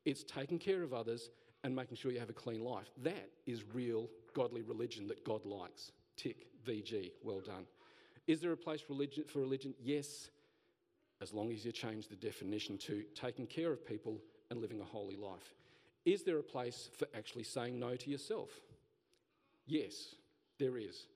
It's 0.05 0.25
taking 0.25 0.59
care 0.59 0.83
of 0.83 0.93
others 0.93 1.31
and 1.65 1.75
making 1.75 1.97
sure 1.97 2.11
you 2.11 2.21
have 2.21 2.31
a 2.31 2.35
clean 2.35 2.65
life. 2.65 2.89
That 3.03 3.31
is 3.47 3.63
real 3.75 4.09
godly 4.35 4.63
religion 4.63 5.07
that 5.09 5.25
God 5.25 5.45
likes. 5.45 5.93
Tick, 6.17 6.47
VG, 6.67 7.13
well 7.23 7.41
done. 7.41 7.67
Is 8.27 8.41
there 8.41 8.53
a 8.53 8.57
place 8.57 8.83
religion, 8.89 9.25
for 9.27 9.41
religion? 9.41 9.75
Yes, 9.83 10.31
as 11.21 11.33
long 11.33 11.53
as 11.53 11.65
you 11.65 11.73
change 11.73 12.09
the 12.09 12.17
definition 12.17 12.79
to 12.79 13.05
taking 13.15 13.47
care 13.47 13.73
of 13.73 13.87
people 13.87 14.21
and 14.51 14.61
living 14.61 14.81
a 14.81 14.85
holy 14.85 15.17
life. 15.17 15.55
Is 16.05 16.23
there 16.23 16.39
a 16.39 16.43
place 16.43 16.89
for 16.97 17.07
actually 17.15 17.45
saying 17.45 17.79
no 17.79 17.95
to 17.97 18.11
yourself? 18.11 18.49
Yes, 19.67 20.15
there 20.59 20.79
is. 20.79 21.07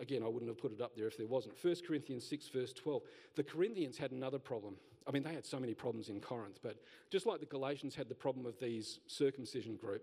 Again, 0.00 0.22
I 0.22 0.28
wouldn't 0.28 0.48
have 0.48 0.58
put 0.58 0.72
it 0.72 0.80
up 0.80 0.96
there 0.96 1.06
if 1.06 1.16
there 1.16 1.26
wasn't. 1.26 1.54
1 1.62 1.76
Corinthians 1.86 2.26
6, 2.26 2.48
verse 2.48 2.72
12. 2.72 3.02
The 3.36 3.42
Corinthians 3.42 3.98
had 3.98 4.12
another 4.12 4.38
problem. 4.38 4.76
I 5.06 5.10
mean, 5.10 5.22
they 5.22 5.32
had 5.32 5.46
so 5.46 5.58
many 5.58 5.74
problems 5.74 6.08
in 6.08 6.20
Corinth, 6.20 6.60
but 6.62 6.76
just 7.10 7.26
like 7.26 7.40
the 7.40 7.46
Galatians 7.46 7.94
had 7.94 8.08
the 8.08 8.14
problem 8.14 8.46
of 8.46 8.58
these 8.60 9.00
circumcision 9.06 9.76
group, 9.76 10.02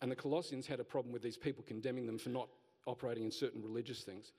and 0.00 0.10
the 0.10 0.16
Colossians 0.16 0.66
had 0.66 0.80
a 0.80 0.84
problem 0.84 1.12
with 1.12 1.22
these 1.22 1.36
people 1.36 1.64
condemning 1.66 2.06
them 2.06 2.18
for 2.18 2.30
not 2.30 2.48
operating 2.86 3.24
in 3.24 3.30
certain 3.30 3.62
religious 3.62 4.02
things, 4.02 4.32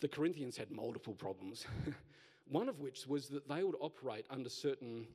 the 0.00 0.08
Corinthians 0.08 0.56
had 0.56 0.70
multiple 0.70 1.14
problems. 1.14 1.66
One 2.48 2.68
of 2.68 2.80
which 2.80 3.06
was 3.06 3.28
that 3.28 3.48
they 3.48 3.62
would 3.62 3.76
operate 3.80 4.26
under 4.30 4.48
certain 4.48 5.06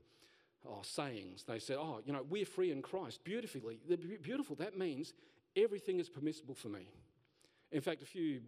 oh, 0.67 0.79
sayings. 0.81 1.43
They 1.43 1.59
said, 1.59 1.77
Oh, 1.79 1.99
you 2.05 2.13
know, 2.13 2.25
we're 2.27 2.45
free 2.45 2.71
in 2.71 2.81
Christ. 2.81 3.23
Beautifully, 3.23 3.79
beautiful. 4.21 4.55
That 4.57 4.77
means 4.77 5.13
everything 5.55 5.99
is 5.99 6.09
permissible 6.09 6.55
for 6.55 6.69
me. 6.69 6.87
In 7.71 7.81
fact, 7.81 8.01
a 8.01 8.05
few 8.05 8.41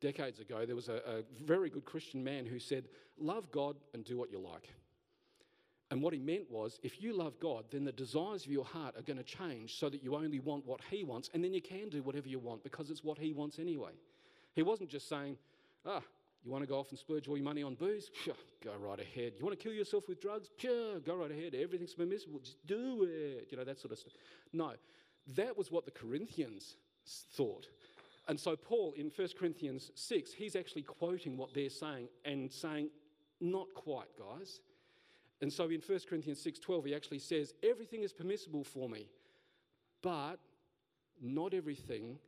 decades 0.00 0.40
ago, 0.40 0.66
there 0.66 0.76
was 0.76 0.88
a, 0.88 0.96
a 0.96 1.22
very 1.44 1.70
good 1.70 1.84
Christian 1.84 2.22
man 2.22 2.46
who 2.46 2.58
said, 2.58 2.84
Love 3.18 3.50
God 3.50 3.76
and 3.94 4.04
do 4.04 4.16
what 4.16 4.30
you 4.30 4.38
like. 4.38 4.68
And 5.90 6.02
what 6.02 6.12
he 6.12 6.18
meant 6.18 6.50
was, 6.50 6.78
if 6.82 7.02
you 7.02 7.16
love 7.16 7.40
God, 7.40 7.64
then 7.70 7.84
the 7.84 7.92
desires 7.92 8.44
of 8.44 8.52
your 8.52 8.64
heart 8.64 8.94
are 8.96 9.02
going 9.02 9.16
to 9.16 9.24
change 9.24 9.78
so 9.78 9.88
that 9.88 10.02
you 10.02 10.14
only 10.14 10.38
want 10.38 10.66
what 10.66 10.80
He 10.90 11.02
wants, 11.02 11.30
and 11.32 11.42
then 11.42 11.54
you 11.54 11.62
can 11.62 11.88
do 11.88 12.02
whatever 12.02 12.28
you 12.28 12.38
want 12.38 12.62
because 12.62 12.90
it's 12.90 13.02
what 13.02 13.16
He 13.16 13.32
wants 13.32 13.58
anyway. 13.58 13.92
He 14.54 14.62
wasn't 14.62 14.90
just 14.90 15.08
saying, 15.08 15.38
ah, 15.86 16.02
you 16.44 16.52
want 16.52 16.62
to 16.62 16.68
go 16.68 16.78
off 16.78 16.90
and 16.90 16.98
splurge 16.98 17.26
all 17.26 17.36
your 17.36 17.44
money 17.44 17.62
on 17.62 17.74
booze? 17.74 18.10
Go 18.62 18.72
right 18.78 19.00
ahead. 19.00 19.32
You 19.38 19.44
want 19.44 19.58
to 19.58 19.62
kill 19.62 19.72
yourself 19.72 20.08
with 20.08 20.20
drugs? 20.20 20.50
Sure, 20.58 21.00
go 21.00 21.16
right 21.16 21.30
ahead. 21.30 21.54
Everything's 21.54 21.94
permissible. 21.94 22.38
Just 22.38 22.64
do 22.66 23.06
it. 23.08 23.48
You 23.50 23.56
know, 23.56 23.64
that 23.64 23.78
sort 23.78 23.92
of 23.92 23.98
stuff. 23.98 24.12
No, 24.52 24.72
that 25.36 25.56
was 25.56 25.70
what 25.70 25.86
the 25.86 25.90
Corinthians 25.90 26.76
thought. 27.06 27.66
And 28.28 28.38
so, 28.38 28.54
Paul 28.56 28.92
in 28.96 29.10
1 29.14 29.28
Corinthians 29.38 29.90
6, 29.94 30.32
he's 30.32 30.54
actually 30.54 30.82
quoting 30.82 31.36
what 31.36 31.54
they're 31.54 31.70
saying 31.70 32.08
and 32.24 32.52
saying, 32.52 32.90
not 33.40 33.72
quite, 33.74 34.08
guys. 34.18 34.60
And 35.40 35.52
so 35.52 35.64
in 35.64 35.80
1 35.80 36.00
Corinthians 36.08 36.44
6:12 36.44 36.86
he 36.86 36.94
actually 36.94 37.20
says 37.20 37.54
everything 37.62 38.02
is 38.02 38.12
permissible 38.12 38.64
for 38.64 38.88
me 38.88 39.08
but 40.02 40.38
not 41.20 41.54
everything 41.54 42.18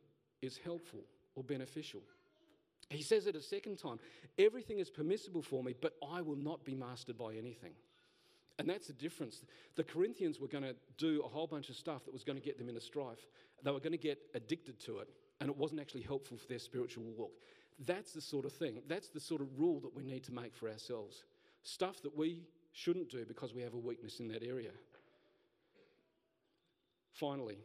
is 0.41 0.57
helpful 0.57 1.01
or 1.35 1.43
beneficial. 1.43 2.01
He 2.89 3.01
says 3.01 3.27
it 3.27 3.35
a 3.35 3.41
second 3.41 3.77
time 3.77 3.99
everything 4.37 4.79
is 4.79 4.89
permissible 4.89 5.41
for 5.41 5.63
me, 5.63 5.75
but 5.79 5.95
I 6.07 6.21
will 6.21 6.35
not 6.35 6.63
be 6.65 6.75
mastered 6.75 7.17
by 7.17 7.35
anything. 7.35 7.73
And 8.59 8.69
that's 8.69 8.87
the 8.87 8.93
difference. 8.93 9.43
The 9.75 9.83
Corinthians 9.83 10.39
were 10.39 10.47
going 10.47 10.63
to 10.63 10.75
do 10.97 11.21
a 11.25 11.27
whole 11.27 11.47
bunch 11.47 11.69
of 11.69 11.75
stuff 11.75 12.05
that 12.05 12.13
was 12.13 12.23
going 12.23 12.37
to 12.37 12.43
get 12.43 12.57
them 12.57 12.69
into 12.69 12.81
strife. 12.81 13.25
They 13.63 13.71
were 13.71 13.79
going 13.79 13.93
to 13.93 13.97
get 13.97 14.19
addicted 14.35 14.79
to 14.81 14.99
it, 14.99 15.09
and 15.41 15.49
it 15.49 15.57
wasn't 15.57 15.81
actually 15.81 16.03
helpful 16.03 16.37
for 16.37 16.47
their 16.47 16.59
spiritual 16.59 17.03
walk. 17.17 17.31
That's 17.85 18.13
the 18.13 18.21
sort 18.21 18.45
of 18.45 18.53
thing, 18.53 18.81
that's 18.87 19.09
the 19.09 19.19
sort 19.19 19.41
of 19.41 19.59
rule 19.59 19.79
that 19.81 19.93
we 19.93 20.03
need 20.03 20.23
to 20.25 20.31
make 20.31 20.55
for 20.55 20.69
ourselves. 20.69 21.23
Stuff 21.63 22.01
that 22.03 22.15
we 22.15 22.43
shouldn't 22.73 23.09
do 23.09 23.25
because 23.25 23.53
we 23.53 23.61
have 23.63 23.73
a 23.73 23.77
weakness 23.77 24.19
in 24.19 24.27
that 24.29 24.43
area. 24.43 24.69
Finally, 27.13 27.57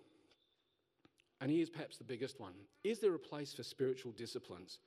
and 1.41 1.51
here's 1.51 1.71
perhaps 1.71 1.99
the 1.99 2.05
biggest 2.05 2.41
one 2.41 2.55
is 2.83 2.99
there 2.99 3.15
a 3.15 3.19
place 3.19 3.53
for 3.53 3.63
spiritual 3.63 4.13
disciplines? 4.13 4.79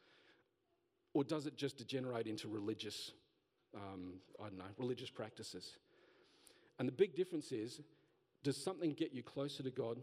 Or 1.14 1.24
does 1.24 1.48
it 1.48 1.58
just 1.58 1.78
degenerate 1.78 2.28
into 2.28 2.48
religious, 2.48 3.12
um, 3.76 4.14
I 4.40 4.50
don't 4.50 4.60
know, 4.60 4.66
religious 4.78 5.10
practices? 5.10 5.78
And 6.78 6.88
the 6.88 6.94
big 6.94 7.16
difference 7.16 7.52
is 7.52 7.82
does 8.44 8.58
something 8.58 8.94
get 8.94 9.12
you 9.12 9.24
closer 9.24 9.64
to 9.64 9.72
God 9.72 10.02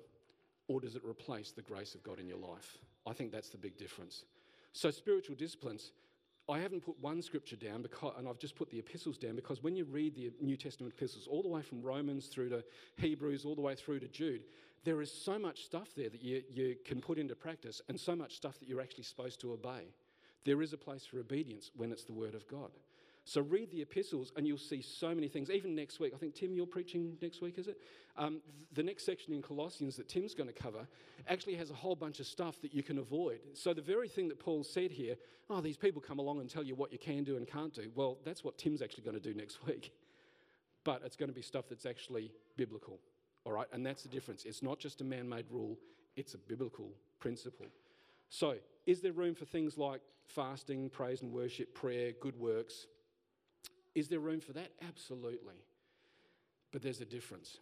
or 0.68 0.81
does 0.81 0.96
it 0.96 1.02
replace 1.05 1.52
the 1.52 1.62
grace 1.62 1.94
of 1.94 2.02
God 2.02 2.18
in 2.18 2.29
your 2.29 2.38
life? 2.38 2.79
I 3.07 3.12
think 3.12 3.33
that's 3.33 3.50
the 3.50 3.59
big 3.59 3.76
difference. 3.76 4.24
So, 4.72 4.90
spiritual 4.90 5.37
disciplines, 5.37 5.92
I 6.48 6.59
haven't 6.59 6.85
put 6.85 7.00
one 7.00 7.22
scripture 7.22 7.57
down, 7.57 7.83
because, 7.83 8.14
and 8.18 8.29
I've 8.29 8.38
just 8.38 8.55
put 8.55 8.70
the 8.70 8.79
epistles 8.79 9.18
down 9.18 9.35
because 9.35 9.62
when 9.62 9.74
you 9.74 9.85
read 9.85 10.14
the 10.14 10.33
New 10.40 10.57
Testament 10.57 10.94
epistles, 10.96 11.26
all 11.26 11.42
the 11.42 11.48
way 11.48 11.62
from 11.62 11.83
Romans 11.83 12.26
through 12.26 12.50
to 12.50 12.64
Hebrews, 12.96 13.44
all 13.44 13.57
the 13.57 13.62
way 13.62 13.74
through 13.74 14.00
to 14.00 14.09
Jude, 14.09 14.44
there 14.85 15.00
is 15.02 15.11
so 15.11 15.38
much 15.38 15.64
stuff 15.64 15.88
there 15.96 16.09
that 16.09 16.22
you, 16.22 16.42
you 16.48 16.76
can 16.85 17.00
put 17.00 17.18
into 17.18 17.35
practice 17.35 17.83
and 17.88 17.98
so 17.98 18.14
much 18.14 18.37
stuff 18.37 18.61
that 18.61 18.68
you're 18.68 18.81
actually 18.81 19.02
supposed 19.02 19.40
to 19.40 19.52
obey. 19.52 19.92
There 20.44 20.62
is 20.62 20.72
a 20.72 20.79
place 20.79 21.05
for 21.05 21.18
obedience 21.18 21.72
when 21.74 21.90
it's 21.90 22.05
the 22.05 22.12
Word 22.12 22.37
of 22.37 22.46
God. 22.46 22.70
So 23.29 23.41
read 23.41 23.73
the 23.73 23.83
epistles 23.83 24.33
and 24.37 24.47
you'll 24.47 24.57
see 24.57 24.81
so 24.81 25.12
many 25.12 25.27
things. 25.27 25.51
Even 25.51 25.75
next 25.75 25.99
week, 25.99 26.12
I 26.15 26.17
think, 26.17 26.37
Tim, 26.37 26.55
you're 26.55 26.65
preaching 26.65 27.19
next 27.21 27.43
week, 27.43 27.59
is 27.59 27.67
it? 27.67 27.77
Um, 28.17 28.41
the 28.73 28.85
next 28.85 29.05
section 29.05 29.35
in 29.35 29.43
Colossians 29.43 29.97
that 29.97 30.09
Tim's 30.09 30.33
going 30.33 30.49
to 30.49 30.55
cover 30.55 30.87
actually 31.27 31.57
has 31.57 31.71
a 31.71 31.75
whole 31.75 31.97
bunch 31.97 32.21
of 32.21 32.27
stuff 32.29 32.62
that 32.62 32.73
you 32.73 32.85
can 32.85 32.99
avoid. 32.99 33.41
So 33.55 33.75
the 33.75 33.83
very 33.83 34.09
thing 34.09 34.29
that 34.29 34.39
Paul 34.39 34.62
said 34.62 34.93
here, 34.93 35.17
oh, 35.51 35.61
these 35.61 35.77
people 35.77 36.01
come 36.01 36.21
along 36.21 36.39
and 36.39 36.49
tell 36.49 36.62
you 36.62 36.77
what 36.77 36.93
you 36.93 37.01
can 37.01 37.25
do 37.25 37.37
and 37.37 37.49
can't 37.49 37.75
do. 37.75 37.91
Well, 37.97 38.17
that's 38.25 38.45
what 38.45 38.59
Tim's 38.59 38.81
actually 38.81 39.03
going 39.03 39.21
to 39.21 39.33
do 39.33 39.35
next 39.35 39.59
week. 39.67 39.93
But 40.85 41.03
it's 41.05 41.17
going 41.17 41.29
to 41.29 41.35
be 41.35 41.43
stuff 41.43 41.65
that's 41.69 41.85
actually 41.85 42.31
biblical, 42.57 43.01
all 43.45 43.53
right? 43.53 43.67
And 43.73 43.85
that's 43.85 44.05
the 44.05 44.09
difference. 44.09 44.45
It's 44.45 44.62
not 44.62 44.79
just 44.79 45.01
a 45.01 45.05
man 45.05 45.29
made 45.29 45.47
rule, 45.51 45.77
it's 46.15 46.35
a 46.35 46.39
biblical 46.39 46.93
principle. 47.19 47.67
So, 48.29 48.55
is 48.87 49.01
there 49.01 49.11
room 49.11 49.35
for 49.35 49.47
things 49.47 49.77
like 49.77 50.01
fasting, 50.29 50.91
praise 50.91 51.22
and 51.22 51.33
worship, 51.33 51.74
prayer, 51.74 52.12
good 52.20 52.39
works? 52.39 52.87
Is 53.97 54.09
there 54.09 54.20
room 54.20 54.40
for 54.40 54.53
that? 54.53 54.72
Absolutely. 54.86 55.57
But 56.70 56.82
there's 56.82 57.01
a 57.01 57.07
difference. 57.07 57.59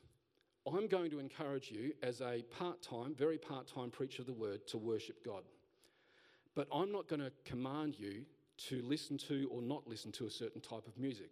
I'm 0.66 0.88
going 0.88 1.10
to 1.12 1.20
encourage 1.20 1.70
you, 1.70 1.92
as 2.02 2.20
a 2.20 2.42
part 2.58 2.82
time, 2.82 3.14
very 3.14 3.38
part 3.38 3.68
time 3.68 3.90
preacher 3.90 4.22
of 4.22 4.26
the 4.26 4.32
word, 4.32 4.66
to 4.68 4.78
worship 4.78 5.24
God. 5.24 5.44
But 6.56 6.66
I'm 6.74 6.90
not 6.90 7.08
going 7.08 7.20
to 7.20 7.30
command 7.44 7.96
you 7.98 8.24
to 8.68 8.82
listen 8.82 9.16
to 9.28 9.48
or 9.52 9.62
not 9.62 9.86
listen 9.86 10.10
to 10.12 10.26
a 10.26 10.30
certain 10.30 10.60
type 10.60 10.86
of 10.88 10.98
music. 10.98 11.30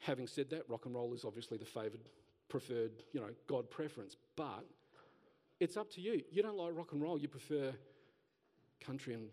Having 0.00 0.26
said 0.26 0.50
that, 0.50 0.68
rock 0.68 0.86
and 0.86 0.94
roll 0.94 1.14
is 1.14 1.24
obviously 1.24 1.56
the 1.56 1.64
favoured, 1.64 2.08
preferred, 2.48 3.04
you 3.12 3.20
know, 3.20 3.30
God 3.46 3.70
preference. 3.70 4.16
But 4.34 4.64
it's 5.60 5.76
up 5.76 5.90
to 5.92 6.00
you. 6.00 6.22
You 6.32 6.42
don't 6.42 6.56
like 6.56 6.72
rock 6.74 6.92
and 6.92 7.00
roll, 7.00 7.18
you 7.18 7.28
prefer 7.28 7.72
country 8.80 9.14
and 9.14 9.28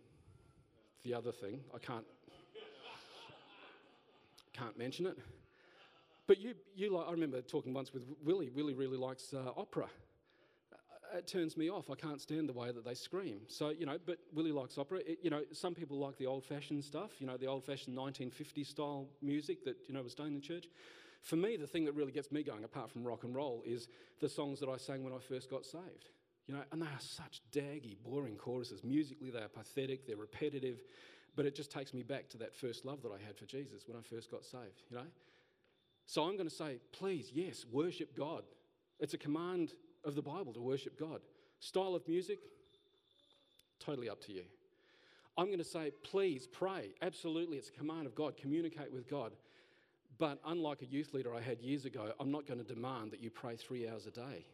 the 1.04 1.16
other 1.16 1.32
thing. 1.32 1.62
I 1.74 1.80
can't 1.80 2.06
can't 4.62 4.78
mention 4.78 5.06
it. 5.08 5.18
But 6.28 6.40
you, 6.40 6.54
you 6.76 6.96
like, 6.96 7.08
I 7.08 7.12
remember 7.12 7.42
talking 7.42 7.74
once 7.74 7.94
with 7.94 8.04
Willie. 8.24 8.50
Willie 8.50 8.74
really 8.74 8.98
likes 8.98 9.34
uh, 9.34 9.52
opera. 9.58 9.88
Uh, 10.72 11.18
it 11.18 11.28
turns 11.28 11.58
me 11.58 11.70
off. 11.70 11.90
I 11.90 11.96
can't 11.96 12.22
stand 12.22 12.48
the 12.48 12.54
way 12.54 12.72
that 12.72 12.86
they 12.86 12.94
scream. 12.94 13.42
So, 13.48 13.70
you 13.70 13.86
know, 13.86 13.98
but 14.06 14.20
Willie 14.34 14.52
likes 14.52 14.78
opera. 14.78 15.00
It, 15.00 15.20
you 15.24 15.30
know, 15.30 15.42
some 15.52 15.74
people 15.74 15.98
like 15.98 16.18
the 16.18 16.28
old 16.28 16.46
fashioned 16.46 16.84
stuff, 16.84 17.12
you 17.20 17.28
know, 17.28 17.38
the 17.38 17.48
old 17.48 17.64
fashioned 17.64 17.98
1950 17.98 18.64
style 18.64 19.08
music 19.22 19.66
that, 19.66 19.78
you 19.88 19.94
know, 19.94 20.04
was 20.04 20.14
done 20.14 20.28
in 20.28 20.36
the 20.36 20.42
church. 20.42 20.68
For 21.22 21.36
me, 21.36 21.58
the 21.58 21.68
thing 21.68 21.86
that 21.86 21.94
really 21.94 22.12
gets 22.12 22.32
me 22.32 22.44
going, 22.44 22.64
apart 22.64 22.90
from 22.92 23.04
rock 23.04 23.24
and 23.24 23.36
roll, 23.36 23.64
is 23.66 23.88
the 24.20 24.30
songs 24.30 24.60
that 24.60 24.70
I 24.70 24.78
sang 24.78 25.04
when 25.04 25.14
I 25.14 25.20
first 25.20 25.50
got 25.50 25.66
saved. 25.66 26.10
You 26.48 26.56
know, 26.56 26.62
and 26.72 26.82
they 26.82 26.88
are 26.88 27.00
such 27.00 27.42
daggy, 27.52 27.98
boring 28.04 28.36
choruses. 28.36 28.84
Musically, 28.84 29.30
they 29.30 29.40
are 29.40 29.48
pathetic, 29.48 30.08
they're 30.08 30.18
repetitive, 30.18 30.82
but 31.36 31.46
it 31.46 31.56
just 31.56 31.72
takes 31.72 31.94
me 31.94 32.04
back 32.04 32.30
to 32.30 32.38
that 32.38 32.56
first 32.56 32.86
love 32.86 33.02
that 33.04 33.12
I 33.12 33.26
had 33.26 33.38
for 33.38 33.46
Jesus 33.46 33.84
when 33.88 33.98
I 33.98 34.02
first 34.02 34.30
got 34.30 34.44
saved, 34.44 34.84
you 34.90 34.98
know? 34.98 35.08
So 36.06 36.24
I'm 36.24 36.36
going 36.36 36.50
to 36.50 36.56
say, 36.56 36.80
please, 36.92 37.32
yes, 37.34 37.66
worship 37.72 38.18
God. 38.18 38.44
It's 39.00 39.14
a 39.14 39.18
command 39.18 39.74
of 40.04 40.16
the 40.16 40.22
Bible 40.22 40.54
to 40.54 40.62
worship 40.62 41.00
God. 41.00 41.22
Style 41.60 41.96
of 41.96 42.08
music, 42.08 42.40
totally 43.80 44.10
up 44.10 44.22
to 44.26 44.34
you. 44.34 44.44
I'm 45.38 45.46
going 45.46 45.60
to 45.60 45.64
say, 45.64 45.92
please 46.04 46.48
pray. 46.48 46.90
Absolutely, 47.02 47.58
it's 47.58 47.70
a 47.70 47.74
command 47.74 48.06
of 48.06 48.16
God. 48.16 48.36
Communicate 48.36 48.92
with 48.92 49.10
God. 49.10 49.32
But 50.18 50.40
unlike 50.46 50.82
a 50.82 50.86
youth 50.86 51.14
leader 51.14 51.34
I 51.34 51.42
had 51.42 51.62
years 51.62 51.86
ago, 51.86 52.12
I'm 52.20 52.32
not 52.32 52.46
going 52.46 52.60
to 52.60 52.66
demand 52.66 53.12
that 53.12 53.24
you 53.24 53.30
pray 53.30 53.56
three 53.56 53.88
hours 53.88 54.06
a 54.06 54.12
day. 54.12 54.46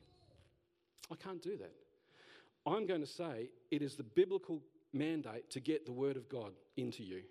I 1.11 1.15
can't 1.15 1.41
do 1.41 1.57
that. 1.57 1.73
I'm 2.65 2.85
going 2.85 3.01
to 3.01 3.07
say 3.07 3.49
it 3.71 3.81
is 3.81 3.95
the 3.95 4.03
biblical 4.03 4.61
mandate 4.97 5.49
to 5.51 5.59
get 5.59 5.85
the 5.85 5.91
Word 5.91 6.17
of 6.17 6.29
God 6.29 6.53
into 6.75 7.03
you. 7.03 7.23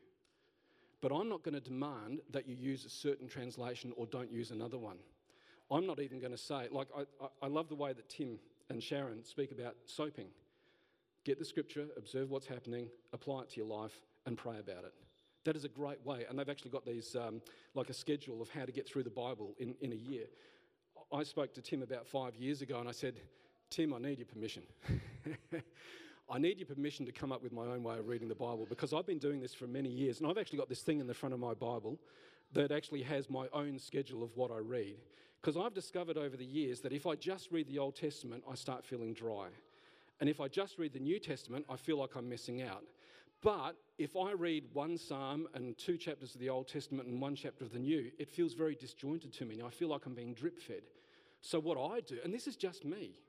But 1.01 1.13
I'm 1.13 1.29
not 1.29 1.43
going 1.43 1.55
to 1.55 1.61
demand 1.61 2.21
that 2.31 2.49
you 2.49 2.57
use 2.57 2.85
a 2.85 2.91
certain 2.91 3.29
translation 3.29 3.93
or 3.97 4.07
don't 4.07 4.33
use 4.33 4.51
another 4.51 4.79
one. 4.79 4.97
I'm 5.71 5.87
not 5.87 6.01
even 6.01 6.21
going 6.21 6.33
to 6.33 6.39
say, 6.39 6.69
like, 6.71 6.89
I, 6.97 7.27
I 7.43 7.49
love 7.49 7.69
the 7.69 7.75
way 7.75 7.93
that 7.93 8.09
Tim 8.09 8.39
and 8.71 8.83
Sharon 8.83 9.25
speak 9.25 9.53
about 9.53 9.77
soaping. 9.85 10.29
Get 11.25 11.39
the 11.39 11.45
scripture, 11.45 11.87
observe 11.97 12.31
what's 12.31 12.47
happening, 12.47 12.89
apply 13.13 13.43
it 13.43 13.51
to 13.51 13.57
your 13.57 13.67
life, 13.67 14.01
and 14.27 14.39
pray 14.39 14.59
about 14.59 14.85
it. 14.85 14.95
That 15.45 15.57
is 15.57 15.65
a 15.65 15.69
great 15.69 16.05
way. 16.05 16.25
And 16.29 16.39
they've 16.39 16.49
actually 16.49 16.71
got 16.71 16.87
these, 16.87 17.15
um, 17.15 17.41
like 17.75 17.91
a 17.91 17.95
schedule 17.95 18.43
of 18.43 18.49
how 18.49 18.65
to 18.65 18.73
get 18.73 18.89
through 18.89 19.05
the 19.05 19.11
Bible 19.11 19.55
in, 19.59 19.75
in 19.81 19.93
a 19.93 19.97
year. 19.97 20.25
I 21.13 21.23
spoke 21.23 21.55
to 21.55 21.63
Tim 21.63 21.83
about 21.83 22.07
five 22.07 22.35
years 22.37 22.63
ago 22.63 22.81
and 22.81 22.89
I 22.89 22.93
said, 22.93 23.21
Tim, 23.71 23.95
I 23.95 23.99
need 23.99 24.19
your 24.19 24.27
permission. 24.27 24.63
I 26.29 26.39
need 26.39 26.59
your 26.59 26.67
permission 26.67 27.07
to 27.07 27.13
come 27.13 27.31
up 27.31 27.43
with 27.43 27.53
my 27.53 27.63
own 27.63 27.85
way 27.85 27.99
of 27.99 28.09
reading 28.09 28.29
the 28.29 28.35
Bible 28.35 28.67
because 28.69 28.93
I've 28.93 29.07
been 29.07 29.19
doing 29.19 29.41
this 29.41 29.55
for 29.55 29.69
many 29.69 29.89
years 29.89 30.19
and 30.19 30.29
I've 30.29 30.39
actually 30.39 30.59
got 30.59 30.69
this 30.69 30.83
thing 30.83 30.99
in 30.99 31.07
the 31.07 31.15
front 31.15 31.33
of 31.33 31.39
my 31.39 31.55
Bible 31.55 31.99
that 32.53 32.73
actually 32.73 33.03
has 33.03 33.31
my 33.31 33.47
own 33.53 33.79
schedule 33.79 34.25
of 34.25 34.37
what 34.37 34.51
I 34.51 34.59
read. 34.59 34.97
Because 35.41 35.57
I've 35.57 35.75
discovered 35.75 36.17
over 36.17 36.37
the 36.37 36.45
years 36.45 36.81
that 36.81 36.93
if 36.93 37.07
I 37.07 37.15
just 37.15 37.53
read 37.53 37.69
the 37.69 37.79
Old 37.79 37.95
Testament, 37.95 38.43
I 38.51 38.57
start 38.57 38.85
feeling 38.85 39.15
dry. 39.15 39.47
And 40.21 40.29
if 40.29 40.41
I 40.41 40.49
just 40.49 40.79
read 40.79 40.93
the 40.93 40.99
New 40.99 41.21
Testament, 41.21 41.65
I 41.71 41.77
feel 41.77 41.99
like 41.99 42.17
I'm 42.17 42.29
missing 42.29 42.63
out. 42.63 42.83
But 43.43 43.77
if 43.99 44.17
I 44.17 44.33
read 44.33 44.65
one 44.73 44.99
psalm 44.99 45.47
and 45.55 45.79
two 45.79 45.97
chapters 45.97 46.35
of 46.35 46.41
the 46.41 46.49
Old 46.49 46.67
Testament 46.67 47.09
and 47.09 47.21
one 47.21 47.37
chapter 47.37 47.65
of 47.65 47.73
the 47.73 47.79
New, 47.79 48.11
it 48.19 48.31
feels 48.31 48.55
very 48.55 48.75
disjointed 48.75 49.33
to 49.35 49.45
me. 49.45 49.63
I 49.65 49.71
feel 49.71 49.89
like 49.89 50.07
I'm 50.07 50.15
being 50.15 50.35
drip 50.35 50.59
fed. 50.59 50.83
So, 51.43 51.61
what 51.61 51.79
I 51.79 52.01
do, 52.01 52.19
and 52.25 52.35
this 52.35 52.49
is 52.49 52.57
just 52.57 52.85
me, 52.85 53.21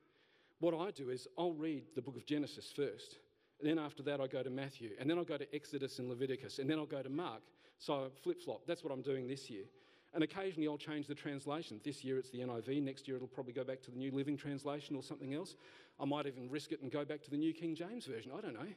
what 0.60 0.74
I 0.74 0.92
do 0.92 1.10
is 1.10 1.28
I'll 1.38 1.54
read 1.54 1.84
the 1.96 2.02
book 2.02 2.16
of 2.16 2.26
Genesis 2.26 2.72
first. 2.76 3.18
And 3.60 3.70
then 3.70 3.80
after 3.80 4.04
that, 4.04 4.22
I 4.22 4.28
go 4.28 4.44
to 4.44 4.50
Matthew. 4.50 4.92
And 5.00 5.10
then 5.10 5.18
I'll 5.18 5.24
go 5.24 5.38
to 5.38 5.56
Exodus 5.56 6.00
and 6.00 6.10
Leviticus. 6.10 6.60
And 6.60 6.70
then 6.70 6.78
I'll 6.78 6.86
go 6.86 7.02
to 7.02 7.10
Mark. 7.10 7.42
So 7.80 8.12
flip 8.24 8.42
flop. 8.42 8.62
That's 8.68 8.84
what 8.84 8.92
I'm 8.92 9.02
doing 9.02 9.28
this 9.28 9.50
year. 9.50 9.66
And 10.14 10.24
occasionally 10.24 10.68
I'll 10.68 10.78
change 10.78 11.08
the 11.08 11.16
translation. 11.16 11.80
This 11.84 12.04
year 12.04 12.18
it's 12.18 12.30
the 12.32 12.40
NIV. 12.40 12.82
Next 12.82 13.08
year 13.08 13.18
it'll 13.18 13.28
probably 13.28 13.54
go 13.54 13.64
back 13.64 13.82
to 13.84 13.92
the 13.92 13.98
New 13.98 14.12
Living 14.12 14.38
Translation 14.38 14.96
or 14.96 15.04
something 15.04 15.34
else. 15.34 15.56
I 16.00 16.06
might 16.06 16.26
even 16.26 16.50
risk 16.50 16.72
it 16.72 16.82
and 16.82 16.92
go 16.92 17.06
back 17.06 17.22
to 17.24 17.30
the 17.30 17.38
New 17.38 17.54
King 17.54 17.76
James 17.76 18.06
Version. 18.06 18.32
I 18.36 18.42
don't 18.42 18.54
know. 18.54 18.68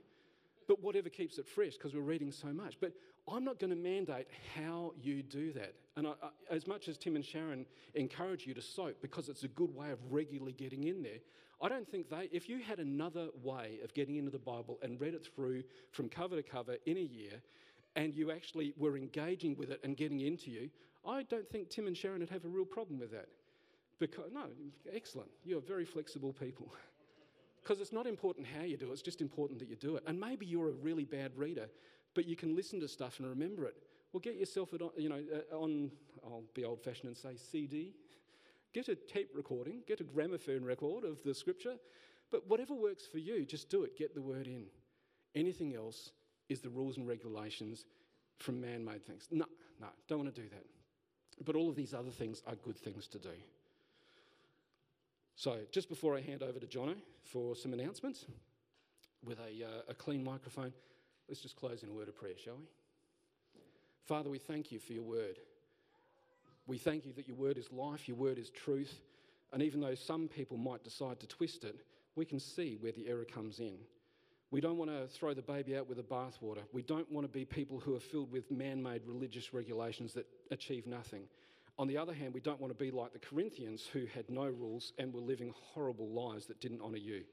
But 0.68 0.82
whatever 0.82 1.08
keeps 1.08 1.38
it 1.38 1.48
fresh 1.48 1.74
because 1.74 1.94
we're 1.94 2.02
reading 2.02 2.30
so 2.30 2.48
much. 2.48 2.76
But 2.80 2.92
I'm 3.28 3.44
not 3.44 3.58
going 3.58 3.70
to 3.70 3.76
mandate 3.76 4.28
how 4.54 4.92
you 5.00 5.22
do 5.22 5.52
that. 5.52 5.74
And 5.96 6.06
I, 6.06 6.10
I, 6.10 6.54
as 6.54 6.66
much 6.66 6.88
as 6.88 6.98
Tim 6.98 7.16
and 7.16 7.24
Sharon 7.24 7.66
encourage 7.94 8.46
you 8.46 8.54
to 8.54 8.62
soak 8.62 9.00
because 9.00 9.28
it's 9.28 9.42
a 9.42 9.48
good 9.48 9.74
way 9.74 9.90
of 9.90 9.98
regularly 10.10 10.52
getting 10.52 10.84
in 10.84 11.02
there, 11.02 11.18
I 11.62 11.68
don't 11.68 11.88
think 11.88 12.08
they, 12.08 12.28
if 12.32 12.48
you 12.48 12.60
had 12.60 12.78
another 12.78 13.28
way 13.42 13.80
of 13.84 13.92
getting 13.92 14.16
into 14.16 14.30
the 14.30 14.38
Bible 14.38 14.78
and 14.82 15.00
read 15.00 15.14
it 15.14 15.28
through 15.34 15.62
from 15.92 16.08
cover 16.08 16.36
to 16.36 16.42
cover 16.42 16.76
in 16.86 16.96
a 16.96 17.00
year, 17.00 17.42
and 17.96 18.14
you 18.14 18.30
actually 18.30 18.72
were 18.78 18.96
engaging 18.96 19.56
with 19.56 19.70
it 19.70 19.80
and 19.84 19.96
getting 19.96 20.20
into 20.20 20.50
you, 20.50 20.70
I 21.06 21.22
don't 21.24 21.48
think 21.48 21.68
Tim 21.68 21.86
and 21.86 21.96
Sharon 21.96 22.20
would 22.20 22.30
have 22.30 22.44
a 22.44 22.48
real 22.48 22.64
problem 22.64 22.98
with 22.98 23.10
that. 23.12 23.28
Because, 23.98 24.30
no, 24.32 24.44
excellent. 24.92 25.28
You're 25.44 25.60
very 25.60 25.84
flexible 25.84 26.32
people. 26.32 26.72
Because 27.62 27.82
it's 27.82 27.92
not 27.92 28.06
important 28.06 28.46
how 28.46 28.64
you 28.64 28.78
do 28.78 28.88
it, 28.88 28.92
it's 28.92 29.02
just 29.02 29.20
important 29.20 29.58
that 29.58 29.68
you 29.68 29.76
do 29.76 29.96
it. 29.96 30.02
And 30.06 30.18
maybe 30.18 30.46
you're 30.46 30.70
a 30.70 30.72
really 30.72 31.04
bad 31.04 31.36
reader, 31.36 31.68
but 32.14 32.24
you 32.24 32.34
can 32.34 32.56
listen 32.56 32.80
to 32.80 32.88
stuff 32.88 33.20
and 33.20 33.28
remember 33.28 33.66
it. 33.66 33.74
Well, 34.14 34.20
get 34.20 34.36
yourself 34.36 34.72
on, 34.72 34.88
you 34.96 35.10
know, 35.10 35.20
uh, 35.52 35.54
on, 35.54 35.90
I'll 36.24 36.44
be 36.54 36.64
old 36.64 36.82
fashioned 36.82 37.08
and 37.08 37.16
say 37.16 37.36
CD, 37.36 37.92
Get 38.72 38.88
a 38.88 38.94
tape 38.94 39.30
recording, 39.34 39.82
get 39.86 40.00
a 40.00 40.04
gramophone 40.04 40.64
record 40.64 41.04
of 41.04 41.22
the 41.24 41.34
scripture, 41.34 41.74
but 42.30 42.48
whatever 42.48 42.74
works 42.74 43.04
for 43.04 43.18
you, 43.18 43.44
just 43.44 43.68
do 43.68 43.82
it. 43.82 43.98
Get 43.98 44.14
the 44.14 44.22
word 44.22 44.46
in. 44.46 44.66
Anything 45.34 45.74
else 45.74 46.10
is 46.48 46.60
the 46.60 46.68
rules 46.68 46.96
and 46.96 47.06
regulations 47.06 47.84
from 48.38 48.60
man 48.60 48.84
made 48.84 49.04
things. 49.04 49.28
No, 49.30 49.46
no, 49.80 49.88
don't 50.08 50.20
want 50.20 50.34
to 50.34 50.40
do 50.40 50.48
that. 50.48 50.64
But 51.44 51.56
all 51.56 51.68
of 51.68 51.74
these 51.74 51.94
other 51.94 52.10
things 52.10 52.42
are 52.46 52.54
good 52.54 52.78
things 52.78 53.08
to 53.08 53.18
do. 53.18 53.30
So, 55.34 55.58
just 55.72 55.88
before 55.88 56.16
I 56.16 56.20
hand 56.20 56.42
over 56.42 56.58
to 56.58 56.66
Jono 56.66 56.96
for 57.24 57.56
some 57.56 57.72
announcements 57.72 58.26
with 59.24 59.38
a, 59.38 59.64
uh, 59.64 59.82
a 59.88 59.94
clean 59.94 60.22
microphone, 60.22 60.72
let's 61.28 61.40
just 61.40 61.56
close 61.56 61.82
in 61.82 61.88
a 61.88 61.92
word 61.92 62.08
of 62.08 62.16
prayer, 62.16 62.34
shall 62.36 62.56
we? 62.56 62.68
Father, 64.04 64.28
we 64.28 64.38
thank 64.38 64.70
you 64.70 64.78
for 64.78 64.92
your 64.92 65.02
word. 65.02 65.38
We 66.70 66.78
thank 66.78 67.04
you 67.04 67.12
that 67.14 67.26
your 67.26 67.36
word 67.36 67.58
is 67.58 67.72
life, 67.72 68.06
your 68.06 68.16
word 68.16 68.38
is 68.38 68.48
truth. 68.48 68.94
And 69.52 69.60
even 69.60 69.80
though 69.80 69.96
some 69.96 70.28
people 70.28 70.56
might 70.56 70.84
decide 70.84 71.18
to 71.18 71.26
twist 71.26 71.64
it, 71.64 71.74
we 72.14 72.24
can 72.24 72.38
see 72.38 72.76
where 72.78 72.92
the 72.92 73.08
error 73.08 73.24
comes 73.24 73.58
in. 73.58 73.74
We 74.52 74.60
don't 74.60 74.76
want 74.76 74.88
to 74.88 75.08
throw 75.08 75.34
the 75.34 75.42
baby 75.42 75.76
out 75.76 75.88
with 75.88 75.96
the 75.96 76.04
bathwater. 76.04 76.62
We 76.72 76.82
don't 76.82 77.10
want 77.10 77.26
to 77.26 77.32
be 77.32 77.44
people 77.44 77.80
who 77.80 77.96
are 77.96 78.00
filled 78.00 78.30
with 78.30 78.52
man 78.52 78.80
made 78.80 79.02
religious 79.04 79.52
regulations 79.52 80.14
that 80.14 80.28
achieve 80.52 80.86
nothing. 80.86 81.24
On 81.76 81.88
the 81.88 81.98
other 81.98 82.14
hand, 82.14 82.34
we 82.34 82.40
don't 82.40 82.60
want 82.60 82.72
to 82.72 82.78
be 82.78 82.92
like 82.92 83.12
the 83.12 83.18
Corinthians 83.18 83.88
who 83.92 84.06
had 84.14 84.30
no 84.30 84.44
rules 84.44 84.92
and 84.96 85.12
were 85.12 85.20
living 85.20 85.52
horrible 85.74 86.08
lives 86.10 86.46
that 86.46 86.60
didn't 86.60 86.82
honour 86.82 86.98
you. 86.98 87.24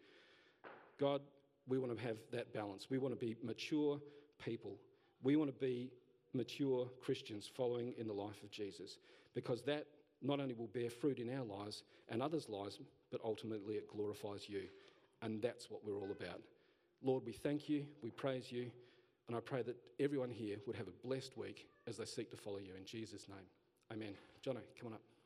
God, 1.00 1.22
we 1.68 1.78
want 1.78 1.96
to 1.96 2.04
have 2.04 2.18
that 2.32 2.56
balance. 2.56 2.88
We 2.90 2.98
want 2.98 3.14
to 3.14 3.24
be 3.24 3.36
mature 3.44 4.02
people. 4.44 4.78
We 5.22 5.36
want 5.36 5.54
to 5.54 5.60
be 5.64 5.92
mature 6.34 6.88
Christians 7.04 7.48
following 7.56 7.94
in 8.00 8.08
the 8.08 8.14
life 8.14 8.42
of 8.42 8.50
Jesus 8.50 8.98
because 9.38 9.62
that 9.62 9.86
not 10.24 10.40
only 10.40 10.56
will 10.56 10.66
bear 10.74 10.90
fruit 10.90 11.20
in 11.20 11.32
our 11.32 11.46
lives 11.46 11.84
and 12.10 12.24
others' 12.24 12.50
lives, 12.50 12.80
but 13.12 13.22
ultimately 13.24 13.76
it 13.76 13.88
glorifies 13.88 14.50
you. 14.50 14.64
And 15.22 15.40
that's 15.44 15.70
what 15.70 15.86
we're 15.86 16.00
all 16.00 16.10
about. 16.10 16.42
Lord, 17.04 17.22
we 17.24 17.34
thank 17.34 17.70
you, 17.70 17.86
we 18.02 18.10
praise 18.10 18.52
you, 18.52 18.72
and 19.28 19.38
I 19.38 19.40
pray 19.40 19.62
that 19.62 19.76
everyone 20.00 20.32
here 20.32 20.58
would 20.66 20.76
have 20.76 20.88
a 20.88 21.08
blessed 21.08 21.38
week 21.38 21.68
as 21.86 21.98
they 21.98 22.06
seek 22.06 22.32
to 22.32 22.38
follow 22.38 22.58
you. 22.58 22.74
In 22.76 22.84
Jesus' 22.84 23.30
name, 23.30 23.46
amen. 23.94 24.16
Jono, 24.44 24.62
come 24.80 24.88
on 24.88 24.94
up. 24.94 25.17